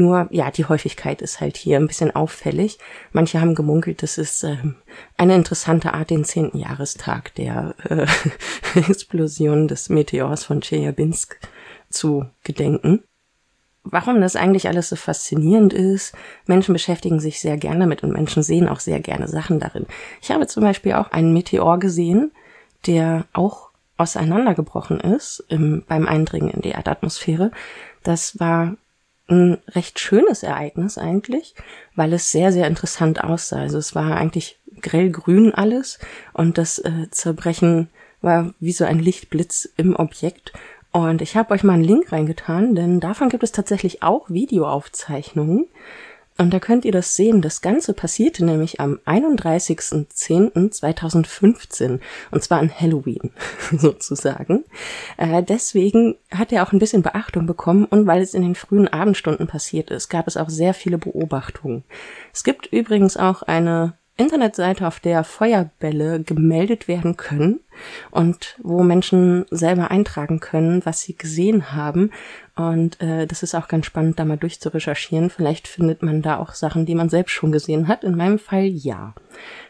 Nur, 0.00 0.28
ja, 0.30 0.50
die 0.50 0.64
Häufigkeit 0.64 1.20
ist 1.20 1.42
halt 1.42 1.58
hier 1.58 1.76
ein 1.76 1.86
bisschen 1.86 2.16
auffällig. 2.16 2.78
Manche 3.12 3.38
haben 3.38 3.54
gemunkelt, 3.54 4.02
das 4.02 4.16
ist 4.16 4.42
ähm, 4.44 4.76
eine 5.18 5.34
interessante 5.34 5.92
Art, 5.92 6.08
den 6.08 6.24
zehnten 6.24 6.56
Jahrestag 6.56 7.34
der 7.34 7.74
äh, 7.84 8.06
Explosion 8.78 9.68
des 9.68 9.90
Meteors 9.90 10.44
von 10.44 10.62
Chelyabinsk 10.62 11.38
zu 11.90 12.24
gedenken 12.44 13.02
warum 13.82 14.20
das 14.20 14.36
eigentlich 14.36 14.68
alles 14.68 14.90
so 14.90 14.96
faszinierend 14.96 15.72
ist. 15.72 16.14
Menschen 16.46 16.74
beschäftigen 16.74 17.18
sich 17.18 17.40
sehr 17.40 17.56
gerne 17.56 17.80
damit 17.80 18.02
und 18.02 18.12
Menschen 18.12 18.42
sehen 18.42 18.68
auch 18.68 18.78
sehr 18.78 19.00
gerne 19.00 19.26
Sachen 19.26 19.58
darin. 19.58 19.86
Ich 20.20 20.30
habe 20.30 20.46
zum 20.46 20.62
Beispiel 20.62 20.92
auch 20.92 21.10
einen 21.12 21.32
Meteor 21.32 21.78
gesehen, 21.78 22.30
der 22.86 23.24
auch 23.32 23.70
auseinandergebrochen 23.96 25.00
ist 25.00 25.42
im, 25.48 25.82
beim 25.88 26.06
Eindringen 26.06 26.50
in 26.50 26.60
die 26.60 26.72
Erdatmosphäre. 26.72 27.52
Das 28.02 28.38
war 28.38 28.76
ein 29.30 29.58
recht 29.68 29.98
schönes 29.98 30.42
Ereignis 30.42 30.98
eigentlich, 30.98 31.54
weil 31.94 32.12
es 32.12 32.30
sehr, 32.32 32.52
sehr 32.52 32.66
interessant 32.66 33.22
aussah. 33.22 33.60
Also 33.60 33.78
es 33.78 33.94
war 33.94 34.16
eigentlich 34.16 34.58
grellgrün 34.80 35.54
alles 35.54 35.98
und 36.32 36.58
das 36.58 36.78
äh, 36.78 37.08
Zerbrechen 37.10 37.88
war 38.22 38.52
wie 38.60 38.72
so 38.72 38.84
ein 38.84 38.98
Lichtblitz 38.98 39.68
im 39.76 39.96
Objekt 39.96 40.52
und 40.92 41.22
ich 41.22 41.36
habe 41.36 41.54
euch 41.54 41.62
mal 41.62 41.74
einen 41.74 41.84
Link 41.84 42.10
reingetan, 42.10 42.74
denn 42.74 42.98
davon 42.98 43.28
gibt 43.28 43.44
es 43.44 43.52
tatsächlich 43.52 44.02
auch 44.02 44.28
Videoaufzeichnungen. 44.28 45.68
Und 46.40 46.52
da 46.54 46.58
könnt 46.58 46.86
ihr 46.86 46.92
das 46.92 47.16
sehen. 47.16 47.42
Das 47.42 47.60
Ganze 47.60 47.92
passierte 47.92 48.46
nämlich 48.46 48.80
am 48.80 48.98
31.10.2015. 49.04 52.00
Und 52.30 52.42
zwar 52.42 52.60
an 52.60 52.72
Halloween, 52.74 53.30
sozusagen. 53.76 54.64
Äh, 55.18 55.42
deswegen 55.42 56.16
hat 56.30 56.50
er 56.50 56.62
auch 56.62 56.72
ein 56.72 56.78
bisschen 56.78 57.02
Beachtung 57.02 57.44
bekommen. 57.44 57.84
Und 57.84 58.06
weil 58.06 58.22
es 58.22 58.32
in 58.32 58.40
den 58.40 58.54
frühen 58.54 58.88
Abendstunden 58.88 59.48
passiert 59.48 59.90
ist, 59.90 60.08
gab 60.08 60.26
es 60.26 60.38
auch 60.38 60.48
sehr 60.48 60.72
viele 60.72 60.96
Beobachtungen. 60.96 61.84
Es 62.32 62.42
gibt 62.42 62.72
übrigens 62.72 63.18
auch 63.18 63.42
eine 63.42 63.98
Internetseite, 64.20 64.86
auf 64.86 65.00
der 65.00 65.24
Feuerbälle 65.24 66.22
gemeldet 66.22 66.88
werden 66.88 67.16
können 67.16 67.60
und 68.10 68.58
wo 68.62 68.82
Menschen 68.82 69.46
selber 69.50 69.90
eintragen 69.90 70.40
können, 70.40 70.84
was 70.84 71.00
sie 71.00 71.16
gesehen 71.16 71.72
haben. 71.72 72.10
Und 72.68 73.00
äh, 73.00 73.26
das 73.26 73.42
ist 73.42 73.54
auch 73.54 73.68
ganz 73.68 73.86
spannend, 73.86 74.18
da 74.18 74.24
mal 74.24 74.36
durchzurecherchieren. 74.36 75.30
Vielleicht 75.30 75.68
findet 75.68 76.02
man 76.02 76.22
da 76.22 76.38
auch 76.38 76.54
Sachen, 76.54 76.86
die 76.86 76.94
man 76.94 77.08
selbst 77.08 77.32
schon 77.32 77.52
gesehen 77.52 77.88
hat. 77.88 78.04
In 78.04 78.16
meinem 78.16 78.38
Fall 78.38 78.64
ja. 78.64 79.14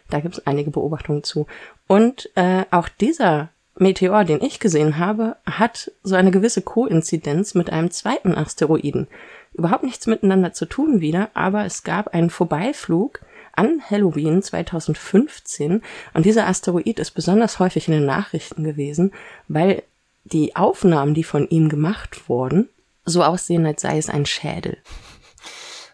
Da 0.08 0.20
gibt 0.20 0.34
es 0.38 0.46
einige 0.46 0.70
Beobachtungen 0.70 1.22
zu. 1.22 1.46
Und 1.86 2.30
äh, 2.34 2.64
auch 2.70 2.88
dieser 2.88 3.50
Meteor, 3.76 4.24
den 4.24 4.42
ich 4.42 4.60
gesehen 4.60 4.98
habe, 4.98 5.36
hat 5.46 5.90
so 6.02 6.14
eine 6.14 6.30
gewisse 6.30 6.62
Koinzidenz 6.62 7.54
mit 7.54 7.70
einem 7.70 7.90
zweiten 7.90 8.34
Asteroiden. 8.34 9.08
Überhaupt 9.54 9.84
nichts 9.84 10.06
miteinander 10.06 10.52
zu 10.52 10.66
tun 10.66 11.00
wieder, 11.00 11.30
aber 11.34 11.64
es 11.64 11.82
gab 11.82 12.08
einen 12.08 12.30
Vorbeiflug 12.30 13.20
an 13.52 13.82
Halloween 13.88 14.42
2015 14.42 15.82
und 16.14 16.24
dieser 16.24 16.46
Asteroid 16.46 16.98
ist 16.98 17.12
besonders 17.12 17.58
häufig 17.58 17.88
in 17.88 17.94
den 17.94 18.06
Nachrichten 18.06 18.64
gewesen, 18.64 19.12
weil 19.48 19.82
die 20.24 20.54
Aufnahmen, 20.56 21.14
die 21.14 21.24
von 21.24 21.48
ihm 21.48 21.68
gemacht 21.68 22.28
wurden, 22.28 22.68
so 23.04 23.22
aussehen, 23.22 23.66
als 23.66 23.82
sei 23.82 23.98
es 23.98 24.08
ein 24.10 24.26
Schädel. 24.26 24.78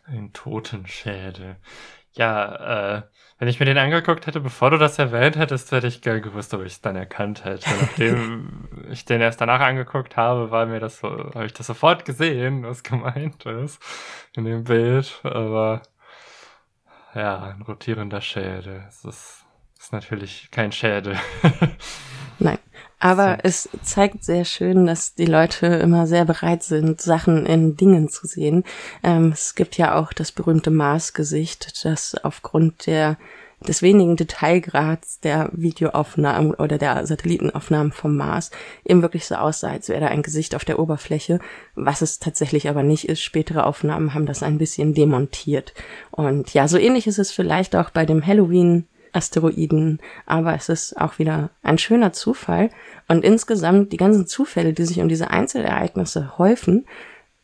Ein 0.07 0.33
Totenschädel. 0.33 1.57
Ja, 2.13 2.97
äh, 2.97 3.03
wenn 3.39 3.49
ich 3.49 3.61
mir 3.61 3.67
den 3.67 3.77
angeguckt 3.77 4.27
hätte, 4.27 4.41
bevor 4.41 4.71
du 4.71 4.79
das 4.79 4.99
erwähnt 4.99 5.37
hättest, 5.37 5.71
hätte 5.71 5.87
ich 5.87 6.01
gern 6.01 6.23
gewusst, 6.23 6.55
ob 6.55 6.63
ich 6.63 6.73
es 6.73 6.81
dann 6.81 6.97
erkannt 6.97 7.45
hätte. 7.45 7.69
Nachdem 7.69 8.69
ich 8.91 9.05
den 9.05 9.21
erst 9.21 9.41
danach 9.41 9.61
angeguckt 9.61 10.17
habe, 10.17 10.51
war 10.51 10.65
mir 10.65 10.81
das 10.81 10.99
so, 11.01 11.09
habe 11.35 11.45
ich 11.45 11.53
das 11.53 11.67
sofort 11.67 12.07
gesehen, 12.07 12.63
was 12.63 12.83
gemeint 12.83 13.45
ist 13.45 13.83
in 14.35 14.45
dem 14.45 14.65
Bild. 14.65 15.21
Aber 15.23 15.83
ja, 17.15 17.43
ein 17.43 17.63
rotierender 17.63 18.23
Schädel. 18.23 18.83
Das 18.87 19.05
ist, 19.05 19.45
ist 19.79 19.93
natürlich 19.93 20.51
kein 20.51 20.73
Schädel. 20.73 21.19
Aber 22.99 23.39
es 23.43 23.69
zeigt 23.83 24.25
sehr 24.25 24.45
schön, 24.45 24.87
dass 24.87 25.15
die 25.15 25.27
Leute 25.27 25.67
immer 25.67 26.07
sehr 26.07 26.25
bereit 26.25 26.63
sind, 26.63 27.01
Sachen 27.01 27.45
in 27.45 27.77
Dingen 27.77 28.09
zu 28.09 28.27
sehen. 28.27 28.65
Ähm, 29.03 29.33
es 29.33 29.55
gibt 29.55 29.77
ja 29.77 29.97
auch 29.97 30.13
das 30.13 30.33
berühmte 30.33 30.71
Mars-Gesicht, 30.71 31.85
das 31.85 32.15
aufgrund 32.23 32.87
der 32.87 33.19
des 33.61 33.83
wenigen 33.83 34.17
Detailgrads 34.17 35.21
der 35.21 35.49
Videoaufnahmen 35.53 36.55
oder 36.55 36.79
der 36.79 37.07
Satellitenaufnahmen 37.07 37.93
vom 37.93 38.17
Mars 38.17 38.51
eben 38.85 39.03
wirklich 39.03 39.27
so 39.27 39.37
aussah, 39.37 39.71
als 39.71 39.89
wäre 39.89 40.01
da 40.01 40.07
ein 40.09 40.23
Gesicht 40.23 40.55
auf 40.55 40.65
der 40.65 40.79
Oberfläche, 40.79 41.41
was 41.75 42.03
es 42.03 42.19
tatsächlich 42.19 42.69
aber 42.69 42.83
nicht 42.83 43.09
ist. 43.09 43.23
Spätere 43.23 43.65
Aufnahmen 43.65 44.15
haben 44.15 44.27
das 44.27 44.43
ein 44.43 44.59
bisschen 44.59 44.95
demontiert. 44.95 45.73
Und 46.11 46.53
ja, 46.53 46.69
so 46.69 46.77
ähnlich 46.77 47.07
ist 47.07 47.19
es 47.19 47.33
vielleicht 47.33 47.75
auch 47.77 47.91
bei 47.91 48.05
dem 48.05 48.25
Halloween 48.25 48.87
Asteroiden, 49.17 50.01
aber 50.27 50.55
es 50.55 50.69
ist 50.69 51.01
auch 51.01 51.19
wieder 51.19 51.51
ein 51.62 51.79
schöner 51.79 52.12
Zufall. 52.12 52.71
Und 53.09 53.25
insgesamt 53.25 53.93
die 53.93 53.97
ganzen 53.97 54.27
Zufälle, 54.27 54.73
die 54.73 54.85
sich 54.85 55.01
um 55.01 55.09
diese 55.09 55.31
Einzelereignisse 55.31 56.39
häufen, 56.39 56.87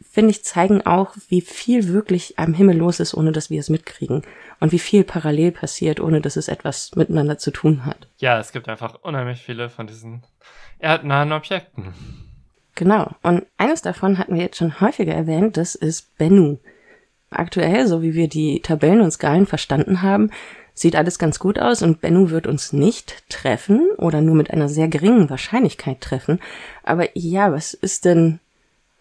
finde 0.01 0.31
ich, 0.31 0.45
zeigen 0.45 0.85
auch, 0.85 1.17
wie 1.29 1.41
viel 1.41 1.89
wirklich 1.89 2.39
am 2.39 2.53
Himmel 2.53 2.77
los 2.77 3.01
ist, 3.01 3.15
ohne 3.15 3.33
dass 3.33 3.49
wir 3.49 3.61
es 3.61 3.71
mitkriegen. 3.71 4.23
Und 4.61 4.71
wie 4.71 4.79
viel 4.79 5.05
parallel 5.05 5.53
passiert, 5.53 6.01
ohne 6.01 6.21
dass 6.21 6.37
es 6.37 6.49
etwas 6.49 6.95
miteinander 6.95 7.39
zu 7.39 7.51
tun 7.51 7.87
hat. 7.87 8.09
Ja, 8.19 8.39
es 8.39 8.53
gibt 8.53 8.69
einfach 8.69 8.97
unheimlich 9.03 9.41
viele 9.43 9.71
von 9.71 9.87
diesen 9.87 10.23
erdnahen 10.79 11.33
Objekten. 11.33 11.95
Genau. 12.75 13.11
Und 13.23 13.47
eines 13.57 13.83
davon 13.83 14.19
hatten 14.19 14.35
wir 14.35 14.43
jetzt 14.43 14.59
schon 14.59 14.81
häufiger 14.81 15.15
erwähnt, 15.15 15.57
das 15.57 15.75
ist 15.75 16.17
Bennu. 16.19 16.59
Aktuell, 17.31 17.87
so 17.87 18.03
wie 18.03 18.15
wir 18.15 18.29
die 18.29 18.61
Tabellen 18.61 19.01
und 19.01 19.11
Skalen 19.11 19.47
verstanden 19.47 20.03
haben, 20.03 20.31
sieht 20.75 20.97
alles 20.97 21.19
ganz 21.19 21.39
gut 21.39 21.59
aus 21.59 21.83
und 21.83 22.01
Bennu 22.01 22.31
wird 22.31 22.47
uns 22.47 22.73
nicht 22.73 23.29
treffen 23.29 23.91
oder 23.97 24.21
nur 24.21 24.35
mit 24.35 24.51
einer 24.51 24.69
sehr 24.69 24.89
geringen 24.89 25.31
Wahrscheinlichkeit 25.31 26.01
treffen. 26.01 26.41
Aber 26.83 27.09
ja, 27.15 27.53
was 27.53 27.75
ist 27.75 28.05
denn 28.05 28.41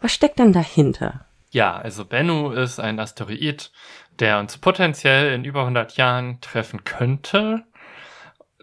was 0.01 0.13
steckt 0.13 0.39
denn 0.39 0.51
dahinter? 0.51 1.25
Ja, 1.51 1.77
also 1.77 2.05
Bennu 2.05 2.51
ist 2.51 2.79
ein 2.79 2.99
Asteroid, 2.99 3.71
der 4.19 4.39
uns 4.39 4.57
potenziell 4.57 5.33
in 5.33 5.45
über 5.45 5.61
100 5.61 5.95
Jahren 5.95 6.41
treffen 6.41 6.83
könnte. 6.83 7.63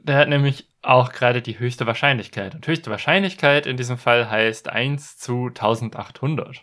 Der 0.02 0.16
hat 0.16 0.28
nämlich 0.28 0.66
auch 0.82 1.12
gerade 1.12 1.40
die 1.40 1.58
höchste 1.58 1.86
Wahrscheinlichkeit. 1.86 2.54
Und 2.54 2.66
höchste 2.66 2.90
Wahrscheinlichkeit 2.90 3.66
in 3.66 3.76
diesem 3.76 3.98
Fall 3.98 4.28
heißt 4.30 4.68
1 4.68 5.18
zu 5.18 5.46
1800. 5.46 6.56
Äh, 6.56 6.60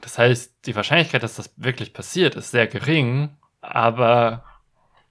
das 0.00 0.18
heißt, 0.18 0.66
die 0.66 0.74
Wahrscheinlichkeit, 0.74 1.22
dass 1.22 1.36
das 1.36 1.52
wirklich 1.56 1.92
passiert, 1.92 2.34
ist 2.34 2.50
sehr 2.50 2.66
gering, 2.66 3.36
aber 3.60 4.44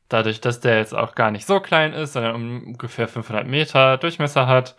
dadurch, 0.09 0.41
dass 0.41 0.59
der 0.59 0.77
jetzt 0.77 0.93
auch 0.93 1.15
gar 1.15 1.31
nicht 1.31 1.45
so 1.45 1.59
klein 1.59 1.93
ist, 1.93 2.13
sondern 2.13 2.35
ungefähr 2.35 3.07
500 3.07 3.47
Meter 3.47 3.97
Durchmesser 3.97 4.47
hat, 4.47 4.75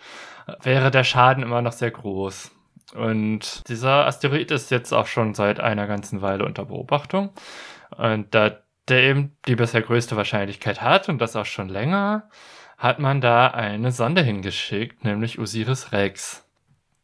wäre 0.63 0.91
der 0.91 1.05
Schaden 1.05 1.43
immer 1.43 1.63
noch 1.63 1.73
sehr 1.73 1.91
groß. 1.91 2.53
Und 2.95 3.69
dieser 3.69 4.07
Asteroid 4.07 4.51
ist 4.51 4.71
jetzt 4.71 4.93
auch 4.93 5.07
schon 5.07 5.35
seit 5.35 5.61
einer 5.61 5.87
ganzen 5.87 6.23
Weile 6.23 6.45
unter 6.45 6.65
Beobachtung. 6.65 7.31
Und 7.97 8.35
da 8.35 8.59
der 8.89 9.03
eben 9.03 9.37
die 9.47 9.57
bisher 9.57 9.83
größte 9.83 10.17
Wahrscheinlichkeit 10.17 10.81
hat 10.81 11.09
und 11.09 11.19
das 11.19 11.37
auch 11.37 11.47
schon 11.47 11.69
länger, 11.69 12.29
hat 12.79 12.99
man 12.99 13.21
da 13.21 13.49
eine 13.49 13.91
Sonde 13.91 14.23
hingeschickt, 14.23 15.05
nämlich 15.05 15.39
Osiris 15.39 15.93
Rex. 15.93 16.46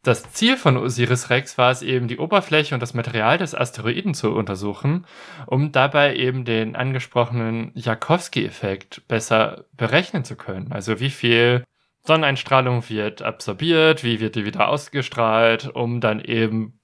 Das 0.03 0.33
Ziel 0.33 0.57
von 0.57 0.75
Osiris 0.75 1.29
Rex 1.29 1.57
war 1.57 1.71
es 1.71 1.81
eben, 1.81 2.09
die 2.09 2.17
Oberfläche 2.17 2.75
und 2.75 2.81
das 2.81 2.93
Material 2.93 3.37
des 3.37 3.55
Asteroiden 3.55 4.13
zu 4.13 4.33
untersuchen, 4.33 5.05
um 5.45 5.71
dabei 5.71 6.17
eben 6.17 6.43
den 6.43 6.75
angesprochenen 6.75 7.71
Jakowski-Effekt 7.73 9.07
besser 9.07 9.63
berechnen 9.71 10.25
zu 10.25 10.35
können. 10.35 10.73
Also 10.73 10.99
wie 10.99 11.09
viel 11.09 11.63
Sonneneinstrahlung 12.05 12.89
wird 12.89 13.21
absorbiert, 13.21 14.03
wie 14.03 14.19
wird 14.19 14.35
die 14.35 14.43
wieder 14.43 14.67
ausgestrahlt, 14.67 15.69
um 15.73 16.01
dann 16.01 16.19
eben 16.19 16.81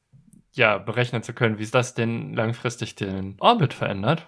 ja 0.54 0.78
berechnen 0.78 1.22
zu 1.22 1.34
können, 1.34 1.60
wie 1.60 1.68
das 1.68 1.94
denn 1.94 2.34
langfristig 2.34 2.96
den 2.96 3.36
Orbit 3.42 3.74
verändert. 3.74 4.28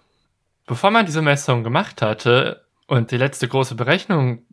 Bevor 0.67 0.91
man 0.91 1.05
diese 1.05 1.21
Messung 1.21 1.63
gemacht 1.63 2.01
hatte 2.01 2.65
und 2.87 3.11
die 3.11 3.17
letzte 3.17 3.47
große 3.47 3.75
Berechnung 3.75 4.45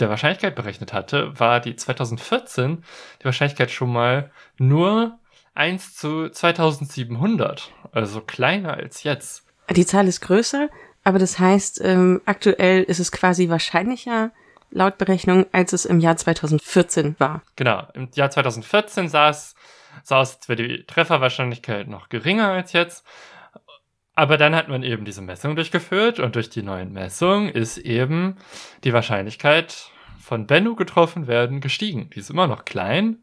der 0.00 0.08
Wahrscheinlichkeit 0.08 0.54
berechnet 0.54 0.92
hatte, 0.92 1.38
war 1.38 1.60
die 1.60 1.76
2014 1.76 2.84
die 3.20 3.24
Wahrscheinlichkeit 3.24 3.70
schon 3.70 3.92
mal 3.92 4.30
nur 4.58 5.18
1 5.54 5.96
zu 5.96 6.28
2700, 6.28 7.72
also 7.92 8.20
kleiner 8.20 8.74
als 8.74 9.02
jetzt. 9.02 9.44
Die 9.70 9.86
Zahl 9.86 10.06
ist 10.06 10.20
größer, 10.20 10.68
aber 11.04 11.18
das 11.18 11.38
heißt, 11.38 11.80
ähm, 11.84 12.20
aktuell 12.26 12.82
ist 12.84 13.00
es 13.00 13.12
quasi 13.12 13.48
wahrscheinlicher, 13.48 14.30
laut 14.70 14.98
Berechnung, 14.98 15.46
als 15.52 15.72
es 15.72 15.84
im 15.84 16.00
Jahr 16.00 16.16
2014 16.16 17.16
war. 17.18 17.42
Genau, 17.56 17.86
im 17.94 18.08
Jahr 18.14 18.30
2014 18.30 19.08
sah 19.08 19.30
es 19.30 19.54
aus, 20.10 20.36
als 20.36 20.48
wäre 20.48 20.62
die 20.62 20.84
Trefferwahrscheinlichkeit 20.84 21.88
noch 21.88 22.08
geringer 22.08 22.48
als 22.48 22.72
jetzt. 22.72 23.04
Aber 24.18 24.36
dann 24.36 24.54
hat 24.56 24.66
man 24.66 24.82
eben 24.82 25.04
diese 25.04 25.22
Messung 25.22 25.54
durchgeführt 25.54 26.18
und 26.18 26.34
durch 26.34 26.50
die 26.50 26.64
neuen 26.64 26.92
Messungen 26.92 27.48
ist 27.48 27.78
eben 27.78 28.34
die 28.82 28.92
Wahrscheinlichkeit 28.92 29.92
von 30.18 30.48
Bennu 30.48 30.74
getroffen 30.74 31.28
werden 31.28 31.60
gestiegen. 31.60 32.10
Die 32.10 32.18
ist 32.18 32.28
immer 32.28 32.48
noch 32.48 32.64
klein, 32.64 33.18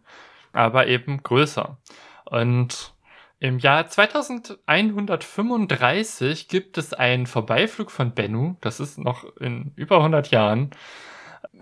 aber 0.53 0.87
eben 0.87 1.21
größer. 1.21 1.77
Und 2.23 2.93
Im 3.39 3.59
Jahr 3.59 3.87
2135 3.87 6.47
gibt 6.47 6.77
es 6.77 6.93
einen 6.93 7.27
Vorbeiflug 7.27 7.91
von 7.91 8.13
Bennu, 8.13 8.55
das 8.61 8.79
ist 8.79 8.97
noch 8.97 9.25
in 9.37 9.73
über 9.75 9.97
100 9.97 10.31
Jahren, 10.31 10.71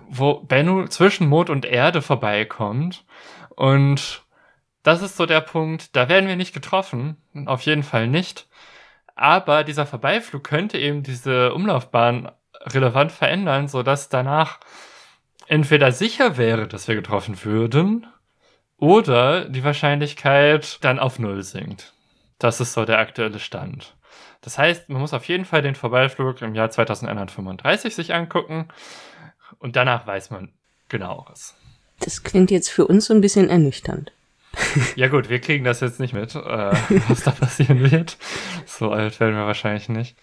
wo 0.08 0.36
Bennu 0.36 0.86
zwischen 0.88 1.28
Mond 1.28 1.50
und 1.50 1.66
Erde 1.66 2.04
vorbeikommt. 2.04 3.04
Und 3.50 4.22
das 4.84 5.02
ist 5.02 5.18
so 5.18 5.26
der 5.26 5.42
Punkt, 5.42 5.96
da 5.96 6.08
werden 6.08 6.30
wir 6.30 6.36
nicht 6.36 6.54
getroffen, 6.54 7.18
auf 7.48 7.62
jeden 7.62 7.84
Fall 7.84 8.08
nicht. 8.08 8.48
Aber 9.16 9.64
dieser 9.64 9.86
Vorbeiflug 9.86 10.44
könnte 10.44 10.78
eben 10.78 11.04
diese 11.04 11.54
Umlaufbahn 11.54 12.32
relevant 12.62 13.12
verändern, 13.12 13.68
sodass 13.68 14.10
danach 14.10 14.60
entweder 15.48 15.92
sicher 15.92 16.38
wäre, 16.38 16.68
dass 16.68 16.88
wir 16.88 16.96
getroffen 16.96 17.44
würden, 17.44 18.08
oder 18.84 19.48
die 19.48 19.64
Wahrscheinlichkeit 19.64 20.84
dann 20.84 21.00
auf 21.00 21.18
Null 21.18 21.42
sinkt. 21.44 21.94
Das 22.38 22.60
ist 22.60 22.74
so 22.74 22.84
der 22.84 23.00
aktuelle 23.00 23.40
Stand. 23.40 23.96
Das 24.42 24.58
heißt, 24.58 24.90
man 24.90 25.00
muss 25.00 25.14
auf 25.14 25.26
jeden 25.26 25.46
Fall 25.46 25.62
den 25.62 25.76
Vorbeiflug 25.76 26.42
im 26.42 26.54
Jahr 26.54 26.70
2135 26.70 27.96
sich 27.96 28.14
angucken 28.14 28.68
und 29.60 29.78
danach 29.78 30.06
weiß 30.06 30.32
man 30.32 30.52
genaueres. 30.90 31.56
Das 32.00 32.24
klingt 32.24 32.52
jetzt 32.52 32.70
für 32.70 32.86
uns 32.86 33.06
so 33.06 33.14
ein 33.14 33.22
bisschen 33.22 33.50
ernüchternd. 33.50 34.12
Ja 34.96 35.08
gut, 35.08 35.30
wir 35.30 35.40
kriegen 35.40 35.64
das 35.64 35.80
jetzt 35.80 36.00
nicht 36.00 36.14
mit, 36.14 36.36
äh, 36.36 36.40
was 37.08 37.24
da 37.24 37.32
passieren 37.32 37.92
wird. 37.92 38.18
So 38.66 38.92
alt 38.92 39.20
werden 39.20 39.36
wir 39.36 39.46
wahrscheinlich 39.46 39.90
nicht. 39.90 40.18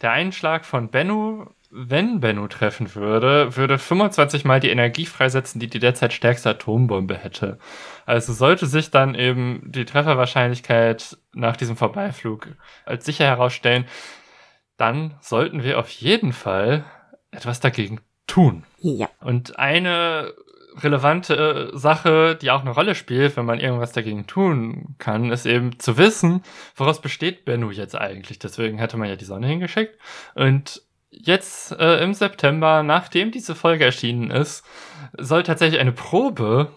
Der 0.00 0.12
Einschlag 0.12 0.64
von 0.64 0.90
Bennu 0.90 1.46
wenn 1.70 2.20
Bennu 2.20 2.48
treffen 2.48 2.94
würde, 2.94 3.56
würde 3.56 3.78
25 3.78 4.44
mal 4.44 4.60
die 4.60 4.70
Energie 4.70 5.04
freisetzen, 5.04 5.60
die 5.60 5.68
die 5.68 5.78
derzeit 5.78 6.12
stärkste 6.12 6.50
Atombombe 6.50 7.16
hätte. 7.16 7.58
Also 8.06 8.32
sollte 8.32 8.66
sich 8.66 8.90
dann 8.90 9.14
eben 9.14 9.62
die 9.66 9.84
Trefferwahrscheinlichkeit 9.84 11.18
nach 11.34 11.56
diesem 11.56 11.76
Vorbeiflug 11.76 12.48
als 12.86 13.04
sicher 13.04 13.26
herausstellen, 13.26 13.84
dann 14.78 15.14
sollten 15.20 15.62
wir 15.62 15.78
auf 15.78 15.90
jeden 15.90 16.32
Fall 16.32 16.84
etwas 17.30 17.60
dagegen 17.60 18.00
tun. 18.26 18.64
Ja. 18.78 19.10
Und 19.20 19.58
eine 19.58 20.32
relevante 20.82 21.70
Sache, 21.74 22.36
die 22.36 22.50
auch 22.50 22.60
eine 22.60 22.70
Rolle 22.70 22.94
spielt, 22.94 23.36
wenn 23.36 23.46
man 23.46 23.60
irgendwas 23.60 23.92
dagegen 23.92 24.26
tun 24.26 24.94
kann, 24.98 25.30
ist 25.30 25.46
eben 25.46 25.78
zu 25.78 25.98
wissen, 25.98 26.42
woraus 26.76 27.00
besteht 27.00 27.44
Bennu 27.44 27.70
jetzt 27.70 27.96
eigentlich. 27.96 28.38
Deswegen 28.38 28.78
hätte 28.78 28.96
man 28.96 29.08
ja 29.08 29.16
die 29.16 29.24
Sonne 29.24 29.46
hingeschickt. 29.46 29.98
Und 30.34 30.82
jetzt 31.10 31.72
äh, 31.72 32.02
im 32.02 32.14
September, 32.14 32.82
nachdem 32.82 33.30
diese 33.30 33.54
Folge 33.54 33.84
erschienen 33.84 34.30
ist, 34.30 34.64
soll 35.16 35.42
tatsächlich 35.42 35.80
eine 35.80 35.92
Probe 35.92 36.70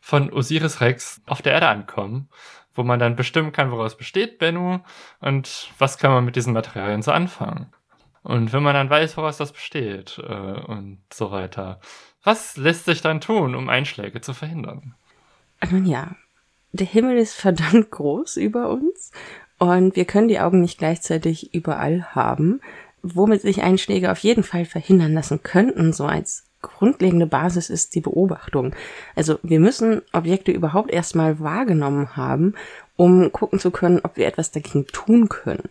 von 0.00 0.32
Osiris 0.32 0.80
Rex 0.80 1.20
auf 1.26 1.42
der 1.42 1.52
Erde 1.52 1.68
ankommen, 1.68 2.28
wo 2.74 2.82
man 2.82 2.98
dann 2.98 3.16
bestimmen 3.16 3.52
kann, 3.52 3.70
woraus 3.70 3.96
besteht 3.96 4.38
Bennu 4.38 4.80
und 5.20 5.70
was 5.78 5.98
kann 5.98 6.12
man 6.12 6.24
mit 6.24 6.36
diesen 6.36 6.52
Materialien 6.52 7.02
so 7.02 7.12
anfangen. 7.12 7.72
Und 8.22 8.52
wenn 8.52 8.62
man 8.62 8.74
dann 8.74 8.90
weiß, 8.90 9.16
woraus 9.16 9.36
das 9.36 9.52
besteht 9.52 10.18
äh, 10.18 10.32
und 10.32 11.00
so 11.12 11.30
weiter, 11.30 11.80
was 12.26 12.56
lässt 12.56 12.84
sich 12.84 13.00
dann 13.00 13.20
tun, 13.20 13.54
um 13.54 13.68
Einschläge 13.68 14.20
zu 14.20 14.34
verhindern? 14.34 14.94
Nun 15.70 15.86
ja, 15.86 16.16
der 16.72 16.86
Himmel 16.86 17.16
ist 17.16 17.34
verdammt 17.34 17.90
groß 17.90 18.36
über 18.36 18.68
uns 18.68 19.12
und 19.58 19.96
wir 19.96 20.04
können 20.04 20.28
die 20.28 20.40
Augen 20.40 20.60
nicht 20.60 20.78
gleichzeitig 20.78 21.54
überall 21.54 22.14
haben 22.14 22.60
womit 23.14 23.42
sich 23.42 23.62
Einschläge 23.62 24.10
auf 24.10 24.18
jeden 24.18 24.42
Fall 24.42 24.64
verhindern 24.64 25.12
lassen 25.12 25.42
könnten, 25.42 25.92
so 25.92 26.06
als 26.06 26.44
grundlegende 26.62 27.26
Basis 27.26 27.70
ist 27.70 27.94
die 27.94 28.00
Beobachtung. 28.00 28.74
Also 29.14 29.38
wir 29.42 29.60
müssen 29.60 30.02
Objekte 30.12 30.50
überhaupt 30.50 30.90
erstmal 30.90 31.38
wahrgenommen 31.38 32.16
haben, 32.16 32.54
um 32.96 33.30
gucken 33.30 33.58
zu 33.58 33.70
können, 33.70 34.00
ob 34.02 34.16
wir 34.16 34.26
etwas 34.26 34.50
dagegen 34.50 34.86
tun 34.86 35.28
können. 35.28 35.68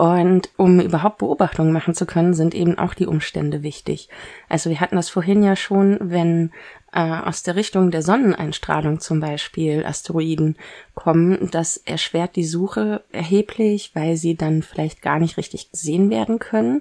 Und 0.00 0.48
um 0.56 0.80
überhaupt 0.80 1.18
Beobachtungen 1.18 1.74
machen 1.74 1.92
zu 1.92 2.06
können, 2.06 2.32
sind 2.32 2.54
eben 2.54 2.78
auch 2.78 2.94
die 2.94 3.06
Umstände 3.06 3.62
wichtig. 3.62 4.08
Also 4.48 4.70
wir 4.70 4.80
hatten 4.80 4.96
das 4.96 5.10
vorhin 5.10 5.42
ja 5.42 5.56
schon, 5.56 5.98
wenn 6.00 6.52
äh, 6.94 7.02
aus 7.02 7.42
der 7.42 7.54
Richtung 7.54 7.90
der 7.90 8.00
Sonneneinstrahlung 8.00 9.00
zum 9.00 9.20
Beispiel 9.20 9.84
Asteroiden 9.84 10.56
kommen, 10.94 11.50
das 11.50 11.76
erschwert 11.76 12.34
die 12.36 12.46
Suche 12.46 13.04
erheblich, 13.12 13.90
weil 13.92 14.16
sie 14.16 14.36
dann 14.36 14.62
vielleicht 14.62 15.02
gar 15.02 15.18
nicht 15.18 15.36
richtig 15.36 15.70
gesehen 15.70 16.08
werden 16.08 16.38
können. 16.38 16.80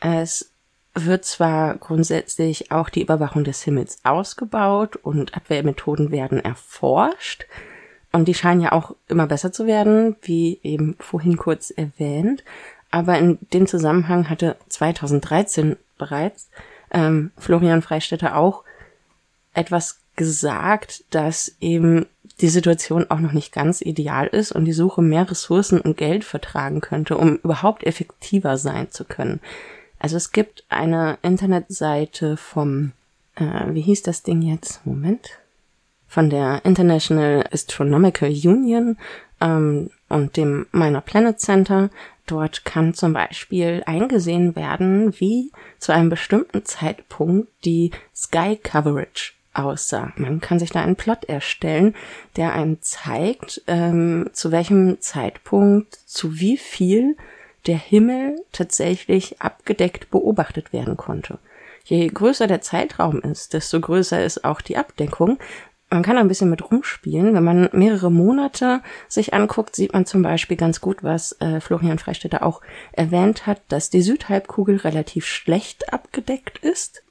Es 0.00 0.52
wird 0.92 1.24
zwar 1.24 1.76
grundsätzlich 1.76 2.72
auch 2.72 2.88
die 2.88 3.02
Überwachung 3.02 3.44
des 3.44 3.62
Himmels 3.62 4.00
ausgebaut 4.02 4.96
und 4.96 5.36
Abwehrmethoden 5.36 6.10
werden 6.10 6.40
erforscht, 6.40 7.46
und 8.12 8.26
die 8.26 8.34
scheinen 8.34 8.60
ja 8.60 8.72
auch 8.72 8.94
immer 9.08 9.26
besser 9.26 9.52
zu 9.52 9.66
werden, 9.66 10.16
wie 10.22 10.58
eben 10.62 10.96
vorhin 10.98 11.36
kurz 11.36 11.70
erwähnt. 11.70 12.42
Aber 12.90 13.18
in 13.18 13.38
dem 13.52 13.66
Zusammenhang 13.66 14.28
hatte 14.28 14.56
2013 14.68 15.76
bereits 15.96 16.48
ähm, 16.90 17.30
Florian 17.38 17.82
Freistetter 17.82 18.36
auch 18.36 18.64
etwas 19.54 20.00
gesagt, 20.16 21.04
dass 21.10 21.54
eben 21.60 22.06
die 22.40 22.48
Situation 22.48 23.06
auch 23.10 23.20
noch 23.20 23.32
nicht 23.32 23.52
ganz 23.52 23.80
ideal 23.80 24.26
ist 24.26 24.50
und 24.50 24.64
die 24.64 24.72
Suche 24.72 25.02
mehr 25.02 25.30
Ressourcen 25.30 25.80
und 25.80 25.96
Geld 25.96 26.24
vertragen 26.24 26.80
könnte, 26.80 27.16
um 27.16 27.36
überhaupt 27.36 27.84
effektiver 27.84 28.56
sein 28.56 28.90
zu 28.90 29.04
können. 29.04 29.40
Also 29.98 30.16
es 30.16 30.32
gibt 30.32 30.64
eine 30.68 31.18
Internetseite 31.22 32.36
vom, 32.36 32.92
äh, 33.36 33.66
wie 33.68 33.82
hieß 33.82 34.02
das 34.02 34.22
Ding 34.22 34.42
jetzt? 34.42 34.84
Moment 34.84 35.39
von 36.10 36.28
der 36.28 36.60
International 36.64 37.44
Astronomical 37.52 38.28
Union 38.28 38.98
ähm, 39.40 39.90
und 40.08 40.36
dem 40.36 40.66
Minor 40.72 41.02
Planet 41.02 41.38
Center. 41.38 41.88
Dort 42.26 42.64
kann 42.64 42.94
zum 42.94 43.12
Beispiel 43.12 43.82
eingesehen 43.86 44.56
werden, 44.56 45.14
wie 45.20 45.52
zu 45.78 45.92
einem 45.92 46.10
bestimmten 46.10 46.64
Zeitpunkt 46.64 47.48
die 47.64 47.92
Sky 48.14 48.58
Coverage 48.60 49.34
aussah. 49.54 50.12
Man 50.16 50.40
kann 50.40 50.58
sich 50.58 50.70
da 50.70 50.82
einen 50.82 50.96
Plot 50.96 51.24
erstellen, 51.26 51.94
der 52.34 52.54
einem 52.54 52.82
zeigt, 52.82 53.62
ähm, 53.68 54.30
zu 54.32 54.50
welchem 54.50 55.00
Zeitpunkt, 55.00 55.94
zu 56.06 56.40
wie 56.40 56.56
viel 56.56 57.16
der 57.66 57.78
Himmel 57.78 58.36
tatsächlich 58.50 59.40
abgedeckt 59.40 60.10
beobachtet 60.10 60.72
werden 60.72 60.96
konnte. 60.96 61.38
Je 61.84 62.06
größer 62.06 62.46
der 62.46 62.60
Zeitraum 62.60 63.20
ist, 63.20 63.52
desto 63.54 63.80
größer 63.80 64.24
ist 64.24 64.44
auch 64.44 64.60
die 64.60 64.76
Abdeckung, 64.76 65.38
man 65.90 66.02
kann 66.02 66.16
ein 66.16 66.28
bisschen 66.28 66.50
mit 66.50 66.70
rumspielen. 66.70 67.34
Wenn 67.34 67.44
man 67.44 67.68
mehrere 67.72 68.10
Monate 68.10 68.80
sich 69.08 69.34
anguckt, 69.34 69.74
sieht 69.74 69.92
man 69.92 70.06
zum 70.06 70.22
Beispiel 70.22 70.56
ganz 70.56 70.80
gut, 70.80 71.02
was 71.02 71.32
äh, 71.40 71.60
Florian 71.60 71.98
Freistetter 71.98 72.44
auch 72.44 72.62
erwähnt 72.92 73.46
hat, 73.46 73.60
dass 73.68 73.90
die 73.90 74.02
Südhalbkugel 74.02 74.76
relativ 74.76 75.26
schlecht 75.26 75.92
abgedeckt 75.92 76.58
ist. 76.58 77.02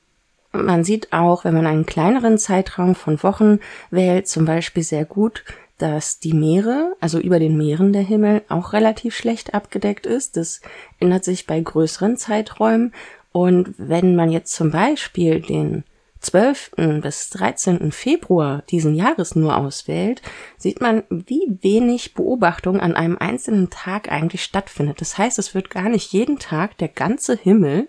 Man 0.52 0.84
sieht 0.84 1.14
auch, 1.14 1.44
wenn 1.44 1.54
man 1.54 1.68
einen 1.68 1.86
kleineren 1.86 2.38
Zeitraum 2.38 2.96
von 2.96 3.22
Wochen 3.22 3.60
wählt, 3.92 4.28
zum 4.28 4.46
Beispiel 4.46 4.84
sehr 4.84 5.06
gut, 5.06 5.44
dass 5.78 6.20
die 6.20 6.34
Meere, 6.34 6.96
also 7.00 7.20
über 7.20 7.40
den 7.40 7.58
Meeren 7.58 7.94
der 7.94 8.02
Himmel, 8.02 8.42
auch 8.50 8.74
relativ 8.74 9.16
schlecht 9.16 9.54
abgedeckt 9.54 10.06
ist. 10.06 10.38
Das 10.38 10.62
ändert 11.00 11.24
sich 11.24 11.46
bei 11.46 11.60
größeren 11.60 12.18
Zeiträumen. 12.18 12.94
Und 13.32 13.76
wenn 13.78 14.16
man 14.16 14.32
jetzt 14.32 14.54
zum 14.54 14.72
Beispiel 14.72 15.40
den 15.40 15.84
12. 16.22 16.72
bis 17.01 17.30
13. 17.30 17.91
Februar 17.91 18.63
diesen 18.70 18.93
Jahres 18.93 19.36
nur 19.36 19.55
auswählt, 19.55 20.22
sieht 20.57 20.82
man, 20.82 21.03
wie 21.09 21.57
wenig 21.61 22.13
Beobachtung 22.13 22.80
an 22.80 22.95
einem 22.95 23.17
einzelnen 23.17 23.70
Tag 23.70 24.11
eigentlich 24.11 24.43
stattfindet. 24.43 24.99
Das 25.01 25.17
heißt, 25.17 25.39
es 25.39 25.55
wird 25.55 25.70
gar 25.70 25.89
nicht 25.89 26.11
jeden 26.11 26.38
Tag 26.38 26.78
der 26.78 26.89
ganze 26.89 27.36
Himmel 27.36 27.88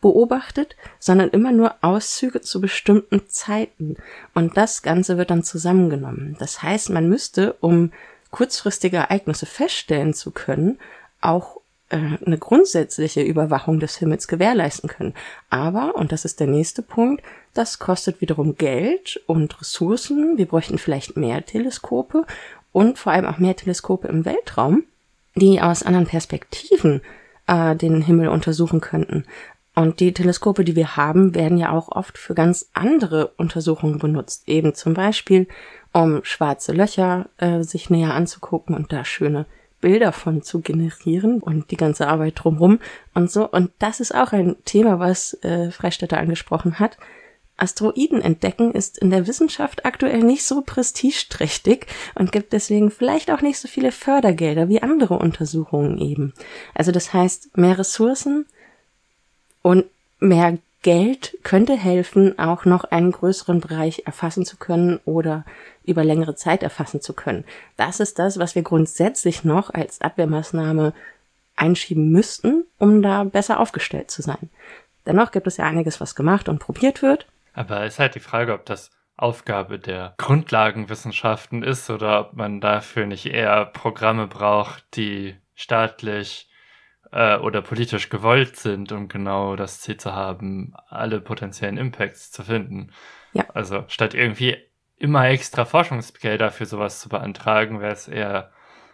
beobachtet, 0.00 0.76
sondern 0.98 1.30
immer 1.30 1.52
nur 1.52 1.74
Auszüge 1.82 2.40
zu 2.40 2.60
bestimmten 2.60 3.28
Zeiten. 3.28 3.96
Und 4.34 4.56
das 4.56 4.82
Ganze 4.82 5.18
wird 5.18 5.30
dann 5.30 5.42
zusammengenommen. 5.42 6.36
Das 6.38 6.62
heißt, 6.62 6.90
man 6.90 7.08
müsste, 7.08 7.54
um 7.60 7.92
kurzfristige 8.30 8.98
Ereignisse 8.98 9.46
feststellen 9.46 10.14
zu 10.14 10.30
können, 10.30 10.78
auch 11.20 11.59
eine 11.96 12.38
grundsätzliche 12.38 13.22
Überwachung 13.22 13.80
des 13.80 13.96
Himmels 13.96 14.28
gewährleisten 14.28 14.88
können. 14.88 15.14
Aber, 15.50 15.96
und 15.96 16.12
das 16.12 16.24
ist 16.24 16.40
der 16.40 16.46
nächste 16.46 16.82
Punkt, 16.82 17.22
das 17.54 17.78
kostet 17.78 18.20
wiederum 18.20 18.56
Geld 18.56 19.20
und 19.26 19.60
Ressourcen. 19.60 20.38
Wir 20.38 20.46
bräuchten 20.46 20.78
vielleicht 20.78 21.16
mehr 21.16 21.44
Teleskope 21.44 22.24
und 22.72 22.98
vor 22.98 23.12
allem 23.12 23.26
auch 23.26 23.38
mehr 23.38 23.56
Teleskope 23.56 24.08
im 24.08 24.24
Weltraum, 24.24 24.84
die 25.34 25.60
aus 25.60 25.82
anderen 25.82 26.06
Perspektiven 26.06 27.00
äh, 27.46 27.74
den 27.74 28.02
Himmel 28.02 28.28
untersuchen 28.28 28.80
könnten. 28.80 29.24
Und 29.74 30.00
die 30.00 30.12
Teleskope, 30.12 30.64
die 30.64 30.76
wir 30.76 30.96
haben, 30.96 31.34
werden 31.34 31.58
ja 31.58 31.72
auch 31.72 31.90
oft 31.90 32.18
für 32.18 32.34
ganz 32.34 32.70
andere 32.72 33.28
Untersuchungen 33.36 33.98
benutzt. 33.98 34.48
Eben 34.48 34.74
zum 34.74 34.94
Beispiel, 34.94 35.48
um 35.92 36.20
schwarze 36.22 36.72
Löcher 36.72 37.28
äh, 37.38 37.62
sich 37.62 37.90
näher 37.90 38.14
anzugucken 38.14 38.76
und 38.76 38.92
da 38.92 39.04
schöne 39.04 39.46
Bilder 39.80 40.12
von 40.12 40.42
zu 40.42 40.60
generieren 40.60 41.40
und 41.40 41.70
die 41.70 41.76
ganze 41.76 42.08
Arbeit 42.08 42.34
drumherum 42.36 42.78
und 43.14 43.30
so. 43.30 43.48
Und 43.48 43.70
das 43.78 44.00
ist 44.00 44.14
auch 44.14 44.32
ein 44.32 44.56
Thema, 44.64 44.98
was 44.98 45.34
äh, 45.42 45.70
Freistädter 45.70 46.18
angesprochen 46.18 46.78
hat. 46.78 46.98
Asteroiden 47.56 48.22
entdecken 48.22 48.72
ist 48.72 48.98
in 48.98 49.10
der 49.10 49.26
Wissenschaft 49.26 49.84
aktuell 49.84 50.22
nicht 50.22 50.44
so 50.44 50.62
prestigeträchtig 50.62 51.86
und 52.14 52.32
gibt 52.32 52.52
deswegen 52.52 52.90
vielleicht 52.90 53.30
auch 53.30 53.42
nicht 53.42 53.58
so 53.58 53.68
viele 53.68 53.92
Fördergelder 53.92 54.68
wie 54.68 54.82
andere 54.82 55.18
Untersuchungen 55.18 55.98
eben. 55.98 56.32
Also 56.74 56.90
das 56.90 57.12
heißt, 57.12 57.56
mehr 57.56 57.78
Ressourcen 57.78 58.46
und 59.62 59.84
mehr 60.18 60.58
Geld 60.82 61.36
könnte 61.42 61.76
helfen, 61.76 62.38
auch 62.38 62.64
noch 62.64 62.84
einen 62.84 63.12
größeren 63.12 63.60
Bereich 63.60 64.04
erfassen 64.06 64.46
zu 64.46 64.56
können 64.56 64.98
oder 65.04 65.44
über 65.84 66.04
längere 66.04 66.34
Zeit 66.34 66.62
erfassen 66.62 67.02
zu 67.02 67.12
können. 67.12 67.44
Das 67.76 68.00
ist 68.00 68.18
das, 68.18 68.38
was 68.38 68.54
wir 68.54 68.62
grundsätzlich 68.62 69.44
noch 69.44 69.70
als 69.74 70.00
Abwehrmaßnahme 70.00 70.94
einschieben 71.56 72.10
müssten, 72.10 72.64
um 72.78 73.02
da 73.02 73.24
besser 73.24 73.60
aufgestellt 73.60 74.10
zu 74.10 74.22
sein. 74.22 74.48
Dennoch 75.04 75.32
gibt 75.32 75.46
es 75.46 75.58
ja 75.58 75.64
einiges, 75.64 76.00
was 76.00 76.14
gemacht 76.14 76.48
und 76.48 76.58
probiert 76.58 77.02
wird. 77.02 77.26
Aber 77.52 77.84
es 77.84 77.94
ist 77.94 77.98
halt 77.98 78.14
die 78.14 78.20
Frage, 78.20 78.54
ob 78.54 78.64
das 78.64 78.90
Aufgabe 79.16 79.78
der 79.78 80.14
Grundlagenwissenschaften 80.16 81.62
ist 81.62 81.90
oder 81.90 82.20
ob 82.20 82.32
man 82.34 82.60
dafür 82.60 83.04
nicht 83.04 83.26
eher 83.26 83.66
Programme 83.66 84.26
braucht, 84.26 84.84
die 84.94 85.36
staatlich 85.54 86.49
äh, 87.12 87.36
oder 87.36 87.62
politisch 87.62 88.08
gewollt 88.08 88.56
sind, 88.56 88.92
um 88.92 89.08
genau 89.08 89.56
das 89.56 89.80
Ziel 89.80 89.96
zu 89.96 90.12
haben, 90.14 90.74
alle 90.88 91.20
potenziellen 91.20 91.76
Impacts 91.76 92.30
zu 92.30 92.42
finden. 92.42 92.92
Ja. 93.32 93.44
Also 93.54 93.84
statt 93.88 94.14
irgendwie 94.14 94.56
immer 94.96 95.28
extra 95.28 95.64
Forschungsgelder 95.64 96.50
für 96.50 96.66
sowas 96.66 97.00
zu 97.00 97.08
beantragen, 97.08 97.80
wäre 97.80 97.92
es 97.92 98.06
eher 98.08 98.52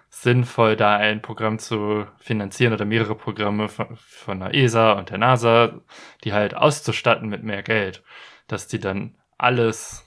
sinnvoll, 0.09 0.77
da 0.77 0.97
ein 0.97 1.21
Programm 1.21 1.59
zu 1.59 2.07
finanzieren 2.19 2.73
oder 2.73 2.85
mehrere 2.85 3.17
Programme 3.17 3.69
von, 3.69 3.97
von 3.97 4.41
der 4.41 4.55
ESA 4.55 4.93
und 4.93 5.11
der 5.11 5.19
NASA, 5.19 5.81
die 6.25 6.33
halt 6.33 6.55
auszustatten 6.55 7.29
mit 7.29 7.43
mehr 7.43 7.63
Geld, 7.63 8.03
dass 8.47 8.69
die 8.69 8.79
dann 8.79 9.17
alles 9.37 10.05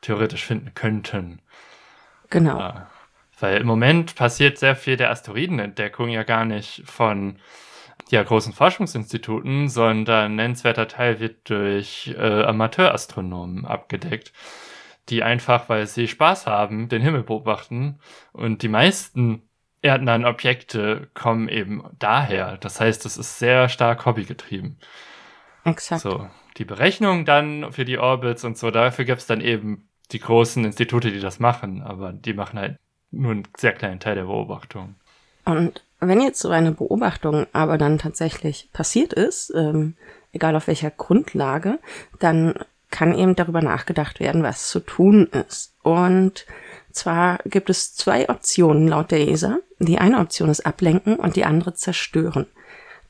theoretisch 0.00 0.44
finden 0.44 0.74
könnten. 0.74 1.40
Genau. 2.30 2.58
Ja, 2.58 2.90
weil 3.40 3.60
im 3.60 3.66
Moment 3.66 4.14
passiert 4.14 4.58
sehr 4.58 4.76
viel 4.76 4.96
der 4.96 5.10
Asteroidenentdeckung 5.10 6.08
ja 6.08 6.22
gar 6.22 6.44
nicht 6.44 6.82
von 6.86 7.38
ja, 8.10 8.22
großen 8.22 8.52
Forschungsinstituten, 8.52 9.68
sondern 9.68 10.36
nennenswerter 10.36 10.88
Teil 10.88 11.20
wird 11.20 11.48
durch 11.48 12.14
äh, 12.18 12.42
Amateurastronomen 12.42 13.64
abgedeckt 13.64 14.32
die 15.08 15.22
einfach, 15.22 15.68
weil 15.68 15.86
sie 15.86 16.08
Spaß 16.08 16.46
haben, 16.46 16.88
den 16.88 17.02
Himmel 17.02 17.22
beobachten. 17.22 17.98
Und 18.32 18.62
die 18.62 18.68
meisten 18.68 19.42
erdnahen 19.82 20.24
Objekte 20.24 21.08
kommen 21.14 21.48
eben 21.48 21.84
daher. 21.98 22.56
Das 22.58 22.80
heißt, 22.80 23.04
es 23.04 23.16
ist 23.16 23.38
sehr 23.38 23.68
stark 23.68 24.06
hobbygetrieben. 24.06 24.78
Exakt. 25.64 26.02
So, 26.02 26.28
die 26.56 26.64
Berechnung 26.64 27.24
dann 27.24 27.72
für 27.72 27.84
die 27.84 27.98
Orbits 27.98 28.44
und 28.44 28.56
so, 28.56 28.70
dafür 28.70 29.04
gibt 29.04 29.20
es 29.20 29.26
dann 29.26 29.40
eben 29.40 29.88
die 30.12 30.20
großen 30.20 30.64
Institute, 30.64 31.10
die 31.10 31.20
das 31.20 31.38
machen, 31.38 31.82
aber 31.82 32.12
die 32.12 32.34
machen 32.34 32.58
halt 32.58 32.78
nur 33.16 33.32
einen 33.32 33.48
sehr 33.56 33.72
kleinen 33.72 34.00
Teil 34.00 34.14
der 34.14 34.24
Beobachtung. 34.24 34.94
Und 35.44 35.84
wenn 36.00 36.20
jetzt 36.20 36.40
so 36.40 36.50
eine 36.50 36.72
Beobachtung 36.72 37.46
aber 37.52 37.78
dann 37.78 37.98
tatsächlich 37.98 38.68
passiert 38.72 39.12
ist, 39.12 39.52
ähm, 39.54 39.96
egal 40.32 40.56
auf 40.56 40.66
welcher 40.66 40.90
Grundlage, 40.90 41.78
dann 42.18 42.54
kann 42.90 43.16
eben 43.16 43.34
darüber 43.34 43.60
nachgedacht 43.60 44.20
werden, 44.20 44.42
was 44.42 44.68
zu 44.68 44.80
tun 44.80 45.26
ist. 45.48 45.74
Und 45.82 46.46
zwar 46.92 47.38
gibt 47.44 47.70
es 47.70 47.94
zwei 47.94 48.28
Optionen 48.28 48.86
laut 48.86 49.10
der 49.10 49.28
ESA. 49.28 49.58
Die 49.80 49.98
eine 49.98 50.18
Option 50.20 50.48
ist 50.48 50.64
ablenken 50.64 51.16
und 51.16 51.36
die 51.36 51.44
andere 51.44 51.74
zerstören. 51.74 52.46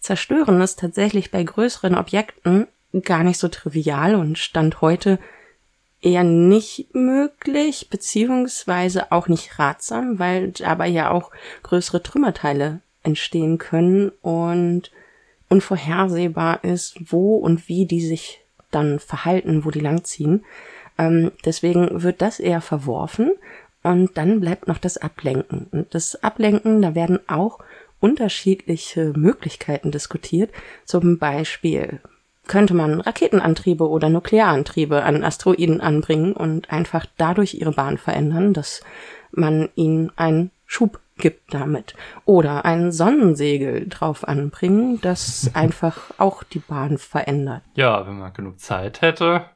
Zerstören 0.00 0.60
ist 0.60 0.78
tatsächlich 0.78 1.30
bei 1.30 1.42
größeren 1.42 1.94
Objekten 1.94 2.66
gar 3.02 3.24
nicht 3.24 3.38
so 3.38 3.48
trivial 3.48 4.14
und 4.14 4.38
Stand 4.38 4.80
heute 4.80 5.18
eher 6.04 6.22
nicht 6.22 6.94
möglich, 6.94 7.88
beziehungsweise 7.88 9.10
auch 9.10 9.26
nicht 9.26 9.58
ratsam, 9.58 10.18
weil 10.18 10.52
dabei 10.52 10.88
ja 10.88 11.10
auch 11.10 11.30
größere 11.62 12.02
Trümmerteile 12.02 12.80
entstehen 13.02 13.58
können 13.58 14.10
und 14.20 14.90
unvorhersehbar 15.48 16.62
ist, 16.62 16.96
wo 17.10 17.36
und 17.36 17.68
wie 17.68 17.86
die 17.86 18.02
sich 18.02 18.40
dann 18.70 18.98
verhalten, 18.98 19.64
wo 19.64 19.70
die 19.70 19.80
langziehen. 19.80 20.44
Ähm, 20.98 21.32
deswegen 21.44 22.02
wird 22.02 22.20
das 22.20 22.38
eher 22.38 22.60
verworfen 22.60 23.32
und 23.82 24.16
dann 24.16 24.40
bleibt 24.40 24.68
noch 24.68 24.78
das 24.78 24.98
Ablenken. 24.98 25.68
Und 25.70 25.94
das 25.94 26.22
Ablenken, 26.22 26.82
da 26.82 26.94
werden 26.94 27.18
auch 27.28 27.60
unterschiedliche 28.00 29.14
Möglichkeiten 29.16 29.90
diskutiert. 29.90 30.50
Zum 30.84 31.18
Beispiel 31.18 32.00
könnte 32.46 32.74
man 32.74 33.00
Raketenantriebe 33.00 33.88
oder 33.88 34.08
Nuklearantriebe 34.08 35.02
an 35.02 35.24
Asteroiden 35.24 35.80
anbringen 35.80 36.32
und 36.34 36.70
einfach 36.70 37.06
dadurch 37.16 37.54
ihre 37.54 37.72
Bahn 37.72 37.98
verändern, 37.98 38.52
dass 38.52 38.82
man 39.32 39.68
ihnen 39.74 40.12
einen 40.16 40.50
Schub 40.66 41.00
gibt 41.16 41.54
damit. 41.54 41.94
Oder 42.24 42.64
ein 42.64 42.92
Sonnensegel 42.92 43.88
drauf 43.88 44.26
anbringen, 44.26 45.00
das 45.00 45.50
einfach 45.54 46.10
auch 46.18 46.42
die 46.42 46.58
Bahn 46.58 46.98
verändert. 46.98 47.62
Ja, 47.74 48.06
wenn 48.06 48.18
man 48.18 48.32
genug 48.32 48.60
Zeit 48.60 49.00
hätte, 49.00 49.46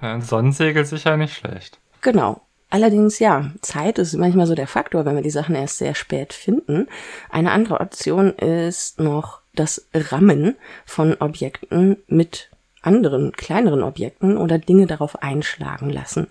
wäre 0.00 0.12
ein 0.14 0.22
Sonnensegel 0.22 0.84
sicher 0.84 1.16
nicht 1.16 1.34
schlecht. 1.34 1.78
Genau. 2.00 2.42
Allerdings 2.70 3.18
ja, 3.18 3.50
Zeit 3.62 3.98
ist 3.98 4.14
manchmal 4.14 4.46
so 4.46 4.54
der 4.54 4.66
Faktor, 4.66 5.04
wenn 5.04 5.14
wir 5.14 5.22
die 5.22 5.30
Sachen 5.30 5.54
erst 5.54 5.78
sehr 5.78 5.94
spät 5.94 6.32
finden. 6.32 6.86
Eine 7.30 7.52
andere 7.52 7.80
Option 7.80 8.32
ist 8.34 9.00
noch 9.00 9.40
das 9.54 9.86
Rammen 9.94 10.56
von 10.84 11.14
Objekten 11.14 11.96
mit 12.08 12.50
anderen 12.82 13.32
kleineren 13.32 13.82
Objekten 13.82 14.36
oder 14.36 14.58
Dinge 14.58 14.86
darauf 14.86 15.22
einschlagen 15.22 15.90
lassen. 15.90 16.28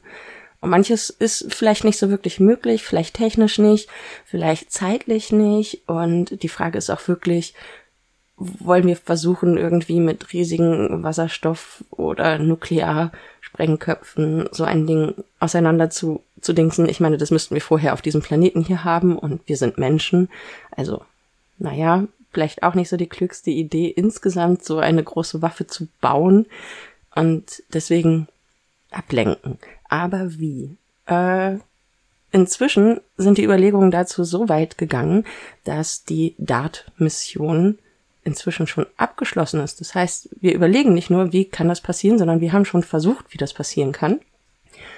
Und 0.60 0.70
manches 0.70 1.10
ist 1.10 1.54
vielleicht 1.54 1.84
nicht 1.84 1.98
so 1.98 2.10
wirklich 2.10 2.40
möglich, 2.40 2.84
vielleicht 2.84 3.16
technisch 3.16 3.60
nicht, 3.60 3.90
vielleicht 4.26 4.72
zeitlich 4.72 5.32
nicht. 5.32 5.88
Und 5.88 6.42
die 6.42 6.50
Frage 6.50 6.78
ist 6.78 6.90
auch 6.90 7.08
wirklich, 7.08 7.54
wollen 8.38 8.86
wir 8.86 8.96
versuchen, 8.96 9.58
irgendwie 9.58 10.00
mit 10.00 10.32
riesigen 10.32 11.04
Wasserstoff- 11.04 11.84
oder 11.90 12.38
Nuklearsprengköpfen 12.38 14.50
so 14.52 14.64
ein 14.64 14.86
Ding 14.86 15.16
auseinander 15.40 15.90
zu, 15.90 16.22
zu 16.40 16.54
dingsen? 16.54 16.88
Ich 16.88 17.00
meine, 17.00 17.18
das 17.18 17.32
müssten 17.32 17.56
wir 17.56 17.62
vorher 17.62 17.94
auf 17.94 18.04
diesem 18.04 18.22
Planeten 18.22 18.64
hier 18.64 18.84
haben 18.84 19.18
und 19.18 19.42
wir 19.48 19.58
sind 19.58 19.80
Menschen. 19.80 20.30
Also, 20.70 21.02
naja, 21.58 22.04
vielleicht 22.32 22.62
auch 22.62 22.76
nicht 22.76 22.90
so 22.90 22.98
die 22.98 23.10
klügste 23.10 23.50
Idee, 23.50 23.88
insgesamt 23.88 24.64
so 24.64 24.78
eine 24.78 25.04
große 25.04 25.42
Waffe 25.42 25.66
zu 25.66 25.88
bauen. 26.00 26.46
Und 27.16 27.64
deswegen 27.74 28.28
ablenken. 28.92 29.58
Aber 29.90 30.38
wie? 30.38 30.78
Äh, 31.08 31.56
inzwischen 32.32 33.02
sind 33.18 33.40
die 33.40 33.44
Überlegungen 33.44 33.90
dazu 33.90 34.24
so 34.24 34.50
weit 34.50 34.78
gegangen, 34.78 35.26
dass 35.64 36.04
die 36.04 36.36
DART-Mission 36.38 37.80
inzwischen 38.28 38.68
schon 38.68 38.86
abgeschlossen 38.98 39.62
ist. 39.62 39.82
Das 39.82 39.96
heißt, 39.96 40.30
wir 40.40 40.54
überlegen 40.54 40.94
nicht 40.94 41.10
nur, 41.10 41.34
wie 41.34 41.46
kann 41.46 41.68
das 41.68 41.82
passieren, 41.82 42.20
sondern 42.20 42.42
wir 42.42 42.54
haben 42.54 42.66
schon 42.66 42.84
versucht, 42.84 43.34
wie 43.34 43.38
das 43.38 43.54
passieren 43.54 43.92
kann. 43.92 44.20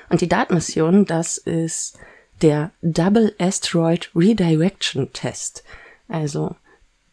Und 0.10 0.22
die 0.22 0.28
DART-Mission, 0.28 1.06
das 1.06 1.38
ist 1.38 1.98
der 2.42 2.72
Double 2.82 3.34
Asteroid 3.40 4.10
Redirection 4.16 5.14
Test. 5.14 5.64
Also 6.08 6.56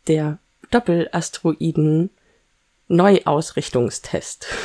der 0.09 0.39
Doppelasteroiden 0.71 2.11
Neuausrichtungstest. 2.89 4.47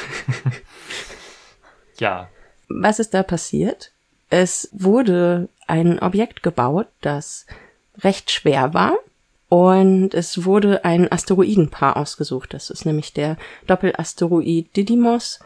Ja. 2.01 2.29
Was 2.67 2.97
ist 2.97 3.13
da 3.13 3.21
passiert? 3.21 3.91
Es 4.31 4.69
wurde 4.71 5.49
ein 5.67 5.99
Objekt 5.99 6.41
gebaut, 6.41 6.87
das 7.01 7.45
recht 7.99 8.31
schwer 8.31 8.73
war. 8.73 8.97
Und 9.51 10.13
es 10.13 10.45
wurde 10.45 10.85
ein 10.85 11.11
Asteroidenpaar 11.11 11.97
ausgesucht. 11.97 12.53
Das 12.53 12.69
ist 12.69 12.85
nämlich 12.85 13.11
der 13.11 13.35
Doppelasteroid 13.67 14.73
Didymos 14.77 15.41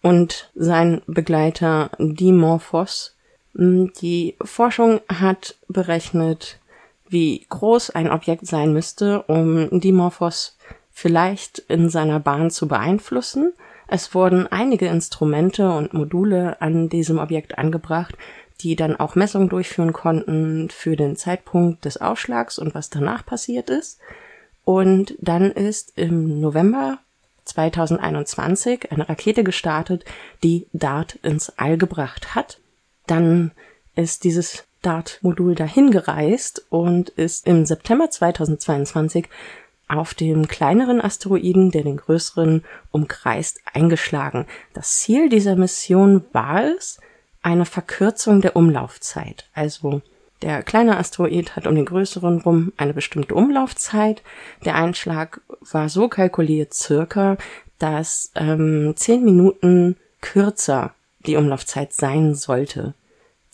und 0.00 0.48
sein 0.54 1.02
Begleiter 1.08 1.90
Dimorphos. 1.98 3.16
Die 3.54 4.36
Forschung 4.40 5.00
hat 5.08 5.56
berechnet, 5.66 6.60
wie 7.08 7.46
groß 7.48 7.90
ein 7.90 8.12
Objekt 8.12 8.46
sein 8.46 8.72
müsste, 8.72 9.22
um 9.22 9.80
Dimorphos 9.80 10.56
vielleicht 10.92 11.58
in 11.58 11.90
seiner 11.90 12.20
Bahn 12.20 12.52
zu 12.52 12.68
beeinflussen 12.68 13.54
es 13.90 14.14
wurden 14.14 14.46
einige 14.46 14.86
Instrumente 14.86 15.70
und 15.70 15.94
Module 15.94 16.60
an 16.60 16.90
diesem 16.90 17.18
Objekt 17.18 17.56
angebracht, 17.56 18.16
die 18.60 18.76
dann 18.76 18.96
auch 18.96 19.14
Messungen 19.14 19.48
durchführen 19.48 19.92
konnten 19.92 20.70
für 20.70 20.96
den 20.96 21.16
Zeitpunkt 21.16 21.84
des 21.84 22.00
Ausschlags 22.00 22.58
und 22.58 22.74
was 22.74 22.90
danach 22.90 23.24
passiert 23.24 23.70
ist. 23.70 23.98
Und 24.64 25.14
dann 25.20 25.50
ist 25.52 25.92
im 25.96 26.40
November 26.40 26.98
2021 27.44 28.92
eine 28.92 29.08
Rakete 29.08 29.44
gestartet, 29.44 30.04
die 30.42 30.66
DART 30.72 31.16
ins 31.22 31.50
All 31.56 31.78
gebracht 31.78 32.34
hat. 32.34 32.60
Dann 33.06 33.52
ist 33.94 34.24
dieses 34.24 34.64
DART-Modul 34.82 35.54
dahin 35.54 35.90
gereist 35.90 36.64
und 36.68 37.08
ist 37.10 37.46
im 37.46 37.66
September 37.66 38.10
2022 38.10 39.28
auf 39.88 40.12
dem 40.12 40.46
kleineren 40.48 41.00
Asteroiden, 41.00 41.70
der 41.70 41.82
den 41.82 41.96
größeren 41.96 42.64
umkreist, 42.90 43.60
eingeschlagen. 43.72 44.46
Das 44.74 44.98
Ziel 44.98 45.30
dieser 45.30 45.56
Mission 45.56 46.24
war 46.32 46.62
es, 46.64 47.00
eine 47.48 47.64
Verkürzung 47.64 48.40
der 48.40 48.56
Umlaufzeit. 48.56 49.46
Also 49.54 50.02
der 50.42 50.62
kleine 50.62 50.98
Asteroid 50.98 51.56
hat 51.56 51.66
um 51.66 51.74
den 51.74 51.86
größeren 51.86 52.42
rum 52.42 52.72
eine 52.76 52.94
bestimmte 52.94 53.34
Umlaufzeit. 53.34 54.22
Der 54.64 54.74
Einschlag 54.74 55.40
war 55.72 55.88
so 55.88 56.08
kalkuliert 56.08 56.74
circa, 56.74 57.38
dass 57.78 58.32
ähm, 58.34 58.92
zehn 58.96 59.24
Minuten 59.24 59.96
kürzer 60.20 60.94
die 61.26 61.36
Umlaufzeit 61.36 61.92
sein 61.92 62.34
sollte. 62.34 62.94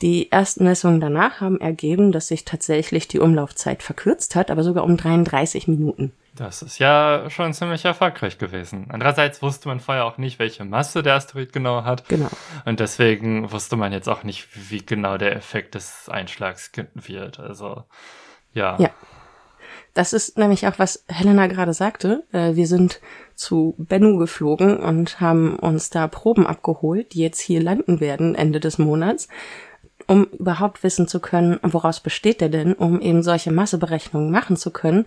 Die 0.03 0.31
ersten 0.33 0.65
Messungen 0.65 1.01
danach 1.01 1.41
haben 1.41 1.61
ergeben, 1.61 2.11
dass 2.11 2.29
sich 2.29 2.45
tatsächlich 2.45 3.07
die 3.09 3.21
Umlaufzeit 3.21 3.83
verkürzt 3.83 4.35
hat, 4.35 4.51
aber 4.51 4.65
sogar 4.65 4.85
um 4.85 4.97
33 4.97 5.69
Minuten. 5.69 6.13
Das 6.37 6.63
ist 6.63 6.81
ja 6.81 7.31
schon 7.31 7.55
ziemlich 7.55 7.85
erfolgreich 7.85 8.39
gewesen. 8.39 8.89
Andererseits 8.91 9.41
wusste 9.41 9.69
man 9.69 9.79
vorher 9.79 10.05
auch 10.05 10.19
nicht, 10.19 10.41
welche 10.41 10.65
Masse 10.65 11.05
der 11.05 11.15
Asteroid 11.15 11.53
genau 11.53 11.85
hat. 11.85 12.09
Genau. 12.09 12.29
Und 12.65 12.81
deswegen 12.81 13.53
wusste 13.53 13.77
man 13.77 13.93
jetzt 13.93 14.09
auch 14.09 14.25
nicht, 14.25 14.49
wie 14.71 14.85
genau 14.85 15.17
der 15.17 15.37
Effekt 15.37 15.77
des 15.77 16.09
Einschlags 16.09 16.73
wird. 16.95 17.39
Also, 17.39 17.85
ja. 18.53 18.77
Ja. 18.81 18.91
Das 19.93 20.13
ist 20.13 20.37
nämlich 20.37 20.67
auch, 20.67 20.77
was 20.77 21.05
Helena 21.07 21.47
gerade 21.47 21.73
sagte. 21.73 22.25
Äh, 22.33 22.57
wir 22.57 22.67
sind 22.67 23.01
zu 23.37 23.77
Bennu 23.79 24.19
geflogen 24.19 24.79
und 24.79 25.21
haben 25.21 25.57
uns 25.57 25.91
da 25.91 26.09
Proben 26.09 26.49
abgeholt, 26.49 27.15
die 27.15 27.21
jetzt 27.21 27.41
hier 27.41 27.63
landen 27.63 28.01
werden 28.01 28.35
Ende 28.35 28.59
des 28.59 28.79
Monats, 28.79 29.29
um 30.09 30.25
überhaupt 30.25 30.83
wissen 30.83 31.07
zu 31.07 31.21
können, 31.21 31.61
woraus 31.63 32.01
besteht 32.01 32.41
der 32.41 32.49
denn, 32.49 32.75
um 32.75 33.01
eben 33.01 33.23
solche 33.23 33.53
Masseberechnungen 33.53 34.33
machen 34.33 34.57
zu 34.57 34.73
können 34.73 35.07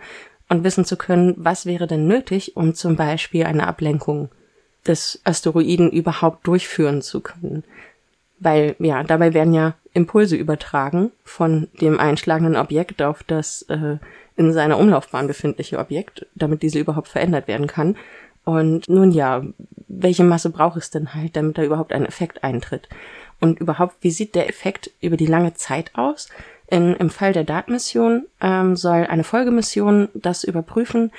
und 0.49 0.63
wissen 0.63 0.85
zu 0.85 0.95
können, 0.97 1.33
was 1.37 1.65
wäre 1.65 1.87
denn 1.87 2.07
nötig, 2.07 2.55
um 2.55 2.73
zum 2.73 2.95
Beispiel 2.95 3.45
eine 3.45 3.67
Ablenkung 3.67 4.29
des 4.85 5.21
Asteroiden 5.23 5.91
überhaupt 5.91 6.47
durchführen 6.47 7.01
zu 7.01 7.21
können. 7.21 7.63
Weil, 8.39 8.75
ja, 8.79 9.03
dabei 9.03 9.33
werden 9.33 9.53
ja 9.53 9.73
Impulse 9.93 10.35
übertragen 10.35 11.11
von 11.23 11.67
dem 11.81 11.99
einschlagenden 11.99 12.55
Objekt 12.55 13.01
auf 13.01 13.23
das 13.23 13.63
äh, 13.63 13.97
in 14.35 14.53
seiner 14.53 14.77
Umlaufbahn 14.77 15.27
befindliche 15.27 15.79
Objekt, 15.79 16.27
damit 16.35 16.61
diese 16.61 16.79
überhaupt 16.79 17.07
verändert 17.07 17.47
werden 17.47 17.67
kann. 17.67 17.97
Und 18.45 18.87
nun 18.87 19.11
ja, 19.11 19.43
welche 19.87 20.23
Masse 20.23 20.51
braucht 20.51 20.77
es 20.77 20.91
denn 20.91 21.13
halt, 21.13 21.35
damit 21.35 21.57
da 21.57 21.63
überhaupt 21.63 21.91
ein 21.91 22.05
Effekt 22.05 22.43
eintritt? 22.43 22.87
Und 23.39 23.59
überhaupt, 23.59 23.95
wie 24.01 24.11
sieht 24.11 24.35
der 24.35 24.47
Effekt 24.47 24.91
über 25.01 25.17
die 25.17 25.25
lange 25.25 25.53
Zeit 25.55 25.91
aus? 25.95 26.29
In, 26.69 26.95
Im 26.95 27.09
Fall 27.09 27.31
der 27.31 27.45
DART-Mission 27.45 28.27
ähm, 28.41 28.75
soll 28.75 29.05
eine 29.07 29.23
Folgemission 29.23 30.09
das 30.13 30.43
überprüfen. 30.43 31.11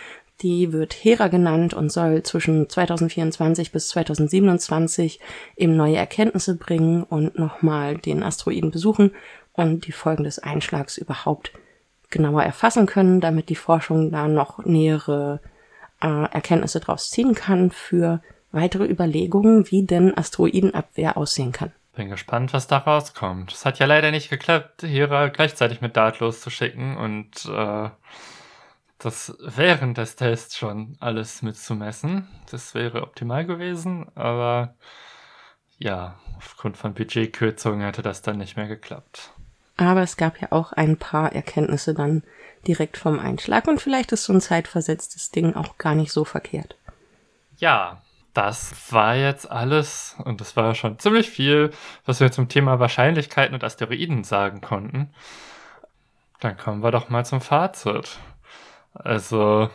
Die 0.43 0.73
wird 0.73 0.93
Hera 0.93 1.29
genannt 1.29 1.75
und 1.75 1.91
soll 1.91 2.23
zwischen 2.23 2.69
2024 2.69 3.73
bis 3.73 3.89
2027 3.89 5.19
eben 5.57 5.77
neue 5.77 5.97
Erkenntnisse 5.97 6.55
bringen 6.55 7.03
und 7.03 7.39
nochmal 7.39 7.97
den 7.97 8.23
Asteroiden 8.23 8.71
besuchen 8.71 9.13
und 9.55 9.87
die 9.87 9.93
Folgen 9.93 10.25
des 10.25 10.39
Einschlags 10.39 10.99
überhaupt 10.99 11.53
genauer 12.11 12.45
erfassen 12.45 12.87
können, 12.87 13.21
damit 13.21 13.49
die 13.49 13.57
Forschung 13.57 14.11
da 14.13 14.29
noch 14.29 14.65
nähere 14.65 15.41
äh, 16.01 16.07
Erkenntnisse 16.07 16.81
draus 16.81 17.11
ziehen 17.11 17.35
kann 17.35 17.71
für 17.71 18.23
weitere 18.53 18.85
Überlegungen, 18.85 19.71
wie 19.71 19.83
denn 19.85 20.17
Asteroidenabwehr 20.17 21.17
aussehen 21.17 21.53
kann. 21.53 21.73
Bin 21.99 22.11
gespannt, 22.11 22.53
was 22.53 22.69
da 22.69 22.79
rauskommt. 22.79 23.53
Es 23.53 23.67
hat 23.67 23.81
ja 23.81 23.87
leider 23.87 24.13
nicht 24.13 24.31
geklappt, 24.31 24.85
Hera 24.85 25.27
gleichzeitig 25.31 25.81
mit 25.81 25.97
Dart 25.97 26.21
loszuschicken 26.21 26.97
und 26.97 27.45
äh, 27.47 27.91
das 28.99 29.37
während 29.41 29.99
des 29.99 30.15
Tests 30.15 30.57
schon 30.57 30.97
alles 31.01 31.43
mitzumessen. 31.43 32.29
Das 32.53 32.73
wäre 32.77 33.03
optimal 33.03 33.45
gewesen, 33.47 34.07
aber 34.15 34.77
ja, 35.79 36.21
aufgrund 36.37 36.77
von 36.77 36.95
Budgetkürzungen 36.95 37.81
hätte 37.81 38.03
das 38.03 38.23
dann 38.23 38.39
nicht 38.39 38.57
mehr 38.57 38.69
geklappt. 38.69 39.33
Aber 39.77 40.03
es 40.03 40.17
gab 40.17 40.41
ja 40.41 40.53
auch 40.53 40.73
ein 40.73 40.99
paar 40.99 41.33
Erkenntnisse 41.33 41.95
dann 41.95 42.23
direkt 42.69 42.97
vom 42.97 43.19
Einschlag 43.19 43.67
und 43.67 43.81
vielleicht 43.81 44.13
ist 44.13 44.23
so 44.23 44.33
ein 44.33 44.41
zeitversetztes 44.41 45.33
Ding 45.33 45.57
auch 45.57 45.79
gar 45.79 45.97
nicht 45.97 46.13
so 46.13 46.25
verkehrt. 46.25 46.77
Ja, 47.57 48.03
das 48.35 48.93
war 48.93 49.15
jetzt 49.17 49.51
alles 49.51 50.17
und 50.25 50.41
das 50.41 50.57
war 50.57 50.75
schon 50.75 50.99
ziemlich 50.99 51.29
viel, 51.31 51.71
was 52.05 52.21
wir 52.21 52.31
zum 52.31 52.49
Thema 52.49 52.79
Wahrscheinlichkeiten 52.79 53.55
und 53.55 53.65
Asteroiden 53.65 54.25
sagen 54.25 54.61
konnten. 54.61 55.11
Dann 56.41 56.57
kommen 56.57 56.83
wir 56.83 56.91
doch 56.91 57.09
mal 57.09 57.25
zum 57.25 57.41
Fazit. 57.41 58.19
Also, 58.95 59.71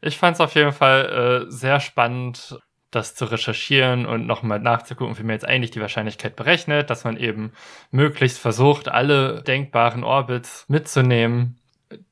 ich 0.00 0.18
fand 0.18 0.36
es 0.36 0.40
auf 0.40 0.54
jeden 0.54 0.72
Fall 0.72 1.46
äh, 1.48 1.50
sehr 1.50 1.80
spannend, 1.80 2.60
das 2.90 3.14
zu 3.14 3.26
recherchieren 3.26 4.06
und 4.06 4.26
nochmal 4.26 4.60
nachzugucken, 4.60 5.18
wie 5.18 5.22
man 5.22 5.32
jetzt 5.34 5.44
eigentlich 5.44 5.72
die 5.72 5.80
Wahrscheinlichkeit 5.80 6.36
berechnet, 6.36 6.88
dass 6.90 7.04
man 7.04 7.16
eben 7.16 7.52
möglichst 7.90 8.38
versucht, 8.38 8.88
alle 8.88 9.42
denkbaren 9.42 10.04
Orbits 10.04 10.64
mitzunehmen 10.68 11.58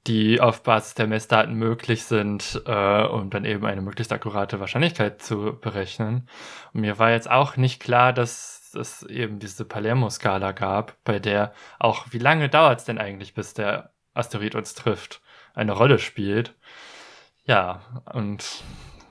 die 0.06 0.40
auf 0.40 0.62
Basis 0.62 0.94
der 0.94 1.06
Messdaten 1.06 1.54
möglich 1.54 2.04
sind, 2.04 2.62
äh, 2.66 3.04
um 3.04 3.30
dann 3.30 3.44
eben 3.44 3.66
eine 3.66 3.82
möglichst 3.82 4.12
akkurate 4.12 4.60
Wahrscheinlichkeit 4.60 5.22
zu 5.22 5.58
berechnen. 5.60 6.28
Und 6.72 6.80
mir 6.80 6.98
war 6.98 7.10
jetzt 7.10 7.30
auch 7.30 7.56
nicht 7.56 7.82
klar, 7.82 8.12
dass 8.12 8.72
es 8.74 9.02
eben 9.02 9.38
diese 9.38 9.64
Palermo-Skala 9.64 10.52
gab, 10.52 10.96
bei 11.04 11.18
der 11.18 11.52
auch, 11.78 12.06
wie 12.10 12.18
lange 12.18 12.48
dauert 12.48 12.80
es 12.80 12.84
denn 12.84 12.98
eigentlich, 12.98 13.34
bis 13.34 13.54
der 13.54 13.92
Asteroid 14.14 14.54
uns 14.54 14.74
trifft, 14.74 15.20
eine 15.54 15.72
Rolle 15.72 15.98
spielt. 15.98 16.54
Ja, 17.44 17.80
und 18.12 18.64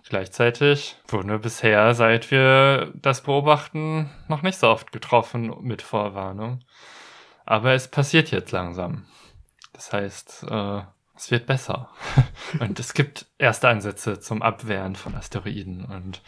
gleichzeitig 0.09 0.97
wurden 1.07 1.29
wir 1.29 1.39
bisher, 1.39 1.93
seit 1.93 2.31
wir 2.31 2.91
das 2.95 3.21
beobachten, 3.21 4.09
noch 4.27 4.41
nicht 4.41 4.57
so 4.57 4.67
oft 4.67 4.91
getroffen 4.91 5.53
mit 5.61 5.81
Vorwarnung. 5.81 6.59
Aber 7.45 7.73
es 7.73 7.87
passiert 7.87 8.31
jetzt 8.31 8.51
langsam. 8.51 9.05
Das 9.75 9.91
heißt, 9.91 10.45
äh, 10.49 10.81
es 11.15 11.31
wird 11.31 11.45
besser. 11.45 11.89
und 12.59 12.79
es 12.79 12.93
gibt 12.93 13.25
erste 13.37 13.67
Ansätze 13.67 14.19
zum 14.19 14.41
Abwehren 14.41 14.95
von 14.95 15.15
Asteroiden. 15.15 15.85
Und 15.85 16.21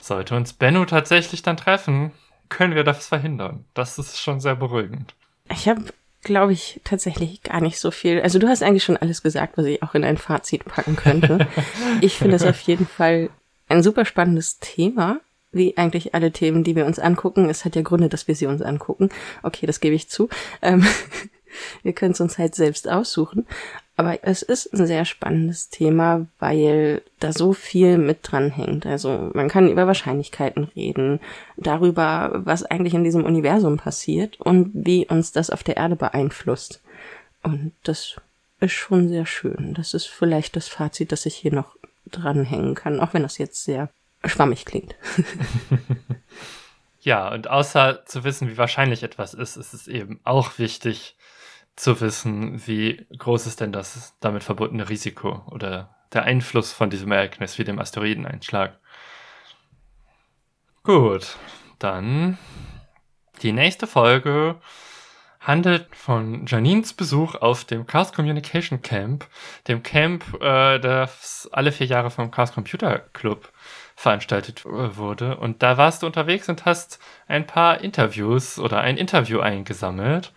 sollte 0.00 0.36
uns 0.36 0.52
Bennu 0.52 0.84
tatsächlich 0.84 1.42
dann 1.42 1.56
treffen, 1.56 2.12
können 2.48 2.74
wir 2.74 2.84
das 2.84 3.06
verhindern. 3.08 3.64
Das 3.74 3.98
ist 3.98 4.20
schon 4.20 4.40
sehr 4.40 4.56
beruhigend. 4.56 5.14
Ich 5.50 5.68
habe, 5.68 5.84
glaube 6.22 6.52
ich, 6.52 6.80
tatsächlich 6.84 7.42
gar 7.42 7.60
nicht 7.60 7.78
so 7.78 7.90
viel. 7.90 8.20
Also 8.20 8.38
du 8.38 8.48
hast 8.48 8.62
eigentlich 8.62 8.84
schon 8.84 8.96
alles 8.96 9.22
gesagt, 9.22 9.56
was 9.56 9.66
ich 9.66 9.82
auch 9.82 9.94
in 9.94 10.04
ein 10.04 10.18
Fazit 10.18 10.64
packen 10.64 10.96
könnte. 10.96 11.46
ich 12.00 12.16
finde 12.16 12.36
es 12.36 12.44
auf 12.44 12.60
jeden 12.62 12.86
Fall 12.86 13.30
ein 13.68 13.82
super 13.82 14.04
spannendes 14.04 14.58
Thema 14.58 15.20
wie 15.52 15.76
eigentlich 15.76 16.14
alle 16.14 16.32
Themen, 16.32 16.64
die 16.64 16.74
wir 16.76 16.86
uns 16.86 16.98
angucken. 16.98 17.48
Es 17.48 17.64
hat 17.64 17.76
ja 17.76 17.82
Gründe, 17.82 18.08
dass 18.08 18.26
wir 18.26 18.34
sie 18.34 18.46
uns 18.46 18.62
angucken. 18.62 19.10
Okay, 19.42 19.66
das 19.66 19.80
gebe 19.80 19.94
ich 19.94 20.08
zu. 20.08 20.30
Ähm, 20.62 20.86
wir 21.82 21.92
können 21.92 22.12
es 22.12 22.20
uns 22.20 22.38
halt 22.38 22.54
selbst 22.54 22.88
aussuchen. 22.88 23.46
Aber 23.96 24.18
es 24.22 24.42
ist 24.42 24.72
ein 24.72 24.86
sehr 24.86 25.04
spannendes 25.04 25.68
Thema, 25.68 26.26
weil 26.38 27.02
da 27.20 27.32
so 27.32 27.52
viel 27.52 27.98
mit 27.98 28.20
dran 28.22 28.50
hängt. 28.50 28.86
Also 28.86 29.30
man 29.34 29.48
kann 29.48 29.70
über 29.70 29.86
Wahrscheinlichkeiten 29.86 30.64
reden, 30.64 31.20
darüber, 31.56 32.30
was 32.44 32.64
eigentlich 32.64 32.94
in 32.94 33.04
diesem 33.04 33.24
Universum 33.24 33.76
passiert 33.76 34.40
und 34.40 34.70
wie 34.74 35.06
uns 35.06 35.32
das 35.32 35.50
auf 35.50 35.62
der 35.62 35.76
Erde 35.76 35.96
beeinflusst. 35.96 36.80
Und 37.42 37.72
das 37.82 38.16
ist 38.60 38.72
schon 38.72 39.08
sehr 39.08 39.26
schön. 39.26 39.74
Das 39.74 39.92
ist 39.92 40.06
vielleicht 40.06 40.56
das 40.56 40.68
Fazit, 40.68 41.12
das 41.12 41.26
ich 41.26 41.34
hier 41.34 41.52
noch 41.52 41.76
dranhängen 42.06 42.74
kann, 42.74 43.00
auch 43.00 43.12
wenn 43.12 43.22
das 43.22 43.38
jetzt 43.38 43.64
sehr 43.64 43.90
schwammig 44.24 44.64
klingt. 44.64 44.94
ja, 47.00 47.32
und 47.32 47.48
außer 47.48 48.04
zu 48.06 48.24
wissen, 48.24 48.48
wie 48.48 48.56
wahrscheinlich 48.56 49.02
etwas 49.02 49.34
ist, 49.34 49.56
ist 49.56 49.74
es 49.74 49.88
eben 49.88 50.20
auch 50.24 50.58
wichtig, 50.58 51.16
zu 51.82 52.00
wissen, 52.00 52.64
wie 52.66 53.04
groß 53.18 53.46
ist 53.48 53.60
denn 53.60 53.72
das 53.72 54.16
damit 54.20 54.44
verbundene 54.44 54.88
Risiko 54.88 55.42
oder 55.50 55.96
der 56.12 56.22
Einfluss 56.22 56.72
von 56.72 56.90
diesem 56.90 57.10
Ereignis 57.10 57.58
wie 57.58 57.64
dem 57.64 57.80
Asteroideneinschlag. 57.80 58.78
Gut, 60.84 61.36
dann 61.80 62.38
die 63.42 63.50
nächste 63.50 63.88
Folge 63.88 64.60
handelt 65.40 65.96
von 65.96 66.46
Janines 66.46 66.92
Besuch 66.92 67.34
auf 67.34 67.64
dem 67.64 67.84
Chaos 67.88 68.12
Communication 68.12 68.80
Camp, 68.82 69.26
dem 69.66 69.82
Camp, 69.82 70.40
äh, 70.40 70.78
das 70.78 71.48
alle 71.50 71.72
vier 71.72 71.88
Jahre 71.88 72.12
vom 72.12 72.30
Chaos 72.30 72.52
Computer 72.52 73.00
Club 73.12 73.52
veranstaltet 73.96 74.64
äh, 74.64 74.96
wurde. 74.96 75.36
Und 75.38 75.64
da 75.64 75.76
warst 75.78 76.04
du 76.04 76.06
unterwegs 76.06 76.48
und 76.48 76.64
hast 76.64 77.00
ein 77.26 77.44
paar 77.44 77.80
Interviews 77.80 78.60
oder 78.60 78.80
ein 78.80 78.96
Interview 78.96 79.40
eingesammelt 79.40 80.32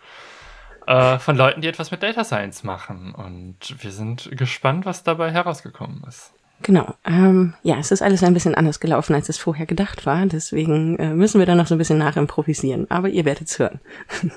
äh, 0.86 1.18
von 1.18 1.36
Leuten, 1.36 1.60
die 1.60 1.68
etwas 1.68 1.90
mit 1.90 2.02
Data 2.02 2.24
Science 2.24 2.64
machen. 2.64 3.14
Und 3.14 3.82
wir 3.82 3.90
sind 3.90 4.30
gespannt, 4.32 4.86
was 4.86 5.02
dabei 5.02 5.32
herausgekommen 5.32 6.02
ist. 6.08 6.32
Genau. 6.62 6.94
Ähm, 7.04 7.54
ja, 7.62 7.76
es 7.78 7.90
ist 7.90 8.02
alles 8.02 8.22
ein 8.22 8.32
bisschen 8.32 8.54
anders 8.54 8.80
gelaufen, 8.80 9.14
als 9.14 9.28
es 9.28 9.38
vorher 9.38 9.66
gedacht 9.66 10.06
war. 10.06 10.24
Deswegen 10.26 10.98
äh, 10.98 11.12
müssen 11.12 11.38
wir 11.38 11.46
da 11.46 11.54
noch 11.54 11.66
so 11.66 11.74
ein 11.74 11.78
bisschen 11.78 11.98
nachimprovisieren. 11.98 12.90
Aber 12.90 13.08
ihr 13.08 13.24
werdet 13.24 13.48
es 13.48 13.58
hören. 13.58 13.80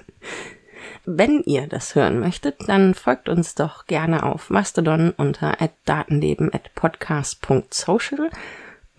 wenn 1.06 1.42
ihr 1.46 1.68
das 1.68 1.96
hören 1.96 2.20
möchtet, 2.20 2.58
dann 2.68 2.94
folgt 2.94 3.30
uns 3.30 3.56
doch 3.56 3.86
gerne 3.86 4.24
auf 4.24 4.50
Mastodon 4.50 5.12
unter 5.12 5.56
datenleben.podcast.social 5.86 8.30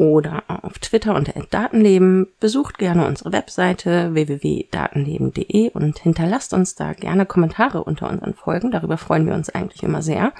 oder 0.00 0.44
auf 0.46 0.78
Twitter 0.78 1.14
unter 1.14 1.34
Datenleben. 1.50 2.26
Besucht 2.40 2.78
gerne 2.78 3.06
unsere 3.06 3.32
Webseite 3.32 4.14
www.datenleben.de 4.14 5.72
und 5.72 5.98
hinterlasst 5.98 6.54
uns 6.54 6.74
da 6.74 6.94
gerne 6.94 7.26
Kommentare 7.26 7.84
unter 7.84 8.08
unseren 8.08 8.32
Folgen. 8.32 8.70
Darüber 8.70 8.96
freuen 8.96 9.26
wir 9.26 9.34
uns 9.34 9.50
eigentlich 9.50 9.82
immer 9.82 10.00
sehr. 10.00 10.32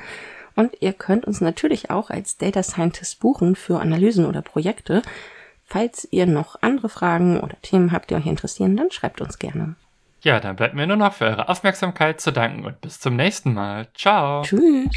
Und 0.57 0.73
ihr 0.81 0.95
könnt 0.95 1.27
uns 1.27 1.43
natürlich 1.43 1.91
auch 1.91 2.09
als 2.09 2.39
Data 2.39 2.63
Scientist 2.63 3.21
buchen 3.21 3.55
für 3.55 3.81
Analysen 3.81 4.25
oder 4.25 4.41
Projekte. 4.41 5.03
Falls 5.67 6.09
ihr 6.11 6.25
noch 6.25 6.57
andere 6.63 6.89
Fragen 6.89 7.39
oder 7.39 7.61
Themen 7.61 7.93
habt, 7.93 8.09
die 8.09 8.15
euch 8.15 8.27
interessieren, 8.27 8.79
dann 8.79 8.91
schreibt 8.91 9.21
uns 9.21 9.39
gerne. 9.39 9.75
Ja, 10.23 10.41
dann 10.41 10.57
bleibt 10.57 10.75
mir 10.75 10.87
nur 10.87 10.97
noch 10.97 11.13
für 11.13 11.27
eure 11.27 11.51
Aufmerksamkeit 11.51 12.23
zu 12.23 12.33
danken 12.33 12.65
und 12.65 12.81
bis 12.81 12.99
zum 12.99 13.15
nächsten 13.15 13.53
Mal. 13.53 13.89
Ciao. 13.95 14.41
Tschüss. 14.41 14.89